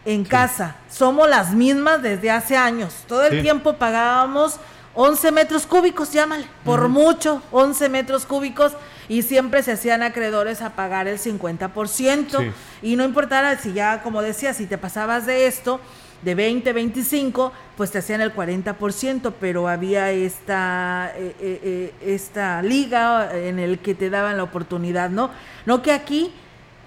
en 0.05 0.25
casa, 0.25 0.77
somos 0.91 1.29
las 1.29 1.53
mismas 1.53 2.03
desde 2.03 2.31
hace 2.31 2.57
años, 2.57 2.95
todo 3.09 3.25
el 3.25 3.39
Sí. 3.39 3.43
tiempo 3.43 3.75
pagábamos 3.75 4.59
11 5.01 5.31
metros 5.31 5.65
cúbicos, 5.65 6.13
llámale, 6.13 6.45
por 6.65 6.89
mucho, 6.89 7.41
11 7.53 7.89
metros 7.89 8.27
cúbicos 8.27 8.73
y 9.09 9.23
siempre 9.23 9.63
se 9.63 9.71
hacían 9.71 10.03
acreedores 10.03 10.61
a 10.61 10.71
pagar 10.71 11.07
el 11.07 11.21
50%. 11.21 12.37
Sí. 12.37 12.51
Y 12.83 12.97
no 12.97 13.05
importara 13.05 13.57
si 13.59 13.73
ya, 13.73 14.03
como 14.03 14.23
decía, 14.23 14.55
si 14.55 14.67
te 14.67 14.77
pasabas 14.77 15.25
de 15.25 15.47
esto, 15.47 15.79
de 16.23 16.35
20, 16.35 16.73
25, 16.73 17.53
pues 17.77 17.93
te 17.93 17.99
hacían 17.99 18.23
el 18.23 18.35
40%, 18.35 19.35
pero 19.39 19.69
había 19.69 20.11
esta, 20.11 21.13
eh, 21.15 21.33
eh, 21.39 21.61
eh, 21.63 21.95
esta 22.01 22.61
liga 22.63 23.31
en 23.39 23.61
el 23.61 23.79
que 23.79 23.95
te 23.95 24.11
daban 24.11 24.37
la 24.37 24.43
oportunidad, 24.43 25.11
¿no? 25.11 25.31
No 25.65 25.81
que 25.81 25.93
aquí 25.93 26.33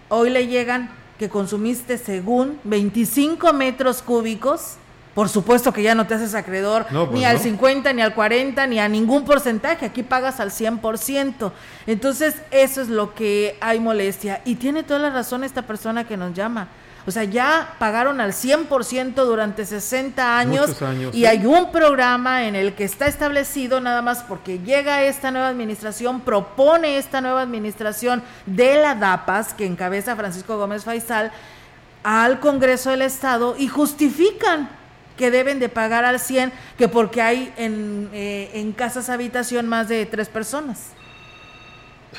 hoy 0.09 0.32
le 0.32 0.47
llegan 0.47 0.91
que 1.18 1.30
consumiste 1.30 1.97
según 1.97 2.59
25 2.66 3.53
metros 3.53 4.01
cúbicos. 4.01 4.76
Por 5.14 5.28
supuesto 5.28 5.74
que 5.74 5.84
ya 5.84 5.93
no 5.93 6.07
te 6.07 6.14
haces 6.14 6.36
acreedor 6.36 6.86
No, 6.89 7.07
pues 7.07 7.20
ni 7.20 7.26
al 7.26 7.38
no. 7.38 7.43
50, 7.43 7.91
ni 7.93 8.01
al 8.01 8.14
40, 8.14 8.66
ni 8.68 8.80
a 8.80 8.88
ningún 8.88 9.26
porcentaje. 9.26 9.86
Aquí 9.86 10.03
pagas 10.03 10.39
al 10.39 10.51
100%. 10.51 11.51
Entonces, 11.86 12.36
eso 12.51 12.82
es 12.82 12.88
lo 12.88 13.14
que 13.14 13.57
hay 13.59 13.80
molestia. 13.80 14.41
Y 14.45 14.55
tiene 14.55 14.84
toda 14.84 14.99
la 14.99 15.09
razón 15.09 15.43
esta 15.43 15.64
persona 15.64 16.05
que 16.07 16.16
nos 16.16 16.34
llama. 16.34 16.70
O 17.07 17.12
sea, 17.12 17.24
ya 17.24 17.76
pagaron 17.80 18.22
al 18.22 18.32
100% 18.32 19.16
durante 19.16 19.66
60 19.66 20.38
años, 20.38 20.70
y 21.12 21.18
sí. 21.18 21.26
hay 21.26 21.45
un 21.47 21.72
programa 21.72 22.45
en 22.45 22.55
el 22.55 22.76
que 22.76 22.84
está 22.84 23.07
establecido 23.07 23.82
nada 23.82 24.03
más 24.03 24.22
porque 24.22 24.59
llega 24.59 25.03
esta 25.03 25.32
nueva 25.32 25.47
administración, 25.47 26.22
propone 26.22 26.97
esta 26.97 27.20
nueva 27.20 27.41
administración 27.41 28.22
de 28.45 28.76
la 28.76 28.93
DAPAS 28.93 29.55
que 29.55 29.66
encabeza 29.66 30.16
Francisco 30.16 30.57
Gómez 30.57 30.84
Faisal 30.84 31.32
al 32.03 32.39
Congreso 32.39 32.91
del 32.91 33.01
Estado 33.01 33.55
y 33.57 33.68
justifican 33.68 34.70
que 35.22 35.30
deben 35.30 35.60
de 35.60 35.70
pagar 35.70 36.04
al 36.04 36.20
100, 36.20 36.52
que 36.80 36.88
porque 36.88 37.22
hay 37.22 37.54
en, 37.58 38.10
eh, 38.12 38.50
en 38.56 38.72
casas 38.72 39.08
habitación 39.08 39.68
más 39.68 39.88
de 39.88 40.08
tres 40.08 40.30
personas. 40.30 40.88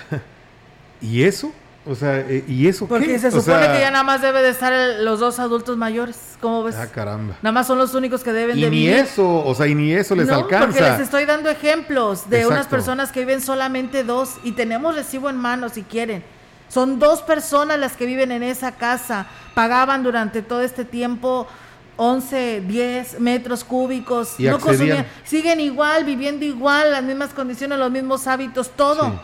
¿Y 1.01 1.25
eso? 1.25 1.53
O 1.85 1.97
sea, 1.97 2.21
eh, 2.21 2.45
¿y 2.47 2.69
eso 2.69 2.87
Porque 2.87 3.07
qué? 3.09 3.19
se 3.19 3.27
O 3.27 3.31
supone 3.33 3.65
sea, 3.65 3.73
que 3.73 3.81
ya 3.81 3.91
nada 3.91 4.05
más 4.05 4.23
debe 4.23 4.41
de 4.41 4.51
estar 4.51 4.73
el- 4.73 5.05
los 5.05 5.19
dos 5.19 5.41
adultos 5.41 5.77
mayores. 5.77 6.37
¿Cómo 6.41 6.63
ves? 6.63 6.77
Ah, 6.77 6.87
caramba. 6.87 7.35
Nada 7.43 7.53
más 7.53 7.67
son 7.67 7.77
los 7.77 7.93
únicos 7.97 8.23
que 8.23 8.33
deben 8.33 8.57
Y 8.57 8.63
de 8.63 8.71
ni 8.71 8.77
vivir. 8.87 8.95
eso, 8.99 9.45
o 9.45 9.53
sea, 9.57 9.67
y 9.67 9.75
ni 9.75 9.93
eso 9.93 10.15
les 10.15 10.29
no, 10.29 10.37
alcanza. 10.37 10.67
porque 10.67 10.81
les 10.81 11.01
estoy 11.01 11.25
dando 11.25 11.51
ejemplos 11.51 12.31
de 12.31 12.47
unas 12.47 12.69
personas 12.69 13.11
que 13.11 13.21
viven 13.21 13.41
solamente 13.41 14.05
dos 14.05 14.37
y 14.45 14.53
tenemos 14.53 14.95
recibo 14.95 15.29
en 15.29 15.37
mano 15.37 15.69
si 15.71 15.83
quieren. 15.83 16.23
Son 16.69 17.01
dos 17.01 17.21
personas 17.23 17.81
las 17.81 17.97
que 17.97 18.07
viven 18.07 18.31
en 18.31 18.45
esa 18.45 18.73
casa. 18.77 19.27
Pagaban 19.55 20.05
durante 20.05 20.41
todo 20.41 20.63
este 20.63 20.85
tiempo 20.85 21.49
11, 21.97 22.63
10 22.67 23.21
metros 23.21 23.65
cúbicos. 23.65 24.39
Y 24.39 24.45
no 24.45 24.59
consumían. 24.59 25.07
Siguen 25.25 25.61
igual, 25.61 26.05
viviendo 26.05 26.45
igual, 26.45 26.91
las 26.91 27.03
mismas 27.03 27.31
condiciones, 27.31 27.79
los 27.79 27.91
mismos 27.91 28.27
hábitos, 28.27 28.71
todo. 28.71 29.21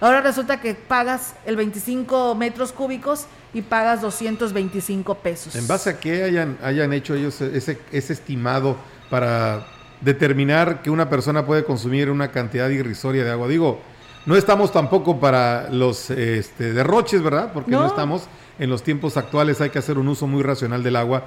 Ahora 0.00 0.20
resulta 0.20 0.60
que 0.60 0.74
pagas 0.74 1.34
el 1.46 1.56
25 1.56 2.34
metros 2.34 2.72
cúbicos 2.72 3.26
y 3.54 3.62
pagas 3.62 4.02
225 4.02 5.14
pesos. 5.16 5.56
¿En 5.56 5.66
base 5.66 5.90
a 5.90 5.98
qué 5.98 6.24
hayan, 6.24 6.58
hayan 6.62 6.92
hecho 6.92 7.14
ellos 7.14 7.40
ese, 7.40 7.78
ese 7.92 8.12
estimado 8.12 8.76
para 9.08 9.66
determinar 10.02 10.82
que 10.82 10.90
una 10.90 11.08
persona 11.08 11.46
puede 11.46 11.64
consumir 11.64 12.10
una 12.10 12.30
cantidad 12.30 12.68
irrisoria 12.68 13.24
de 13.24 13.30
agua? 13.30 13.48
Digo, 13.48 13.80
no 14.26 14.36
estamos 14.36 14.72
tampoco 14.72 15.18
para 15.20 15.70
los 15.70 16.10
este, 16.10 16.72
derroches, 16.72 17.22
¿verdad? 17.22 17.52
Porque 17.54 17.70
no. 17.70 17.80
No. 17.80 17.86
estamos 17.86 18.24
en 18.58 18.68
los 18.68 18.82
tiempos 18.82 19.16
actuales, 19.16 19.60
hay 19.60 19.70
que 19.70 19.78
hacer 19.78 19.98
un 19.98 20.08
uso 20.08 20.26
muy 20.26 20.42
racional 20.42 20.82
del 20.82 20.96
agua. 20.96 21.24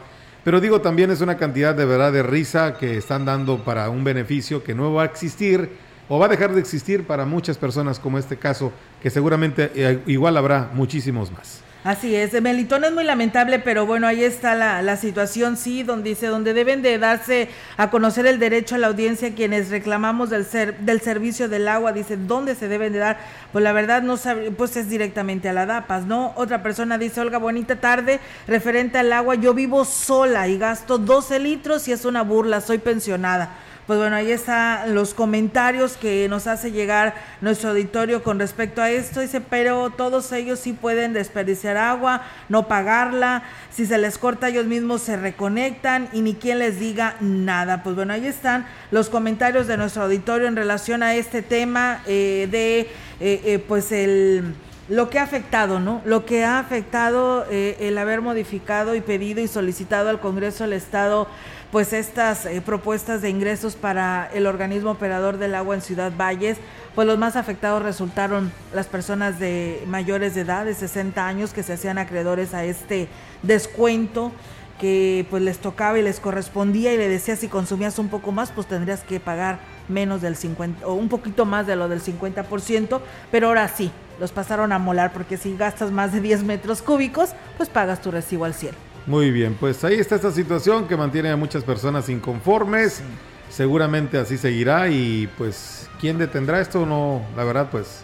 Pero 0.49 0.61
digo, 0.61 0.81
también 0.81 1.11
es 1.11 1.21
una 1.21 1.37
cantidad 1.37 1.75
de 1.75 1.85
verdad 1.85 2.11
de 2.11 2.23
risa 2.23 2.75
que 2.75 2.97
están 2.97 3.23
dando 3.23 3.63
para 3.63 3.87
un 3.91 4.03
beneficio 4.03 4.63
que 4.63 4.73
no 4.73 4.91
va 4.91 5.03
a 5.03 5.05
existir 5.05 5.69
o 6.07 6.17
va 6.17 6.25
a 6.25 6.29
dejar 6.29 6.55
de 6.55 6.59
existir 6.59 7.05
para 7.05 7.23
muchas 7.23 7.55
personas 7.55 7.99
como 7.99 8.17
este 8.17 8.35
caso, 8.37 8.73
que 8.99 9.11
seguramente 9.11 9.71
eh, 9.75 9.99
igual 10.07 10.35
habrá 10.37 10.71
muchísimos 10.73 11.31
más. 11.31 11.61
Así 11.81 12.13
es, 12.13 12.41
Melitón 12.41 12.83
es 12.83 12.91
muy 12.91 13.05
lamentable, 13.05 13.57
pero 13.57 13.85
bueno, 13.85 14.05
ahí 14.05 14.21
está 14.21 14.53
la, 14.53 14.81
la 14.81 14.97
situación, 14.97 15.55
sí, 15.55 15.81
donde 15.83 16.09
dice, 16.09 16.27
donde 16.27 16.53
deben 16.53 16.81
de 16.81 16.97
darse 16.97 17.47
a 17.77 17.89
conocer 17.89 18.27
el 18.27 18.37
derecho 18.37 18.75
a 18.75 18.79
la 18.79 18.87
audiencia 18.87 19.33
quienes 19.33 19.69
reclamamos 19.69 20.29
del 20.29 20.45
ser, 20.45 20.77
del 20.79 20.99
servicio 20.99 21.47
del 21.47 21.69
agua, 21.69 21.93
dice, 21.93 22.17
¿dónde 22.17 22.55
se 22.55 22.67
deben 22.67 22.91
de 22.91 22.99
dar? 22.99 23.19
Pues 23.53 23.63
la 23.63 23.71
verdad 23.71 24.01
no 24.01 24.17
sabe, 24.17 24.51
pues 24.51 24.75
es 24.75 24.89
directamente 24.89 25.47
a 25.47 25.53
la 25.53 25.65
DAPAS, 25.65 26.05
¿no? 26.05 26.33
Otra 26.35 26.61
persona 26.61 26.97
dice, 26.97 27.21
Olga, 27.21 27.37
bonita 27.37 27.77
tarde, 27.77 28.19
referente 28.45 28.97
al 28.97 29.13
agua, 29.13 29.35
yo 29.35 29.53
vivo 29.53 29.85
sola 29.85 30.49
y 30.49 30.57
gasto 30.57 30.97
12 30.97 31.39
litros 31.39 31.87
y 31.87 31.93
es 31.93 32.03
una 32.03 32.23
burla, 32.23 32.59
soy 32.59 32.79
pensionada. 32.79 33.55
Pues 33.89 33.97
bueno, 33.97 34.17
ahí 34.17 34.31
están 34.31 34.93
los 34.93 35.15
comentarios 35.15 35.97
que 35.97 36.27
nos 36.29 36.45
hace 36.45 36.71
llegar 36.71 37.15
nuestro 37.41 37.71
auditorio 37.71 38.21
con 38.21 38.37
respecto 38.37 38.83
a 38.83 38.91
esto. 38.91 39.19
Dice, 39.19 39.41
pero 39.41 39.89
todos 39.89 40.31
ellos 40.31 40.59
sí 40.59 40.73
pueden 40.73 41.11
desperdiciar 41.13 41.75
agua, 41.75 42.21
no 42.49 42.67
pagarla. 42.67 43.41
Si 43.71 43.87
se 43.87 43.97
les 43.97 44.19
corta, 44.19 44.49
ellos 44.49 44.67
mismos 44.67 45.01
se 45.01 45.17
reconectan 45.17 46.07
y 46.13 46.21
ni 46.21 46.35
quien 46.35 46.59
les 46.59 46.79
diga 46.79 47.15
nada. 47.19 47.81
Pues 47.81 47.95
bueno, 47.95 48.13
ahí 48.13 48.27
están 48.27 48.67
los 48.91 49.09
comentarios 49.09 49.65
de 49.65 49.77
nuestro 49.77 50.03
auditorio 50.03 50.47
en 50.47 50.55
relación 50.55 51.01
a 51.01 51.15
este 51.15 51.41
tema 51.41 52.03
eh, 52.05 52.47
de, 52.51 52.81
eh, 52.81 53.41
eh, 53.43 53.65
pues 53.67 53.91
el 53.91 54.53
lo 54.89 55.09
que 55.09 55.19
ha 55.19 55.23
afectado, 55.23 55.79
¿no? 55.79 56.01
Lo 56.03 56.25
que 56.25 56.43
ha 56.43 56.59
afectado 56.59 57.45
eh, 57.51 57.77
el 57.79 57.97
haber 57.97 58.21
modificado 58.21 58.95
y 58.95 59.01
pedido 59.01 59.39
y 59.39 59.47
solicitado 59.47 60.09
al 60.09 60.19
Congreso 60.19 60.63
del 60.63 60.73
Estado, 60.73 61.27
pues 61.71 61.93
estas 61.93 62.45
eh, 62.45 62.61
propuestas 62.61 63.21
de 63.21 63.29
ingresos 63.29 63.75
para 63.75 64.29
el 64.33 64.47
organismo 64.47 64.91
operador 64.91 65.37
del 65.37 65.55
agua 65.55 65.75
en 65.75 65.81
Ciudad 65.81 66.11
Valles, 66.17 66.57
pues 66.95 67.07
los 67.07 67.17
más 67.17 67.35
afectados 67.35 67.83
resultaron 67.83 68.51
las 68.73 68.87
personas 68.87 69.39
de 69.39 69.83
mayores 69.87 70.35
de 70.35 70.41
edad, 70.41 70.65
de 70.65 70.73
60 70.73 71.25
años, 71.25 71.53
que 71.53 71.63
se 71.63 71.73
hacían 71.73 71.97
acreedores 71.97 72.53
a 72.53 72.63
este 72.63 73.07
descuento 73.43 74.31
que 74.79 75.27
pues 75.29 75.43
les 75.43 75.59
tocaba 75.59 75.99
y 75.99 76.01
les 76.01 76.19
correspondía 76.19 76.93
y 76.93 76.97
le 76.97 77.09
decía 77.09 77.35
si 77.35 77.49
consumías 77.49 77.99
un 77.99 78.07
poco 78.07 78.31
más 78.31 78.51
pues 78.51 78.65
tendrías 78.65 79.01
que 79.01 79.19
pagar 79.19 79.59
menos 79.89 80.21
del 80.21 80.37
50 80.37 80.87
o 80.87 80.93
un 80.93 81.09
poquito 81.09 81.45
más 81.45 81.67
de 81.67 81.75
lo 81.75 81.89
del 81.89 82.01
50%, 82.01 83.01
pero 83.29 83.47
ahora 83.47 83.67
sí, 83.67 83.91
los 84.19 84.31
pasaron 84.31 84.71
a 84.71 84.79
molar 84.79 85.11
porque 85.11 85.37
si 85.37 85.55
gastas 85.55 85.91
más 85.91 86.13
de 86.13 86.21
10 86.21 86.43
metros 86.43 86.81
cúbicos, 86.81 87.31
pues 87.57 87.69
pagas 87.69 88.01
tu 88.01 88.09
recibo 88.09 88.45
al 88.45 88.53
cielo. 88.53 88.88
Muy 89.09 89.31
bien, 89.31 89.55
pues 89.59 89.83
ahí 89.83 89.95
está 89.95 90.15
esta 90.15 90.31
situación 90.31 90.87
que 90.87 90.95
mantiene 90.95 91.31
a 91.31 91.35
muchas 91.35 91.63
personas 91.63 92.09
inconformes. 92.09 93.01
Seguramente 93.49 94.19
así 94.19 94.37
seguirá 94.37 94.87
y 94.89 95.27
pues 95.35 95.89
quién 95.99 96.19
detendrá 96.19 96.61
esto 96.61 96.85
no, 96.85 97.23
la 97.35 97.43
verdad 97.43 97.69
pues 97.71 98.03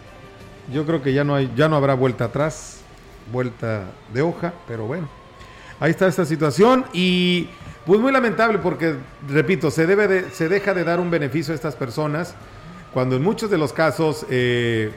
Yo 0.74 0.84
creo 0.88 1.03
que 1.03 1.14
ya 1.14 1.24
no 1.24 1.36
hay, 1.36 1.51
ya 1.56 1.70
no 1.70 1.76
habrá 1.76 1.93
vuelta 1.93 2.26
atrás, 2.26 2.80
vuelta 3.32 3.84
de 4.12 4.24
hoja, 4.24 4.53
pero 4.68 4.88
bueno. 4.88 5.08
Ahí 5.80 5.91
está 5.91 6.08
esta 6.08 6.26
situación 6.26 6.86
y 6.93 7.49
pues 7.86 7.99
muy 8.01 8.12
lamentable 8.12 8.58
porque, 8.58 8.95
repito, 9.30 9.70
se 9.70 9.86
debe 9.86 10.08
de, 10.08 10.32
se 10.32 10.49
deja 10.49 10.74
de 10.74 10.84
dar 10.84 10.99
un 10.99 11.12
beneficio 11.12 11.51
a 11.53 11.56
estas 11.56 11.76
personas 11.76 12.34
cuando 12.91 13.16
en 13.16 13.22
muchos 13.22 13.51
de 13.51 13.60
los 13.60 13.74
casos, 13.74 14.26
eh, 14.32 14.91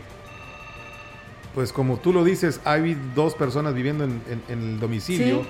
pues 1.55 1.71
como 1.73 1.99
tú 1.99 2.15
lo 2.15 2.25
dices, 2.25 2.61
hay 2.65 2.97
dos 3.15 3.35
personas 3.35 3.75
viviendo 3.75 4.05
en, 4.05 4.23
en- 4.31 4.43
en 4.49 4.63
el 4.75 4.81
domicilio 4.81 5.43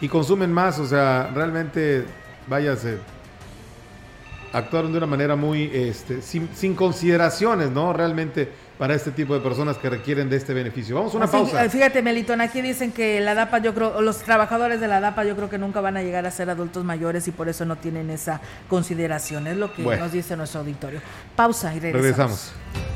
y 0.00 0.08
consumen 0.08 0.52
más, 0.52 0.78
o 0.78 0.86
sea, 0.86 1.30
realmente, 1.34 2.04
váyase, 2.46 2.98
actuaron 4.52 4.92
de 4.92 4.98
una 4.98 5.06
manera 5.06 5.36
muy, 5.36 5.70
este, 5.74 6.22
sin, 6.22 6.48
sin 6.54 6.74
consideraciones, 6.74 7.70
¿no? 7.70 7.92
Realmente 7.92 8.50
para 8.78 8.94
este 8.94 9.10
tipo 9.10 9.32
de 9.32 9.40
personas 9.40 9.78
que 9.78 9.88
requieren 9.88 10.28
de 10.28 10.36
este 10.36 10.52
beneficio. 10.52 10.96
Vamos 10.96 11.14
a 11.14 11.16
una 11.16 11.24
Así, 11.24 11.32
pausa. 11.32 11.64
eh, 11.64 11.70
Fíjate, 11.70 12.02
Melitón, 12.02 12.42
aquí 12.42 12.60
dicen 12.60 12.92
que 12.92 13.20
la 13.20 13.34
DAPA, 13.34 13.58
yo 13.58 13.74
creo, 13.74 14.02
los 14.02 14.18
trabajadores 14.18 14.80
de 14.80 14.86
la 14.88 15.00
DAPA, 15.00 15.24
yo 15.24 15.34
creo 15.34 15.48
que 15.48 15.56
nunca 15.56 15.80
van 15.80 15.96
a 15.96 16.02
llegar 16.02 16.26
a 16.26 16.30
ser 16.30 16.50
adultos 16.50 16.84
mayores 16.84 17.26
y 17.26 17.32
por 17.32 17.48
eso 17.48 17.64
no 17.64 17.76
tienen 17.76 18.10
esa 18.10 18.40
consideración. 18.68 19.46
Es 19.46 19.56
lo 19.56 19.72
que 19.72 19.82
Bueno. 19.82 20.04
nos 20.04 20.12
dice 20.12 20.36
nuestro 20.36 20.60
auditorio. 20.60 21.00
Pausa 21.34 21.74
y 21.74 21.80
regresamos. 21.80 22.52
Regresamos. 22.52 22.95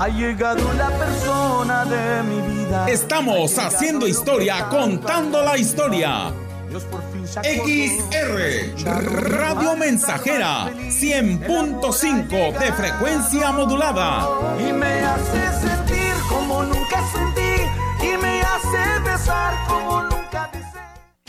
Ha 0.00 0.08
llegado 0.08 0.72
la 0.74 0.90
persona 0.90 1.84
de 1.84 2.22
mi 2.22 2.40
vida. 2.40 2.88
Estamos 2.88 3.58
haciendo 3.58 4.06
historia, 4.06 4.68
contando 4.68 5.42
la 5.42 5.58
historia. 5.58 6.32
XR 7.42 8.74
Radio 9.32 9.74
Mensajera 9.76 10.70
100.5 10.70 12.58
de 12.58 12.72
frecuencia 12.74 13.50
modulada. 13.50 14.28
Y 14.60 14.72
me 14.72 15.00
hace 15.00 15.87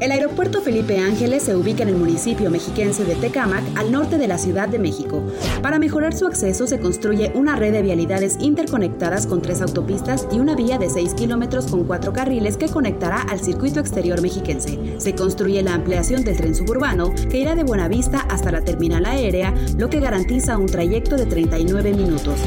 El 0.00 0.12
aeropuerto 0.12 0.60
Felipe 0.60 0.96
Ángeles 0.98 1.42
se 1.42 1.56
ubica 1.56 1.82
en 1.82 1.88
el 1.88 1.96
municipio 1.96 2.50
mexiquense 2.50 3.04
de 3.04 3.16
Tecámac, 3.16 3.64
al 3.74 3.90
norte 3.90 4.16
de 4.16 4.28
la 4.28 4.38
Ciudad 4.38 4.68
de 4.68 4.78
México. 4.78 5.24
Para 5.60 5.80
mejorar 5.80 6.14
su 6.14 6.24
acceso 6.24 6.68
se 6.68 6.78
construye 6.78 7.32
una 7.34 7.56
red 7.56 7.72
de 7.72 7.82
vialidades 7.82 8.36
interconectadas 8.38 9.26
con 9.26 9.42
tres 9.42 9.60
autopistas 9.60 10.28
y 10.30 10.38
una 10.38 10.54
vía 10.54 10.78
de 10.78 10.88
6 10.88 11.14
kilómetros 11.14 11.66
con 11.66 11.82
cuatro 11.82 12.12
carriles 12.12 12.56
que 12.56 12.68
conectará 12.68 13.22
al 13.22 13.40
circuito 13.40 13.80
exterior 13.80 14.22
mexiquense. 14.22 14.78
Se 15.00 15.16
construye 15.16 15.64
la 15.64 15.74
ampliación 15.74 16.22
del 16.22 16.36
tren 16.36 16.54
suburbano 16.54 17.12
que 17.28 17.38
irá 17.38 17.56
de 17.56 17.64
Buenavista 17.64 18.20
hasta 18.30 18.52
la 18.52 18.62
terminal 18.62 19.04
aérea, 19.04 19.52
lo 19.76 19.90
que 19.90 19.98
garantiza 19.98 20.58
un 20.58 20.66
trayecto 20.66 21.16
de 21.16 21.26
39 21.26 21.92
minutos. 21.94 22.38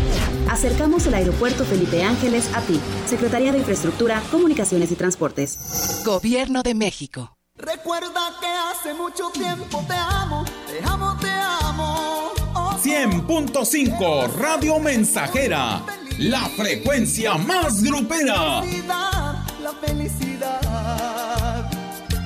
Acercamos 0.49 1.05
el 1.05 1.15
aeropuerto 1.15 1.65
Felipe 1.65 2.01
Ángeles 2.01 2.49
a 2.55 2.61
ti, 2.61 2.79
Secretaría 3.05 3.51
de 3.51 3.57
Infraestructura, 3.57 4.23
Comunicaciones 4.31 4.89
y 4.89 4.95
Transportes. 4.95 6.01
Gobierno 6.05 6.63
de 6.63 6.75
México. 6.75 7.40
Recuerda 7.61 8.33
que 8.39 8.47
hace 8.47 8.93
mucho 8.95 9.29
tiempo 9.29 9.83
te 9.87 9.93
amo, 9.93 10.43
te 10.67 10.83
amo, 10.83 11.15
te 11.19 11.29
amo. 11.29 12.31
Oh, 12.55 12.71
100.5 12.83 14.33
Radio 14.33 14.79
Mensajera. 14.79 15.83
La 16.17 16.49
frecuencia 16.49 17.35
más 17.35 17.83
grupera. 17.83 18.61
felicidad, 18.61 19.45
la 19.61 19.73
felicidad, 19.79 21.69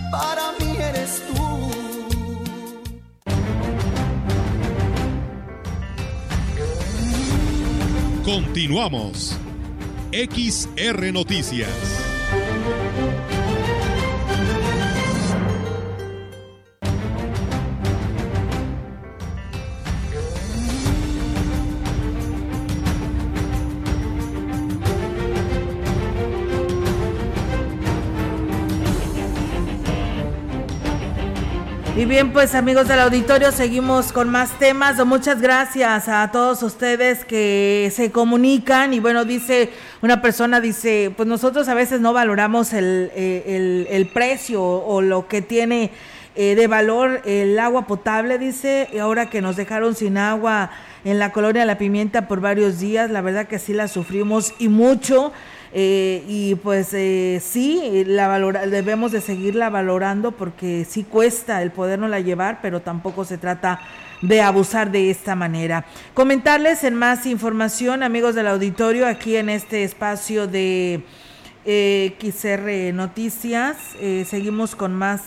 para 0.09 0.53
mí 0.59 0.77
eres 0.77 1.21
tú. 1.27 1.35
Continuamos. 8.23 9.37
XR 10.11 11.11
Noticias. 11.11 12.04
Y 31.97 32.03
bien, 32.03 32.33
pues 32.33 32.55
amigos 32.55 32.89
del 32.89 32.99
auditorio, 32.99 33.53
seguimos 33.53 34.11
con 34.11 34.27
más 34.29 34.59
temas. 34.59 35.03
Muchas 35.05 35.39
gracias 35.41 36.09
a 36.09 36.29
todos 36.29 36.61
ustedes 36.61 37.23
que 37.23 37.89
se 37.95 38.11
comunican. 38.11 38.93
Y 38.93 38.99
bueno, 38.99 39.23
dice 39.23 39.69
una 40.01 40.21
persona, 40.21 40.59
dice, 40.59 41.13
pues 41.15 41.25
nosotros 41.29 41.69
a 41.69 41.73
veces 41.73 42.01
no 42.01 42.11
valoramos 42.11 42.73
el, 42.73 43.11
eh, 43.15 43.87
el- 43.89 44.07
precio 44.07 44.61
o 44.61 45.01
lo 45.01 45.29
que 45.29 45.41
tiene 45.41 45.91
eh, 46.35 46.55
de 46.55 46.67
valor 46.67 47.21
el 47.23 47.57
agua 47.59 47.87
potable, 47.87 48.37
dice, 48.37 48.89
ahora 49.01 49.29
que 49.29 49.41
nos 49.41 49.55
dejaron 49.55 49.95
sin 49.95 50.17
agua 50.17 50.71
en 51.05 51.17
la 51.17 51.31
colonia 51.31 51.63
La 51.63 51.77
Pimienta 51.77 52.27
por 52.27 52.41
varios 52.41 52.77
días, 52.79 53.09
la 53.09 53.21
verdad 53.21 53.47
que 53.47 53.57
sí 53.57 53.71
la 53.71 53.87
sufrimos 53.87 54.53
y 54.59 54.67
mucho. 54.67 55.31
Eh, 55.77 56.23
y 56.29 56.55
pues 56.55 56.93
eh, 56.93 57.41
sí, 57.43 58.05
la 58.07 58.29
valora, 58.29 58.65
debemos 58.65 59.11
de 59.11 59.19
seguirla 59.19 59.69
valorando 59.69 60.31
porque 60.31 60.85
sí 60.89 61.03
cuesta 61.03 61.61
el 61.61 61.71
podernosla 61.71 62.21
llevar, 62.21 62.59
pero 62.61 62.81
tampoco 62.81 63.25
se 63.25 63.37
trata 63.37 63.81
de 64.21 64.41
abusar 64.41 64.91
de 64.91 65.09
esta 65.11 65.35
manera. 65.35 65.85
Comentarles 66.13 66.83
en 66.83 66.95
más 66.95 67.25
información, 67.25 68.03
amigos 68.03 68.35
del 68.35 68.47
auditorio, 68.47 69.05
aquí 69.05 69.35
en 69.35 69.49
este 69.49 69.83
espacio 69.83 70.47
de 70.47 71.03
eh, 71.65 72.15
XR 72.19 72.93
Noticias, 72.93 73.75
eh, 73.99 74.25
seguimos 74.29 74.75
con 74.75 74.93
más 74.93 75.21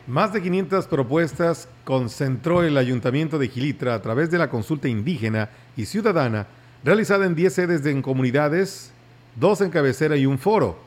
Más 0.07 0.33
de 0.33 0.41
500 0.41 0.87
propuestas 0.87 1.69
concentró 1.85 2.61
el 2.61 2.75
Ayuntamiento 2.75 3.39
de 3.39 3.47
Gilitra 3.47 3.95
a 3.95 4.01
través 4.01 4.29
de 4.29 4.37
la 4.37 4.49
consulta 4.49 4.89
indígena 4.89 5.49
y 5.77 5.85
ciudadana 5.85 6.47
realizada 6.83 7.25
en 7.25 7.35
10 7.35 7.53
sedes 7.53 7.83
de 7.83 7.91
en 7.91 8.01
comunidades, 8.01 8.91
dos 9.37 9.61
en 9.61 9.69
cabecera 9.69 10.17
y 10.17 10.25
un 10.25 10.39
foro. 10.39 10.77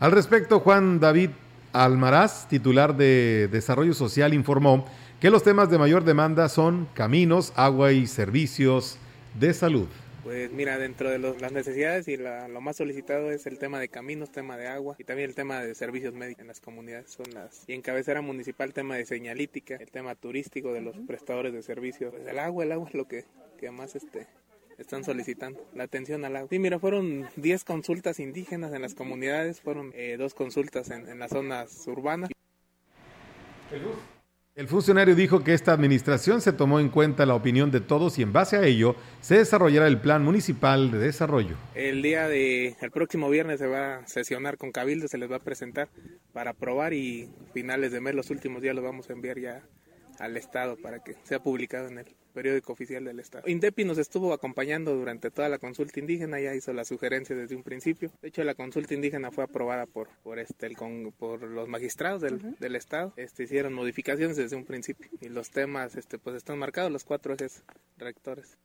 Al 0.00 0.10
respecto, 0.12 0.60
Juan 0.60 1.00
David 1.00 1.30
Almaraz, 1.74 2.48
titular 2.48 2.96
de 2.96 3.50
Desarrollo 3.52 3.92
Social, 3.92 4.32
informó 4.32 4.86
que 5.20 5.28
los 5.28 5.42
temas 5.42 5.70
de 5.70 5.76
mayor 5.76 6.04
demanda 6.04 6.48
son 6.48 6.88
caminos, 6.94 7.52
agua 7.54 7.92
y 7.92 8.06
servicios 8.06 8.96
de 9.38 9.52
salud. 9.52 9.86
Pues 10.22 10.52
mira, 10.52 10.78
dentro 10.78 11.10
de 11.10 11.18
los- 11.18 11.40
las 11.40 11.50
necesidades 11.50 12.06
y 12.06 12.16
la- 12.16 12.46
lo 12.46 12.60
más 12.60 12.76
solicitado 12.76 13.32
es 13.32 13.46
el 13.46 13.58
tema 13.58 13.80
de 13.80 13.88
caminos, 13.88 14.30
tema 14.30 14.56
de 14.56 14.68
agua 14.68 14.94
y 14.98 15.04
también 15.04 15.28
el 15.28 15.34
tema 15.34 15.60
de 15.62 15.74
servicios 15.74 16.14
médicos 16.14 16.42
en 16.42 16.46
las 16.46 16.60
comunidades. 16.60 17.10
Son 17.10 17.26
las 17.34 17.64
y 17.68 17.72
en 17.72 17.82
cabecera 17.82 18.20
municipal 18.20 18.72
tema 18.72 18.96
de 18.96 19.04
señalítica, 19.04 19.74
el 19.76 19.90
tema 19.90 20.14
turístico 20.14 20.72
de 20.72 20.80
los 20.80 20.96
prestadores 21.08 21.52
de 21.52 21.62
servicios. 21.62 22.12
Pues 22.12 22.26
el 22.26 22.38
agua, 22.38 22.62
el 22.64 22.70
agua 22.70 22.88
es 22.88 22.94
lo 22.94 23.08
que, 23.08 23.24
que 23.58 23.70
más 23.72 23.96
este 23.96 24.28
están 24.78 25.02
solicitando, 25.04 25.64
la 25.74 25.84
atención 25.84 26.24
al 26.24 26.36
agua. 26.36 26.48
Sí, 26.50 26.58
mira, 26.60 26.78
fueron 26.78 27.28
10 27.36 27.64
consultas 27.64 28.20
indígenas 28.20 28.72
en 28.72 28.82
las 28.82 28.94
comunidades, 28.94 29.60
fueron 29.60 29.90
eh, 29.94 30.16
dos 30.18 30.34
consultas 30.34 30.90
en, 30.90 31.08
en 31.08 31.18
las 31.18 31.30
zonas 31.30 31.86
urbanas. 31.88 32.30
El 34.54 34.68
funcionario 34.68 35.14
dijo 35.14 35.42
que 35.42 35.54
esta 35.54 35.72
administración 35.72 36.42
se 36.42 36.52
tomó 36.52 36.78
en 36.78 36.90
cuenta 36.90 37.24
la 37.24 37.34
opinión 37.34 37.70
de 37.70 37.80
todos 37.80 38.18
y 38.18 38.22
en 38.22 38.34
base 38.34 38.58
a 38.58 38.66
ello 38.66 38.96
se 39.22 39.38
desarrollará 39.38 39.86
el 39.86 39.98
plan 39.98 40.22
municipal 40.22 40.90
de 40.90 40.98
desarrollo. 40.98 41.56
El 41.74 42.02
día 42.02 42.28
de 42.28 42.76
el 42.82 42.90
próximo 42.90 43.30
viernes 43.30 43.60
se 43.60 43.66
va 43.66 43.96
a 43.96 44.06
sesionar 44.06 44.58
con 44.58 44.70
Cabildo, 44.70 45.08
se 45.08 45.16
les 45.16 45.30
va 45.30 45.36
a 45.36 45.38
presentar 45.38 45.88
para 46.34 46.50
aprobar 46.50 46.92
y 46.92 47.30
finales 47.54 47.92
de 47.92 48.02
mes, 48.02 48.14
los 48.14 48.28
últimos 48.28 48.60
días 48.60 48.74
los 48.74 48.84
vamos 48.84 49.08
a 49.08 49.14
enviar 49.14 49.38
ya 49.38 49.62
al 50.18 50.36
Estado 50.36 50.76
para 50.76 51.02
que 51.02 51.16
sea 51.24 51.40
publicado 51.42 51.88
en 51.88 51.98
el 51.98 52.06
periódico 52.32 52.72
oficial 52.72 53.04
del 53.04 53.20
Estado. 53.20 53.46
Indepi 53.46 53.84
nos 53.84 53.98
estuvo 53.98 54.32
acompañando 54.32 54.94
durante 54.94 55.30
toda 55.30 55.48
la 55.50 55.58
consulta 55.58 56.00
indígena, 56.00 56.40
ya 56.40 56.54
hizo 56.54 56.72
la 56.72 56.84
sugerencia 56.84 57.36
desde 57.36 57.54
un 57.56 57.62
principio. 57.62 58.10
De 58.22 58.28
hecho, 58.28 58.42
la 58.42 58.54
consulta 58.54 58.94
indígena 58.94 59.30
fue 59.30 59.44
aprobada 59.44 59.84
por 59.86 60.08
por 60.22 60.38
este 60.38 60.66
el 60.66 60.76
con- 60.76 61.12
por 61.18 61.42
los 61.42 61.68
magistrados 61.68 62.22
del, 62.22 62.56
del 62.58 62.76
Estado. 62.76 63.12
Este 63.16 63.42
hicieron 63.42 63.74
modificaciones 63.74 64.36
desde 64.36 64.56
un 64.56 64.64
principio 64.64 65.10
y 65.20 65.28
los 65.28 65.50
temas 65.50 65.94
este 65.96 66.18
pues 66.18 66.36
están 66.36 66.58
marcados 66.58 66.90
los 66.90 67.04
cuatro 67.04 67.34
ejes 67.34 67.62
rectores. 67.98 68.56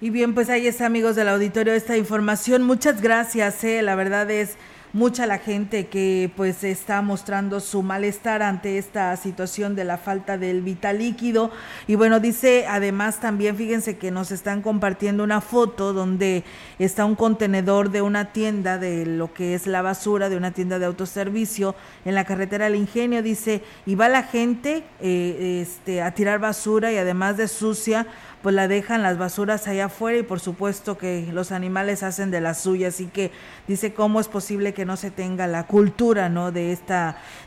Y 0.00 0.10
bien, 0.10 0.34
pues 0.34 0.50
ahí 0.50 0.66
está, 0.66 0.86
amigos 0.86 1.14
del 1.14 1.28
auditorio, 1.28 1.72
esta 1.74 1.96
información. 1.96 2.64
Muchas 2.64 3.00
gracias, 3.00 3.62
eh, 3.62 3.82
la 3.82 3.94
verdad 3.94 4.28
es 4.32 4.56
mucha 4.92 5.26
la 5.26 5.38
gente 5.38 5.86
que 5.86 6.30
pues 6.36 6.64
está 6.64 7.00
mostrando 7.02 7.60
su 7.60 7.82
malestar 7.82 8.42
ante 8.42 8.78
esta 8.78 9.16
situación 9.16 9.74
de 9.74 9.84
la 9.84 9.96
falta 9.96 10.36
del 10.36 10.62
vital 10.62 10.98
líquido. 10.98 11.50
Y 11.86 11.94
bueno 11.94 12.20
dice 12.20 12.66
además 12.68 13.20
también 13.20 13.56
fíjense 13.56 13.96
que 13.96 14.10
nos 14.10 14.32
están 14.32 14.62
compartiendo 14.62 15.24
una 15.24 15.40
foto 15.40 15.92
donde 15.92 16.44
está 16.78 17.04
un 17.04 17.14
contenedor 17.14 17.90
de 17.90 18.02
una 18.02 18.32
tienda 18.32 18.78
de 18.78 19.06
lo 19.06 19.32
que 19.32 19.54
es 19.54 19.66
la 19.66 19.82
basura 19.82 20.28
de 20.28 20.36
una 20.36 20.50
tienda 20.50 20.78
de 20.78 20.86
autoservicio 20.86 21.74
en 22.04 22.14
la 22.14 22.24
carretera 22.24 22.66
del 22.66 22.76
Ingenio. 22.76 23.22
Dice 23.22 23.62
y 23.86 23.94
va 23.94 24.08
la 24.08 24.24
gente 24.24 24.84
eh, 25.00 25.62
este 25.62 26.02
a 26.02 26.12
tirar 26.12 26.38
basura 26.38 26.92
y 26.92 26.96
además 26.96 27.36
de 27.36 27.48
sucia 27.48 28.06
pues 28.42 28.54
la 28.54 28.68
dejan 28.68 29.02
las 29.02 29.18
basuras 29.18 29.68
allá 29.68 29.86
afuera 29.86 30.18
y 30.18 30.22
por 30.22 30.40
supuesto 30.40 30.98
que 30.98 31.28
los 31.32 31.52
animales 31.52 32.02
hacen 32.02 32.30
de 32.30 32.40
la 32.40 32.54
suya, 32.54 32.88
así 32.88 33.06
que 33.06 33.30
dice 33.68 33.94
cómo 33.94 34.20
es 34.20 34.28
posible 34.28 34.74
que 34.74 34.84
no 34.84 34.96
se 34.96 35.10
tenga 35.10 35.46
la 35.46 35.66
cultura, 35.66 36.28
¿no? 36.28 36.52
de 36.52 36.72
este 36.72 36.94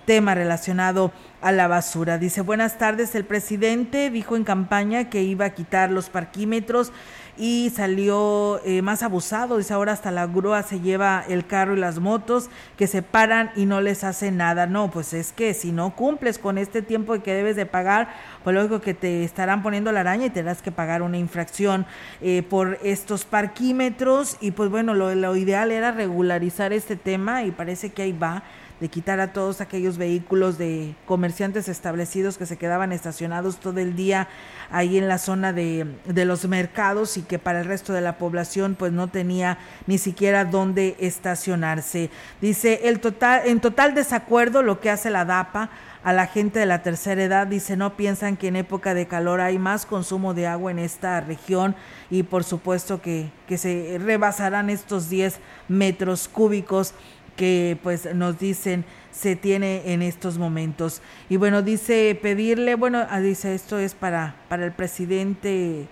tema 0.05 0.35
relacionado 0.35 1.11
a 1.41 1.51
la 1.51 1.67
basura. 1.67 2.17
Dice, 2.17 2.41
"Buenas 2.41 2.77
tardes, 2.77 3.13
el 3.15 3.25
presidente 3.25 4.09
dijo 4.09 4.35
en 4.35 4.43
campaña 4.43 5.09
que 5.09 5.21
iba 5.21 5.45
a 5.45 5.49
quitar 5.51 5.91
los 5.91 6.09
parquímetros 6.09 6.91
y 7.37 7.71
salió 7.75 8.61
eh, 8.63 8.81
más 8.81 9.03
abusado. 9.03 9.57
Dice 9.57 9.73
ahora 9.73 9.93
hasta 9.93 10.11
la 10.11 10.27
grúa 10.27 10.63
se 10.63 10.79
lleva 10.79 11.23
el 11.27 11.45
carro 11.45 11.75
y 11.75 11.79
las 11.79 11.99
motos 11.99 12.49
que 12.77 12.87
se 12.87 13.01
paran 13.01 13.51
y 13.55 13.65
no 13.65 13.81
les 13.81 14.03
hace 14.03 14.31
nada. 14.31 14.67
No, 14.67 14.89
pues 14.91 15.13
es 15.13 15.33
que 15.33 15.53
si 15.53 15.71
no 15.71 15.95
cumples 15.95 16.39
con 16.39 16.57
este 16.57 16.81
tiempo 16.81 17.21
que 17.21 17.33
debes 17.33 17.55
de 17.55 17.65
pagar, 17.65 18.13
pues 18.45 18.55
lógico 18.55 18.79
que 18.79 18.93
te 18.93 19.23
estarán 19.23 19.63
poniendo 19.63 19.91
la 19.91 20.01
araña 20.01 20.27
y 20.27 20.29
tendrás 20.29 20.61
que 20.61 20.71
pagar 20.71 21.01
una 21.01 21.17
infracción 21.17 21.87
eh, 22.21 22.43
por 22.47 22.77
estos 22.83 23.25
parquímetros. 23.25 24.37
Y 24.39 24.51
pues 24.51 24.69
bueno, 24.69 24.93
lo, 24.93 25.15
lo 25.15 25.35
ideal 25.35 25.71
era 25.71 25.91
regularizar 25.91 26.71
este 26.71 26.95
tema 26.95 27.41
y 27.41 27.49
parece 27.49 27.91
que 27.91 28.03
ahí 28.03 28.11
va 28.11 28.43
de 28.79 28.89
quitar 28.89 29.19
a 29.19 29.33
todos 29.33 29.61
aquellos 29.61 29.97
vehículos 29.97 30.57
de 30.57 30.93
comerciantes 31.05 31.69
establecidos 31.69 32.37
que 32.37 32.45
se 32.45 32.57
quedaban 32.57 32.91
estacionados 32.91 33.57
todo 33.57 33.79
el 33.79 33.95
día 33.95 34.27
ahí 34.69 34.97
en 34.97 35.07
la 35.07 35.17
zona 35.17 35.53
de, 35.53 35.87
de 36.05 36.25
los 36.25 36.45
mercados 36.47 37.17
y 37.17 37.21
que 37.21 37.39
para 37.39 37.61
el 37.61 37.65
resto 37.65 37.93
de 37.93 38.01
la 38.01 38.17
población 38.17 38.75
pues 38.75 38.91
no 38.91 39.07
tenía 39.07 39.57
ni 39.87 39.97
siquiera 39.97 40.45
dónde 40.45 40.97
estacionarse. 40.99 42.09
Dice, 42.41 42.81
el 42.83 42.99
total, 42.99 43.43
en 43.45 43.59
total 43.59 43.95
desacuerdo 43.95 44.61
lo 44.61 44.79
que 44.81 44.91
hace 44.91 45.09
la 45.09 45.25
DAPA 45.25 45.69
a 46.05 46.13
la 46.13 46.27
gente 46.27 46.59
de 46.59 46.67
la 46.67 46.83
tercera 46.83 47.23
edad, 47.23 47.47
dice, 47.47 47.75
no 47.75 47.97
piensan 47.97 48.37
que 48.37 48.49
en 48.49 48.57
época 48.57 48.93
de 48.93 49.07
calor 49.07 49.41
hay 49.41 49.57
más 49.57 49.87
consumo 49.87 50.35
de 50.35 50.45
agua 50.45 50.69
en 50.69 50.77
esta 50.77 51.19
región 51.19 51.75
y 52.11 52.21
por 52.21 52.43
supuesto 52.43 53.01
que, 53.01 53.31
que 53.47 53.57
se 53.57 53.97
rebasarán 53.99 54.69
estos 54.69 55.09
10 55.09 55.39
metros 55.67 56.27
cúbicos 56.27 56.93
que 57.35 57.79
pues 57.81 58.13
nos 58.13 58.37
dicen 58.37 58.85
se 59.11 59.35
tiene 59.35 59.93
en 59.93 60.03
estos 60.03 60.37
momentos. 60.37 61.01
Y 61.27 61.37
bueno, 61.37 61.63
dice 61.63 62.17
pedirle, 62.21 62.75
bueno, 62.75 63.07
ah, 63.09 63.19
dice 63.19 63.55
esto 63.55 63.79
es 63.79 63.95
para, 63.95 64.35
para 64.47 64.63
el 64.63 64.73
presidente, 64.73 65.87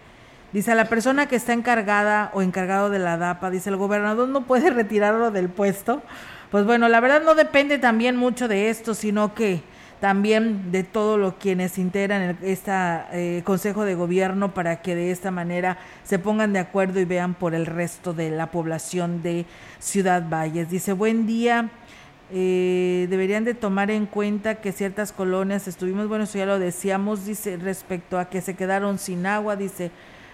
dice 0.51 0.73
a 0.73 0.75
la 0.75 0.89
persona 0.89 1.25
que 1.25 1.37
está 1.37 1.53
encargada 1.53 2.29
o 2.35 2.43
encargado 2.43 2.91
de 2.91 2.99
la 2.99 3.17
DAPA, 3.17 3.49
dice 3.49 3.71
el 3.71 3.77
gobernador 3.77 4.29
no 4.29 4.45
puede 4.45 4.69
retirarlo 4.69 5.31
del 5.31 5.49
puesto. 5.49 6.03
Pues 6.51 6.65
bueno, 6.65 6.87
la 6.87 6.99
verdad 6.99 7.23
no 7.23 7.33
depende 7.33 7.79
también 7.79 8.15
mucho 8.15 8.47
de 8.47 8.69
esto, 8.69 8.93
sino 8.93 9.33
que 9.33 9.63
también 10.03 10.73
de 10.73 10.83
todos 10.83 11.17
los 11.17 11.35
quienes 11.35 11.77
integran 11.77 12.37
este 12.41 13.41
Consejo 13.45 13.85
de 13.85 13.95
Gobierno 13.95 14.53
para 14.53 14.81
que 14.81 14.95
de 14.95 15.11
esta 15.11 15.31
manera 15.31 15.77
se 16.03 16.19
pongan 16.19 16.51
de 16.51 16.59
acuerdo 16.59 16.99
y 16.99 17.05
vean 17.05 17.35
por 17.35 17.55
el 17.55 17.65
resto 17.65 18.13
de 18.13 18.29
la 18.29 18.51
población 18.51 19.23
de 19.23 19.45
Ciudad 19.79 20.27
Valles. 20.29 20.69
Dice, 20.69 20.91
buen 20.91 21.25
día. 21.25 21.69
Eh, 22.35 23.07
deberían 23.09 23.45
de 23.45 23.53
tomar 23.53 23.91
en 23.91 24.05
cuenta 24.05 24.55
que 24.55 24.73
ciertas 24.73 25.13
colonias 25.13 25.67
estuvimos, 25.69 26.09
bueno, 26.09 26.25
eso 26.25 26.37
ya 26.37 26.47
lo 26.47 26.57
decíamos, 26.59 27.25
dice, 27.25 27.57
respecto 27.57 28.17
a 28.17 28.29
que 28.29 28.41
se 28.41 28.55
quedaron 28.55 28.97
sin 28.97 29.25
agua, 29.25 29.55
dice, 29.55 29.91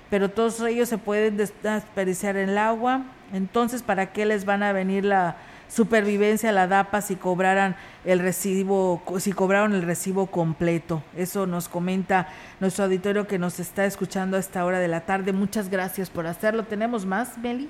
pero 0.10 0.30
todos 0.30 0.60
ellos 0.62 0.89
se 0.89 0.97
pueden 0.97 1.38
desperdiciar 1.38 2.38
en 2.38 2.49
el 2.49 2.57
agua, 2.57 3.03
entonces, 3.34 3.84
¿para 3.84 4.12
qué 4.12 4.26
les 4.26 4.45
van 4.45 4.64
a 4.64 4.74
venir 4.74 5.05
la 5.05 5.38
supervivencia 5.70 6.51
la 6.51 6.68
DAPA 6.68 7.01
si 7.01 7.16
cobraran 7.16 7.76
el 8.03 8.20
recibo, 8.20 9.01
si 9.20 9.32
cobraron 9.32 9.74
el 9.74 9.84
recibo 9.84 10.26
completo. 10.28 11.03
Eso 11.16 11.45
nos 11.45 11.70
comenta 11.70 12.28
nuestro 12.60 12.86
auditorio 12.86 13.28
que 13.28 13.39
nos 13.39 13.60
está 13.60 13.86
escuchando 13.86 14.36
a 14.36 14.39
esta 14.39 14.66
hora 14.66 14.80
de 14.80 14.88
la 14.88 15.01
tarde. 15.01 15.32
Muchas 15.32 15.70
gracias 15.70 16.10
por 16.10 16.26
hacerlo. 16.26 16.64
¿Tenemos 16.64 17.05
más, 17.05 17.38
Meli? 17.38 17.70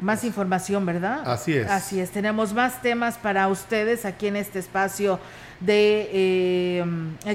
Más 0.00 0.22
información, 0.24 0.86
¿verdad? 0.86 1.22
Así 1.24 1.54
es. 1.54 1.68
Así 1.68 2.00
es. 2.00 2.10
Tenemos 2.10 2.52
más 2.52 2.82
temas 2.82 3.18
para 3.18 3.48
ustedes 3.48 4.04
aquí 4.04 4.28
en 4.28 4.36
este 4.36 4.60
espacio 4.60 5.18
de 5.60 6.08
eh, 6.12 6.84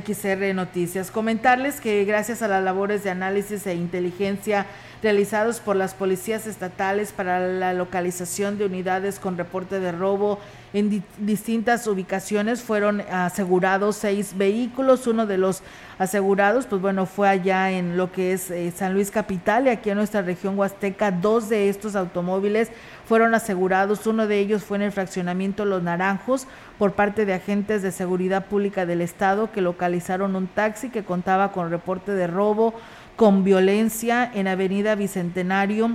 XR 0.05 0.53
Noticias. 0.55 1.11
Comentarles 1.11 1.81
que 1.81 2.05
gracias 2.05 2.41
a 2.41 2.47
las 2.47 2.63
labores 2.63 3.03
de 3.03 3.09
análisis 3.09 3.67
e 3.67 3.73
inteligencia 3.73 4.65
realizados 5.01 5.59
por 5.59 5.75
las 5.75 5.93
policías 5.93 6.47
estatales 6.47 7.11
para 7.11 7.45
la 7.45 7.73
localización 7.73 8.57
de 8.57 8.65
unidades 8.65 9.19
con 9.19 9.37
reporte 9.37 9.81
de 9.81 9.91
robo 9.91 10.39
en 10.73 10.89
di- 10.89 11.03
distintas 11.19 11.85
ubicaciones 11.87 12.61
fueron 12.61 13.01
asegurados 13.01 13.95
seis 13.95 14.35
vehículos. 14.35 15.07
Uno 15.07 15.25
de 15.25 15.37
los 15.37 15.61
asegurados, 15.99 16.65
pues 16.65 16.81
bueno, 16.81 17.05
fue 17.05 17.29
allá 17.29 17.71
en 17.71 17.95
lo 17.95 18.11
que 18.11 18.33
es 18.33 18.49
eh, 18.49 18.73
San 18.75 18.93
Luis 18.93 19.11
Capital 19.11 19.67
y 19.67 19.69
aquí 19.69 19.91
en 19.91 19.97
nuestra 19.97 20.23
región 20.23 20.57
Huasteca. 20.57 21.11
Dos 21.11 21.49
de 21.49 21.69
estos 21.69 21.95
automóviles 21.95 22.71
fueron 23.05 23.35
asegurados. 23.35 24.07
Uno 24.07 24.25
de 24.27 24.39
ellos 24.39 24.63
fue 24.63 24.77
en 24.77 24.83
el 24.83 24.91
fraccionamiento 24.91 25.65
Los 25.65 25.83
Naranjos 25.83 26.47
por 26.79 26.93
parte 26.93 27.25
de 27.25 27.33
agentes 27.33 27.81
de 27.83 27.91
seguridad 27.91 28.47
pública 28.47 28.85
del 28.85 29.01
estado 29.01 29.51
que 29.51 29.61
localizaron 29.61 30.35
un 30.35 30.47
taxi 30.47 30.89
que 30.89 31.03
contaba 31.03 31.51
con 31.51 31.69
reporte 31.69 32.13
de 32.13 32.27
robo 32.27 32.73
con 33.15 33.43
violencia 33.43 34.29
en 34.33 34.47
Avenida 34.47 34.95
Bicentenario 34.95 35.91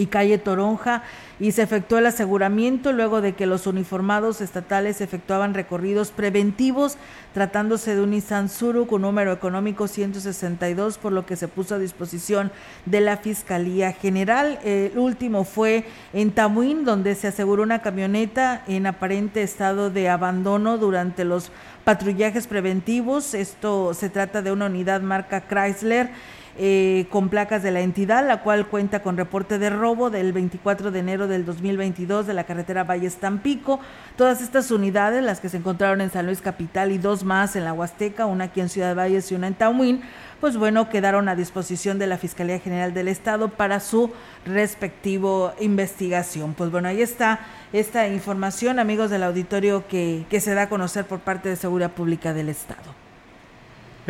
y 0.00 0.06
calle 0.06 0.38
Toronja 0.38 1.02
y 1.38 1.52
se 1.52 1.62
efectuó 1.62 1.98
el 1.98 2.06
aseguramiento 2.06 2.92
luego 2.92 3.20
de 3.20 3.34
que 3.34 3.44
los 3.44 3.66
uniformados 3.66 4.40
estatales 4.40 5.02
efectuaban 5.02 5.52
recorridos 5.52 6.10
preventivos 6.10 6.96
tratándose 7.34 7.94
de 7.94 8.00
un 8.00 8.10
Nissan 8.10 8.48
Suru 8.48 8.86
con 8.86 9.02
número 9.02 9.30
económico 9.30 9.88
162 9.88 10.96
por 10.96 11.12
lo 11.12 11.26
que 11.26 11.36
se 11.36 11.48
puso 11.48 11.74
a 11.74 11.78
disposición 11.78 12.50
de 12.86 13.02
la 13.02 13.18
Fiscalía 13.18 13.92
General. 13.92 14.58
El 14.64 14.98
último 14.98 15.44
fue 15.44 15.84
en 16.14 16.32
Tamuín 16.32 16.86
donde 16.86 17.14
se 17.14 17.28
aseguró 17.28 17.62
una 17.62 17.82
camioneta 17.82 18.64
en 18.68 18.86
aparente 18.86 19.42
estado 19.42 19.90
de 19.90 20.08
abandono 20.08 20.78
durante 20.78 21.24
los 21.24 21.52
patrullajes 21.84 22.46
preventivos. 22.46 23.34
Esto 23.34 23.92
se 23.92 24.08
trata 24.08 24.40
de 24.40 24.50
una 24.50 24.66
unidad 24.66 25.02
marca 25.02 25.42
Chrysler 25.46 26.10
eh, 26.58 27.06
con 27.10 27.28
placas 27.28 27.62
de 27.62 27.70
la 27.70 27.80
entidad, 27.80 28.26
la 28.26 28.42
cual 28.42 28.66
cuenta 28.66 29.02
con 29.02 29.16
reporte 29.16 29.58
de 29.58 29.70
robo 29.70 30.10
del 30.10 30.32
24 30.32 30.90
de 30.90 30.98
enero 30.98 31.28
del 31.28 31.44
2022 31.44 32.26
de 32.26 32.34
la 32.34 32.44
carretera 32.44 32.84
Valles 32.84 33.16
Tampico. 33.16 33.80
Todas 34.16 34.42
estas 34.42 34.70
unidades, 34.70 35.22
las 35.22 35.40
que 35.40 35.48
se 35.48 35.58
encontraron 35.58 36.00
en 36.00 36.10
San 36.10 36.26
Luis 36.26 36.40
Capital 36.40 36.92
y 36.92 36.98
dos 36.98 37.24
más 37.24 37.56
en 37.56 37.64
la 37.64 37.72
Huasteca, 37.72 38.26
una 38.26 38.44
aquí 38.44 38.60
en 38.60 38.68
Ciudad 38.68 38.96
Valles 38.96 39.30
y 39.30 39.34
una 39.34 39.46
en 39.46 39.54
Tamuín, 39.54 40.02
pues 40.40 40.56
bueno, 40.56 40.88
quedaron 40.88 41.28
a 41.28 41.36
disposición 41.36 41.98
de 41.98 42.06
la 42.06 42.18
Fiscalía 42.18 42.58
General 42.58 42.94
del 42.94 43.08
Estado 43.08 43.48
para 43.48 43.78
su 43.78 44.10
respectivo 44.46 45.52
investigación. 45.60 46.54
Pues 46.54 46.70
bueno, 46.70 46.88
ahí 46.88 47.02
está 47.02 47.40
esta 47.72 48.08
información, 48.08 48.78
amigos 48.78 49.10
del 49.10 49.22
auditorio, 49.22 49.86
que, 49.86 50.24
que 50.30 50.40
se 50.40 50.54
da 50.54 50.62
a 50.62 50.68
conocer 50.68 51.04
por 51.04 51.20
parte 51.20 51.48
de 51.48 51.56
Seguridad 51.56 51.92
Pública 51.92 52.32
del 52.32 52.48
Estado. 52.48 53.09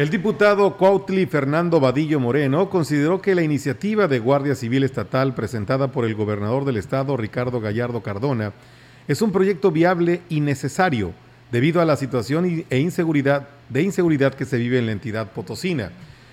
El 0.01 0.09
diputado 0.09 0.79
Cuautli 0.79 1.27
Fernando 1.27 1.79
Vadillo 1.79 2.19
Moreno 2.19 2.71
consideró 2.71 3.21
que 3.21 3.35
la 3.35 3.43
iniciativa 3.43 4.09
de 4.09 4.19
Guardia 4.19 4.55
Civil 4.55 4.83
Estatal 4.83 5.35
presentada 5.35 5.93
por 5.93 6.07
el 6.07 6.15
gobernador 6.15 6.65
del 6.65 6.79
estado, 6.79 7.19
Ricardo 7.19 7.61
Gallardo 7.61 8.03
Cardona, 8.03 8.55
es 9.09 9.21
un 9.21 9.31
proyecto 9.31 9.71
viable 9.71 10.23
y 10.31 10.41
necesario 10.41 11.13
debido 11.53 11.83
a 11.83 11.85
la 11.85 11.97
situación 11.97 12.65
e 12.71 12.79
inseguridad, 12.79 13.49
de 13.69 13.83
inseguridad 13.83 14.33
que 14.33 14.47
se 14.47 14.57
vive 14.57 14.79
en 14.79 14.87
la 14.87 14.93
entidad 14.93 15.33
potosina. 15.33 15.91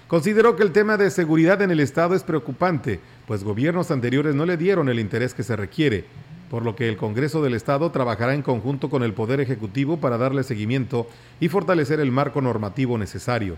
Consideró 0.07 0.55
que 0.55 0.63
el 0.63 0.72
tema 0.72 0.95
de 0.95 1.11
seguridad 1.11 1.61
en 1.61 1.70
el 1.70 1.82
estado 1.82 2.15
es 2.15 2.24
preocupante, 2.24 3.01
pues 3.26 3.43
gobiernos 3.43 3.91
anteriores 3.91 4.34
no 4.34 4.45
le 4.45 4.55
dieron 4.55 4.88
el 4.88 4.97
interés 4.97 5.34
que 5.34 5.43
se 5.43 5.57
requiere, 5.57 6.05
por 6.50 6.64
lo 6.64 6.76
que 6.76 6.88
el 6.88 6.98
Congreso 6.98 7.41
del 7.41 7.54
Estado 7.54 7.91
trabajará 7.91 8.34
en 8.34 8.41
conjunto 8.41 8.89
con 8.89 9.04
el 9.04 9.14
Poder 9.14 9.39
Ejecutivo 9.41 9.98
para 9.98 10.18
darle 10.18 10.43
seguimiento 10.43 11.08
y 11.39 11.50
fortalecer 11.50 12.00
el 12.00 12.12
marco 12.12 12.41
normativo 12.41 12.98
necesario. 12.98 13.56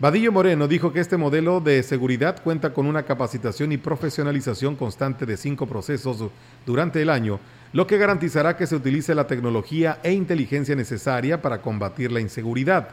Vadillo 0.00 0.30
Moreno 0.30 0.68
dijo 0.68 0.92
que 0.92 1.00
este 1.00 1.16
modelo 1.16 1.60
de 1.60 1.82
seguridad 1.82 2.40
cuenta 2.42 2.72
con 2.72 2.86
una 2.86 3.02
capacitación 3.02 3.72
y 3.72 3.78
profesionalización 3.78 4.76
constante 4.76 5.26
de 5.26 5.36
cinco 5.36 5.66
procesos 5.66 6.18
du- 6.20 6.30
durante 6.64 7.02
el 7.02 7.10
año, 7.10 7.40
lo 7.72 7.86
que 7.86 7.98
garantizará 7.98 8.56
que 8.56 8.66
se 8.68 8.76
utilice 8.76 9.14
la 9.14 9.26
tecnología 9.26 9.98
e 10.04 10.12
inteligencia 10.12 10.76
necesaria 10.76 11.42
para 11.42 11.60
combatir 11.62 12.12
la 12.12 12.20
inseguridad. 12.20 12.90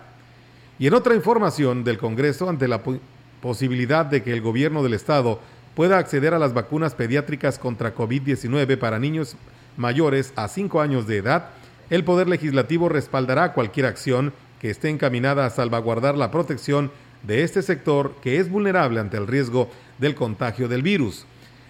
Y 0.80 0.88
en 0.88 0.96
otra 0.96 1.14
información 1.16 1.84
del 1.84 2.00
Congreso, 2.00 2.50
ante 2.50 2.68
la 2.68 2.82
po- 2.82 2.98
posibilidad 3.40 4.06
de 4.06 4.24
que 4.24 4.34
el 4.34 4.42
gobierno 4.42 4.82
del 4.82 4.96
Estado 4.96 5.40
pueda 5.76 5.98
acceder 5.98 6.34
a 6.34 6.40
las 6.40 6.54
vacunas 6.54 6.96
pediátricas 6.96 7.60
contra 7.60 7.94
COVID-19 7.94 8.78
para 8.78 8.98
niños 8.98 9.36
mayores 9.78 10.34
a 10.36 10.48
5 10.48 10.82
años 10.82 11.06
de 11.06 11.18
edad, 11.18 11.50
el 11.90 12.04
Poder 12.04 12.28
Legislativo 12.28 12.90
respaldará 12.90 13.54
cualquier 13.54 13.86
acción 13.86 14.34
que 14.60 14.70
esté 14.70 14.90
encaminada 14.90 15.46
a 15.46 15.50
salvaguardar 15.50 16.18
la 16.18 16.32
protección 16.32 16.92
de 17.24 17.44
este 17.44 17.62
sector 17.62 18.16
que 18.22 18.40
es 18.40 18.50
vulnerable 18.50 19.00
ante 19.00 19.18
el 19.18 19.28
riesgo 19.28 19.70
del 20.00 20.16
contagio 20.16 20.68
del 20.68 20.82
virus. 20.82 21.26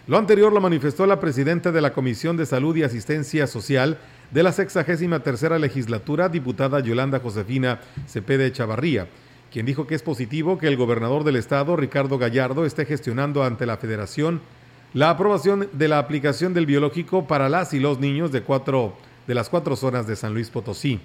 Lo 0.07 0.17
anterior 0.17 0.53
lo 0.53 0.61
manifestó 0.61 1.07
la 1.07 1.19
presidenta 1.19 1.71
de 1.71 1.81
la 1.81 1.91
Comisión 1.91 2.37
de 2.37 2.45
Salud 2.45 2.75
y 2.75 2.83
Asistencia 2.83 3.47
Social 3.47 3.97
de 4.31 4.43
la 4.43 4.51
63 4.51 5.59
legislatura, 5.59 6.29
diputada 6.29 6.79
Yolanda 6.79 7.19
Josefina 7.19 7.79
Cepede 8.07 8.51
Chavarría, 8.51 9.07
quien 9.51 9.65
dijo 9.65 9.87
que 9.87 9.95
es 9.95 10.03
positivo 10.03 10.57
que 10.57 10.67
el 10.67 10.77
gobernador 10.77 11.23
del 11.23 11.35
estado, 11.35 11.75
Ricardo 11.75 12.17
Gallardo, 12.17 12.65
esté 12.65 12.85
gestionando 12.85 13.43
ante 13.43 13.65
la 13.65 13.77
federación 13.77 14.41
la 14.93 15.09
aprobación 15.09 15.67
de 15.73 15.89
la 15.89 15.99
aplicación 15.99 16.53
del 16.53 16.65
biológico 16.65 17.27
para 17.27 17.49
las 17.49 17.73
y 17.73 17.79
los 17.79 17.99
niños 17.99 18.31
de, 18.31 18.43
cuatro, 18.43 18.95
de 19.27 19.35
las 19.35 19.49
cuatro 19.49 19.75
zonas 19.75 20.07
de 20.07 20.15
San 20.15 20.33
Luis 20.33 20.49
Potosí. 20.49 21.01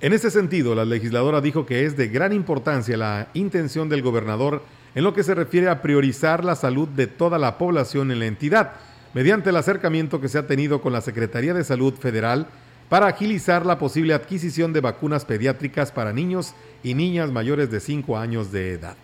En 0.00 0.12
ese 0.12 0.30
sentido, 0.30 0.74
la 0.74 0.84
legisladora 0.84 1.40
dijo 1.40 1.66
que 1.66 1.84
es 1.84 1.96
de 1.96 2.08
gran 2.08 2.32
importancia 2.32 2.96
la 2.96 3.28
intención 3.34 3.88
del 3.88 4.02
gobernador 4.02 4.62
en 4.94 5.02
lo 5.02 5.14
que 5.14 5.24
se 5.24 5.34
refiere 5.34 5.68
a 5.68 5.82
priorizar 5.82 6.44
la 6.44 6.54
salud 6.54 6.88
de 6.88 7.06
toda 7.08 7.38
la 7.38 7.58
población 7.58 8.12
en 8.12 8.20
la 8.20 8.26
entidad, 8.26 8.72
mediante 9.14 9.50
el 9.50 9.56
acercamiento 9.56 10.20
que 10.20 10.28
se 10.28 10.38
ha 10.38 10.46
tenido 10.46 10.80
con 10.80 10.92
la 10.92 11.00
Secretaría 11.00 11.54
de 11.54 11.64
Salud 11.64 11.94
Federal 11.94 12.46
para 12.88 13.06
agilizar 13.06 13.66
la 13.66 13.78
posible 13.78 14.14
adquisición 14.14 14.72
de 14.72 14.80
vacunas 14.80 15.24
pediátricas 15.24 15.90
para 15.90 16.12
niños 16.12 16.54
y 16.84 16.94
niñas 16.94 17.32
mayores 17.32 17.70
de 17.70 17.80
5 17.80 18.16
años 18.16 18.52
de 18.52 18.72
edad. 18.72 18.96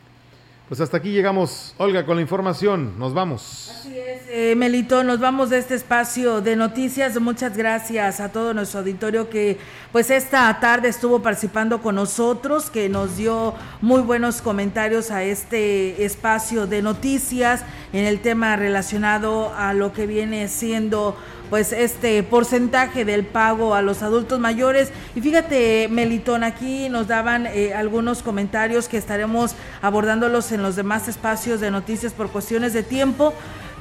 Pues 0.70 0.80
hasta 0.80 0.98
aquí 0.98 1.10
llegamos, 1.10 1.74
Olga, 1.78 2.06
con 2.06 2.14
la 2.14 2.22
información. 2.22 2.96
Nos 2.96 3.12
vamos. 3.12 3.72
Así 3.74 3.98
es, 3.98 4.22
eh, 4.28 4.54
Melito, 4.56 5.02
nos 5.02 5.18
vamos 5.18 5.50
de 5.50 5.58
este 5.58 5.74
espacio 5.74 6.40
de 6.40 6.54
noticias. 6.54 7.20
Muchas 7.20 7.56
gracias 7.56 8.20
a 8.20 8.28
todo 8.28 8.54
nuestro 8.54 8.78
auditorio 8.78 9.28
que 9.28 9.58
pues 9.90 10.12
esta 10.12 10.60
tarde 10.60 10.86
estuvo 10.86 11.22
participando 11.22 11.82
con 11.82 11.96
nosotros, 11.96 12.70
que 12.70 12.88
nos 12.88 13.16
dio 13.16 13.54
muy 13.80 14.00
buenos 14.00 14.42
comentarios 14.42 15.10
a 15.10 15.24
este 15.24 16.04
espacio 16.04 16.68
de 16.68 16.82
noticias 16.82 17.64
en 17.92 18.04
el 18.04 18.20
tema 18.20 18.56
relacionado 18.56 19.52
a 19.56 19.74
lo 19.74 19.92
que 19.92 20.06
viene 20.06 20.48
siendo 20.48 21.16
pues 21.50 21.72
este 21.72 22.22
porcentaje 22.22 23.04
del 23.04 23.24
pago 23.26 23.74
a 23.74 23.82
los 23.82 24.02
adultos 24.02 24.38
mayores. 24.38 24.92
Y 25.16 25.20
fíjate, 25.20 25.88
Melitón, 25.90 26.44
aquí 26.44 26.88
nos 26.88 27.08
daban 27.08 27.46
eh, 27.46 27.74
algunos 27.74 28.22
comentarios 28.22 28.88
que 28.88 28.96
estaremos 28.96 29.56
abordándolos 29.82 30.52
en 30.52 30.62
los 30.62 30.76
demás 30.76 31.08
espacios 31.08 31.60
de 31.60 31.72
noticias 31.72 32.12
por 32.12 32.30
cuestiones 32.30 32.72
de 32.72 32.84
tiempo 32.84 33.34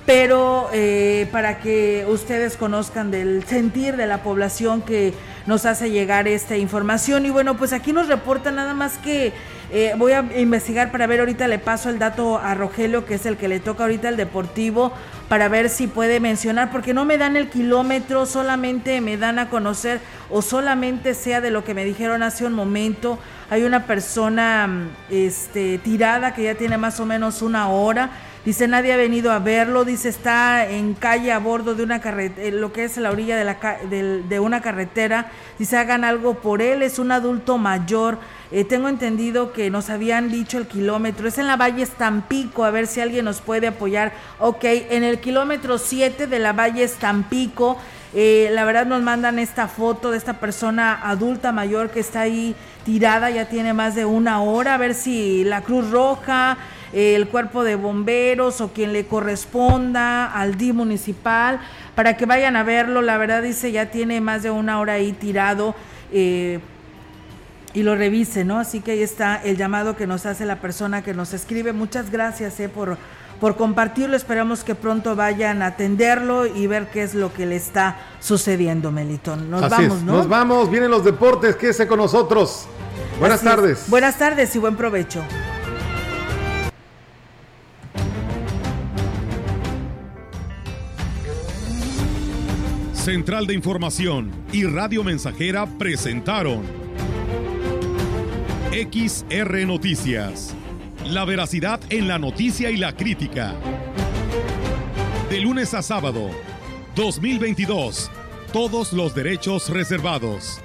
pero 0.06 0.72
eh, 0.74 1.28
para 1.32 1.60
que 1.60 2.04
ustedes 2.10 2.58
conozcan 2.58 3.12
del 3.12 3.44
sentir 3.44 3.96
de 3.96 4.08
la 4.08 4.24
población 4.24 4.82
que 4.82 5.14
nos 5.46 5.68
hace 5.68 5.92
llegar 5.92 6.28
esta 6.28 6.58
información. 6.58 7.28
Y 7.28 7.30
bueno, 7.30 7.58
pues 7.58 7.74
aquí 7.74 7.94
nos 7.94 8.08
reporta 8.08 8.50
nada 8.50 8.74
más 8.74 8.98
que 8.98 9.34
eh, 9.72 9.94
voy 9.98 10.14
a 10.14 10.26
investigar 10.38 10.92
para 10.92 11.06
ver, 11.08 11.20
ahorita 11.20 11.48
le 11.48 11.60
paso 11.60 11.90
el 11.90 12.00
dato 12.00 12.40
a 12.40 12.56
Rogelio, 12.56 13.06
que 13.06 13.16
es 13.16 13.26
el 13.26 13.38
que 13.38 13.48
le 13.48 13.60
toca 13.60 13.84
ahorita 13.84 14.10
el 14.10 14.18
deportivo, 14.18 14.92
para 15.28 15.48
ver 15.48 15.70
si 15.70 15.86
puede 15.88 16.20
mencionar, 16.20 16.72
porque 16.72 16.94
no 16.94 17.06
me 17.06 17.18
dan 17.20 17.36
el 17.36 17.50
kilómetro, 17.50 18.26
solamente 18.26 19.00
me 19.00 19.16
dan 19.18 19.38
a 19.38 19.50
conocer 19.50 20.00
o 20.32 20.42
solamente 20.42 21.14
sea 21.14 21.40
de 21.40 21.52
lo 21.52 21.64
que 21.64 21.76
me 21.76 21.86
dijeron 21.86 22.24
hace 22.24 22.46
un 22.46 22.54
momento. 22.54 23.20
Hay 23.52 23.64
una 23.64 23.86
persona 23.86 24.66
mm, 24.68 24.90
este, 25.12 25.78
tirada 25.80 26.34
que 26.34 26.44
ya 26.44 26.56
tiene 26.56 26.78
más 26.78 27.00
o 27.00 27.06
menos 27.06 27.42
una 27.44 27.68
hora. 27.70 28.10
Dice, 28.46 28.68
nadie 28.68 28.94
ha 28.94 28.98
venido 28.98 29.32
a 29.32 29.38
verlo. 29.40 29.86
Dice, 29.86 30.10
está 30.10 30.66
en 30.68 30.94
calle 30.96 31.32
a 31.32 31.38
bordo 31.40 31.76
de 31.76 31.84
una 31.84 32.00
carretera, 32.02 32.56
lo 32.58 32.72
que 32.74 32.86
es 32.86 32.98
la 32.98 33.12
orilla 33.12 33.36
de, 33.38 33.44
la, 33.44 33.58
del- 33.90 34.28
de 34.30 34.40
una 34.40 34.62
carretera. 34.62 35.28
Dice, 35.60 35.78
hagan 35.78 36.04
algo 36.04 36.36
por 36.36 36.62
él. 36.62 36.82
Es 36.82 36.98
un 37.00 37.12
adulto 37.12 37.58
mayor. 37.60 38.18
Eh, 38.52 38.64
tengo 38.64 38.88
entendido 38.88 39.54
que 39.54 39.70
nos 39.70 39.92
habían 39.92 40.30
dicho 40.30 40.58
el 40.58 40.66
kilómetro. 40.66 41.28
Es 41.28 41.38
en 41.38 41.48
la 41.48 41.56
Valle 41.56 41.84
Estampico. 41.84 42.64
A 42.64 42.72
ver 42.72 42.88
si 42.88 43.00
alguien 43.00 43.26
nos 43.26 43.42
puede 43.42 43.68
apoyar. 43.68 44.14
Ok, 44.40 44.64
en 44.64 45.04
el 45.04 45.20
kilómetro 45.20 45.78
7 45.78 46.26
de 46.26 46.40
la 46.40 46.54
Valle 46.54 46.84
Estampico. 46.84 47.78
Eh, 48.14 48.50
la 48.54 48.66
verdad 48.66 48.88
nos 48.88 49.04
mandan 49.04 49.38
esta 49.38 49.68
foto 49.68 50.10
de 50.10 50.18
esta 50.18 50.40
persona 50.40 51.00
adulta 51.04 51.52
mayor 51.52 51.92
que 51.92 52.00
está 52.00 52.22
ahí 52.22 52.56
tirada, 52.84 53.30
ya 53.30 53.48
tiene 53.50 53.74
más 53.74 53.94
de 53.94 54.06
una 54.06 54.42
hora, 54.42 54.74
a 54.74 54.78
ver 54.78 54.96
si 54.96 55.44
la 55.44 55.62
Cruz 55.62 55.92
Roja, 55.92 56.58
eh, 56.92 57.14
el 57.14 57.28
cuerpo 57.28 57.64
de 57.64 57.76
bomberos 57.76 58.62
o 58.62 58.74
quien 58.74 58.94
le 58.94 59.06
corresponda 59.06 60.26
al 60.26 60.58
DI 60.58 60.74
municipal 60.74 61.60
para 61.94 62.18
que 62.18 62.26
vayan 62.26 62.56
a 62.56 62.64
verlo. 62.64 63.04
La 63.04 63.18
verdad 63.20 63.44
dice 63.44 63.72
ya 63.72 63.92
tiene 63.92 64.22
más 64.22 64.42
de 64.42 64.50
una 64.50 64.80
hora 64.80 64.94
ahí 64.94 65.12
tirado. 65.12 65.76
Y 67.80 67.84
lo 67.84 67.96
revise, 67.96 68.44
¿no? 68.44 68.60
Así 68.60 68.82
que 68.82 68.92
ahí 68.92 69.02
está 69.02 69.38
el 69.42 69.56
llamado 69.56 69.96
que 69.96 70.06
nos 70.06 70.26
hace 70.26 70.46
la 70.46 70.60
persona 70.60 71.02
que 71.02 71.14
nos 71.14 71.34
escribe. 71.34 71.72
Muchas 71.72 72.12
gracias 72.12 72.60
eh, 72.60 72.68
por, 72.68 72.98
por 73.40 73.56
compartirlo. 73.56 74.18
Esperamos 74.18 74.66
que 74.66 74.76
pronto 74.76 75.16
vayan 75.16 75.62
a 75.62 75.68
atenderlo 75.68 76.46
y 76.46 76.68
ver 76.68 76.88
qué 76.92 77.04
es 77.04 77.16
lo 77.16 77.32
que 77.32 77.46
le 77.46 77.56
está 77.56 77.98
sucediendo, 78.20 78.92
Melitón. 78.92 79.50
Nos 79.50 79.64
Así 79.64 79.84
vamos, 79.84 79.98
es, 80.00 80.04
¿no? 80.04 80.14
Nos 80.14 80.28
vamos, 80.28 80.70
vienen 80.70 80.92
los 80.92 81.06
deportes, 81.06 81.56
quédese 81.56 81.88
con 81.88 82.00
nosotros. 82.00 82.66
Buenas 83.18 83.40
Así 83.40 83.48
es. 83.48 83.56
tardes. 83.56 83.84
Buenas 83.88 84.18
tardes 84.18 84.56
y 84.56 84.60
buen 84.60 84.76
provecho. 84.76 85.24
Central 92.94 93.48
de 93.48 93.54
Información 93.54 94.32
y 94.52 94.66
Radio 94.66 95.04
Mensajera 95.04 95.66
presentaron 95.66 96.89
XR 98.72 99.66
Noticias. 99.66 100.54
La 101.08 101.26
veracidad 101.26 101.80
en 101.90 102.08
la 102.08 102.20
noticia 102.20 102.70
y 102.70 102.78
la 102.78 102.96
crítica. 102.96 103.56
De 105.32 105.40
lunes 105.40 105.74
a 105.74 105.82
sábado, 105.82 106.30
2022. 106.96 108.12
Todos 108.54 108.94
los 108.94 109.16
derechos 109.16 109.70
reservados. 109.70 110.62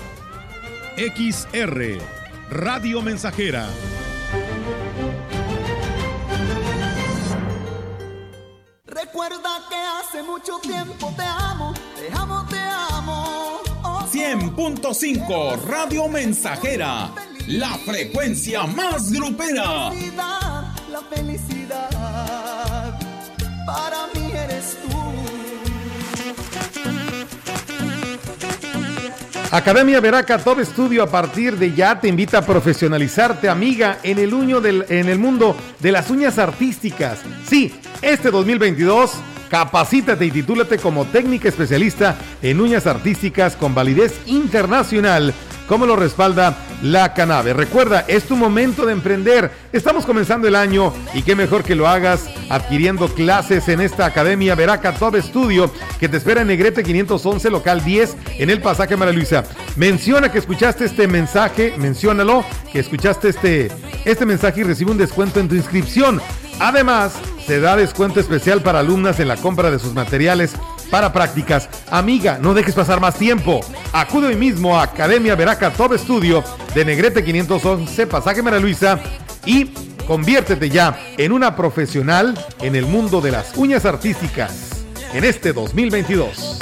XR, 0.99 1.99
Radio 2.51 3.01
Mensajera. 3.01 3.67
Recuerda 8.85 9.63
que 9.71 9.77
hace 9.77 10.23
mucho 10.23 10.59
tiempo 10.59 11.11
te 11.17 11.23
amo, 11.23 11.73
te 11.97 12.15
amo, 12.15 12.47
te 12.51 12.59
amo. 12.59 13.61
Oh, 13.83 14.07
100.5 14.13 15.63
Radio 15.63 16.07
Mensajera, 16.09 17.11
la 17.47 17.75
frecuencia 17.79 18.65
más 18.65 19.13
grupera. 19.13 19.91
felicidad, 19.91 20.75
la 20.91 21.01
felicidad, 21.15 22.99
para 23.67 24.07
mí 24.15 24.33
eres 24.33 24.79
tú. 24.83 24.95
Academia 29.51 30.01
Veraca 30.01 30.39
Top 30.39 30.59
Studio 30.65 31.03
a 31.03 31.11
partir 31.11 31.57
de 31.57 31.73
ya 31.73 32.01
te 32.01 32.09
invita 32.09 32.39
a 32.39 32.43
profesionalizarte, 32.43 33.49
amiga, 33.49 33.99
en 34.03 34.19
el, 34.19 34.35
uño 34.35 34.61
del, 34.61 34.85
en 34.89 35.09
el 35.09 35.19
mundo 35.19 35.57
de 35.79 35.93
las 35.93 36.11
uñas 36.11 36.39
artísticas. 36.39 37.21
Sí, 37.49 37.73
este 38.03 38.31
2022 38.33 39.13
capacítate 39.51 40.27
y 40.27 40.33
titúlate 40.33 40.79
como 40.79 41.05
técnica 41.05 41.49
especialista 41.49 42.17
en 42.43 42.61
uñas 42.61 42.89
artísticas 42.89 43.55
con 43.55 43.73
validez 43.73 44.19
internacional, 44.27 45.33
como 45.69 45.87
lo 45.87 45.97
respalda 45.97 46.57
la 46.83 47.15
Canabe. 47.15 47.53
Recuerda, 47.53 48.05
es 48.07 48.25
tu 48.25 48.37
momento 48.37 48.85
de 48.87 48.93
emprender. 48.93 49.51
Estamos 49.73 50.05
comenzando 50.05 50.47
el 50.49 50.55
año 50.55 50.93
y 51.15 51.23
qué 51.23 51.35
mejor 51.35 51.65
que 51.65 51.75
lo 51.75 51.89
hagas 51.89 52.27
adquiriendo 52.51 53.09
clases 53.09 53.69
en 53.69 53.81
esta 53.81 54.07
Academia 54.07 54.55
Veraca 54.55 54.93
Top 54.95 55.17
Studio 55.17 55.73
que 55.99 56.09
te 56.09 56.19
espera 56.19 56.43
en 56.43 56.49
Negrete 56.49 56.83
511, 56.83 57.51
local 57.51 57.83
10, 57.83 58.17
en 58.39 58.51
el 58.51 58.61
pasaje 58.61 58.97
María 58.97 59.15
Luisa. 59.15 59.45
Menciona 59.77 60.31
que 60.31 60.39
escuchaste 60.39 60.85
este 60.85 61.09
mensaje, 61.09 61.75
menciónalo, 61.79 62.45
que 62.73 62.81
escuchaste 62.81 63.31
este, 63.31 63.71
este 64.05 64.27
mensaje 64.27 64.61
y 64.61 64.65
recibe 64.65 64.91
un 64.91 64.99
descuento 64.99 65.41
en 65.41 65.49
tu 65.49 65.55
inscripción. 65.55 66.21
Además, 66.61 67.15
se 67.47 67.61
da 67.61 67.77
descuento 67.77 68.21
especial 68.21 68.62
para 68.62 68.81
alumnas 68.81 69.21
en 69.21 69.29
la 69.29 69.37
compra 69.37 69.71
de 69.71 69.79
sus 69.79 69.95
materiales 69.95 70.55
para 70.91 71.12
prácticas. 71.12 71.68
Amiga, 71.91 72.39
no 72.41 72.55
dejes 72.55 72.74
pasar 72.74 73.01
más 73.01 73.16
tiempo. 73.16 73.61
Acude 73.93 74.28
hoy 74.28 74.37
mismo 74.37 74.78
a 74.78 74.85
Academia 74.85 75.35
Veraca 75.35 75.70
Top 75.70 75.95
Studio 75.95 76.43
de 76.74 76.85
Negrete 76.85 77.24
511, 77.24 78.07
pasaje 78.07 78.43
María 78.43 78.61
Luisa 78.61 78.99
y 79.47 79.66
conviértete 80.07 80.68
ya 80.68 80.99
en 81.16 81.32
una 81.32 81.57
profesional 81.57 82.35
en 82.61 82.76
el 82.76 82.87
mundo 82.87 83.20
de 83.20 83.32
las 83.32 83.57
uñas 83.57 83.85
artísticas 83.85 84.85
en 85.12 85.24
este 85.24 85.53
2022. 85.53 86.59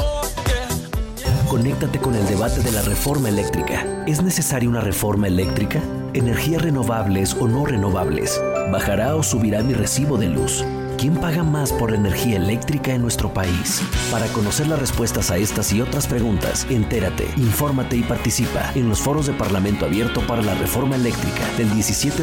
Conéctate 1.48 1.98
con 1.98 2.14
el 2.14 2.26
debate 2.26 2.60
de 2.62 2.72
la 2.72 2.80
reforma 2.80 3.28
eléctrica. 3.28 3.84
¿Es 4.06 4.22
necesaria 4.22 4.68
una 4.68 4.80
reforma 4.80 5.26
eléctrica? 5.26 5.82
¿Energías 6.14 6.62
renovables 6.62 7.34
o 7.34 7.46
no 7.46 7.66
renovables? 7.66 8.40
¿Bajará 8.70 9.16
o 9.16 9.22
subirá 9.22 9.62
mi 9.62 9.74
recibo 9.74 10.16
de 10.16 10.28
luz? 10.28 10.64
¿Quién 11.03 11.16
paga 11.16 11.42
más 11.42 11.72
por 11.72 11.90
la 11.90 11.96
energía 11.96 12.36
eléctrica 12.36 12.94
en 12.94 13.03
nuestro 13.03 13.34
país? 13.34 13.82
Para 14.12 14.28
conocer 14.28 14.68
las 14.68 14.78
respuestas 14.78 15.32
a 15.32 15.36
estas 15.36 15.72
y 15.72 15.80
otras 15.80 16.07
preguntas, 16.07 16.64
entérate, 16.70 17.26
infórmate 17.38 17.96
y 17.96 18.05
participa 18.05 18.70
en 18.76 18.88
los 18.88 19.00
foros 19.00 19.26
de 19.26 19.32
Parlamento 19.32 19.84
Abierto 19.84 20.24
para 20.28 20.42
la 20.42 20.55
Reforma 20.55 20.94
Eléctrica 20.94 21.44
del 21.59 21.74
17 21.74 22.20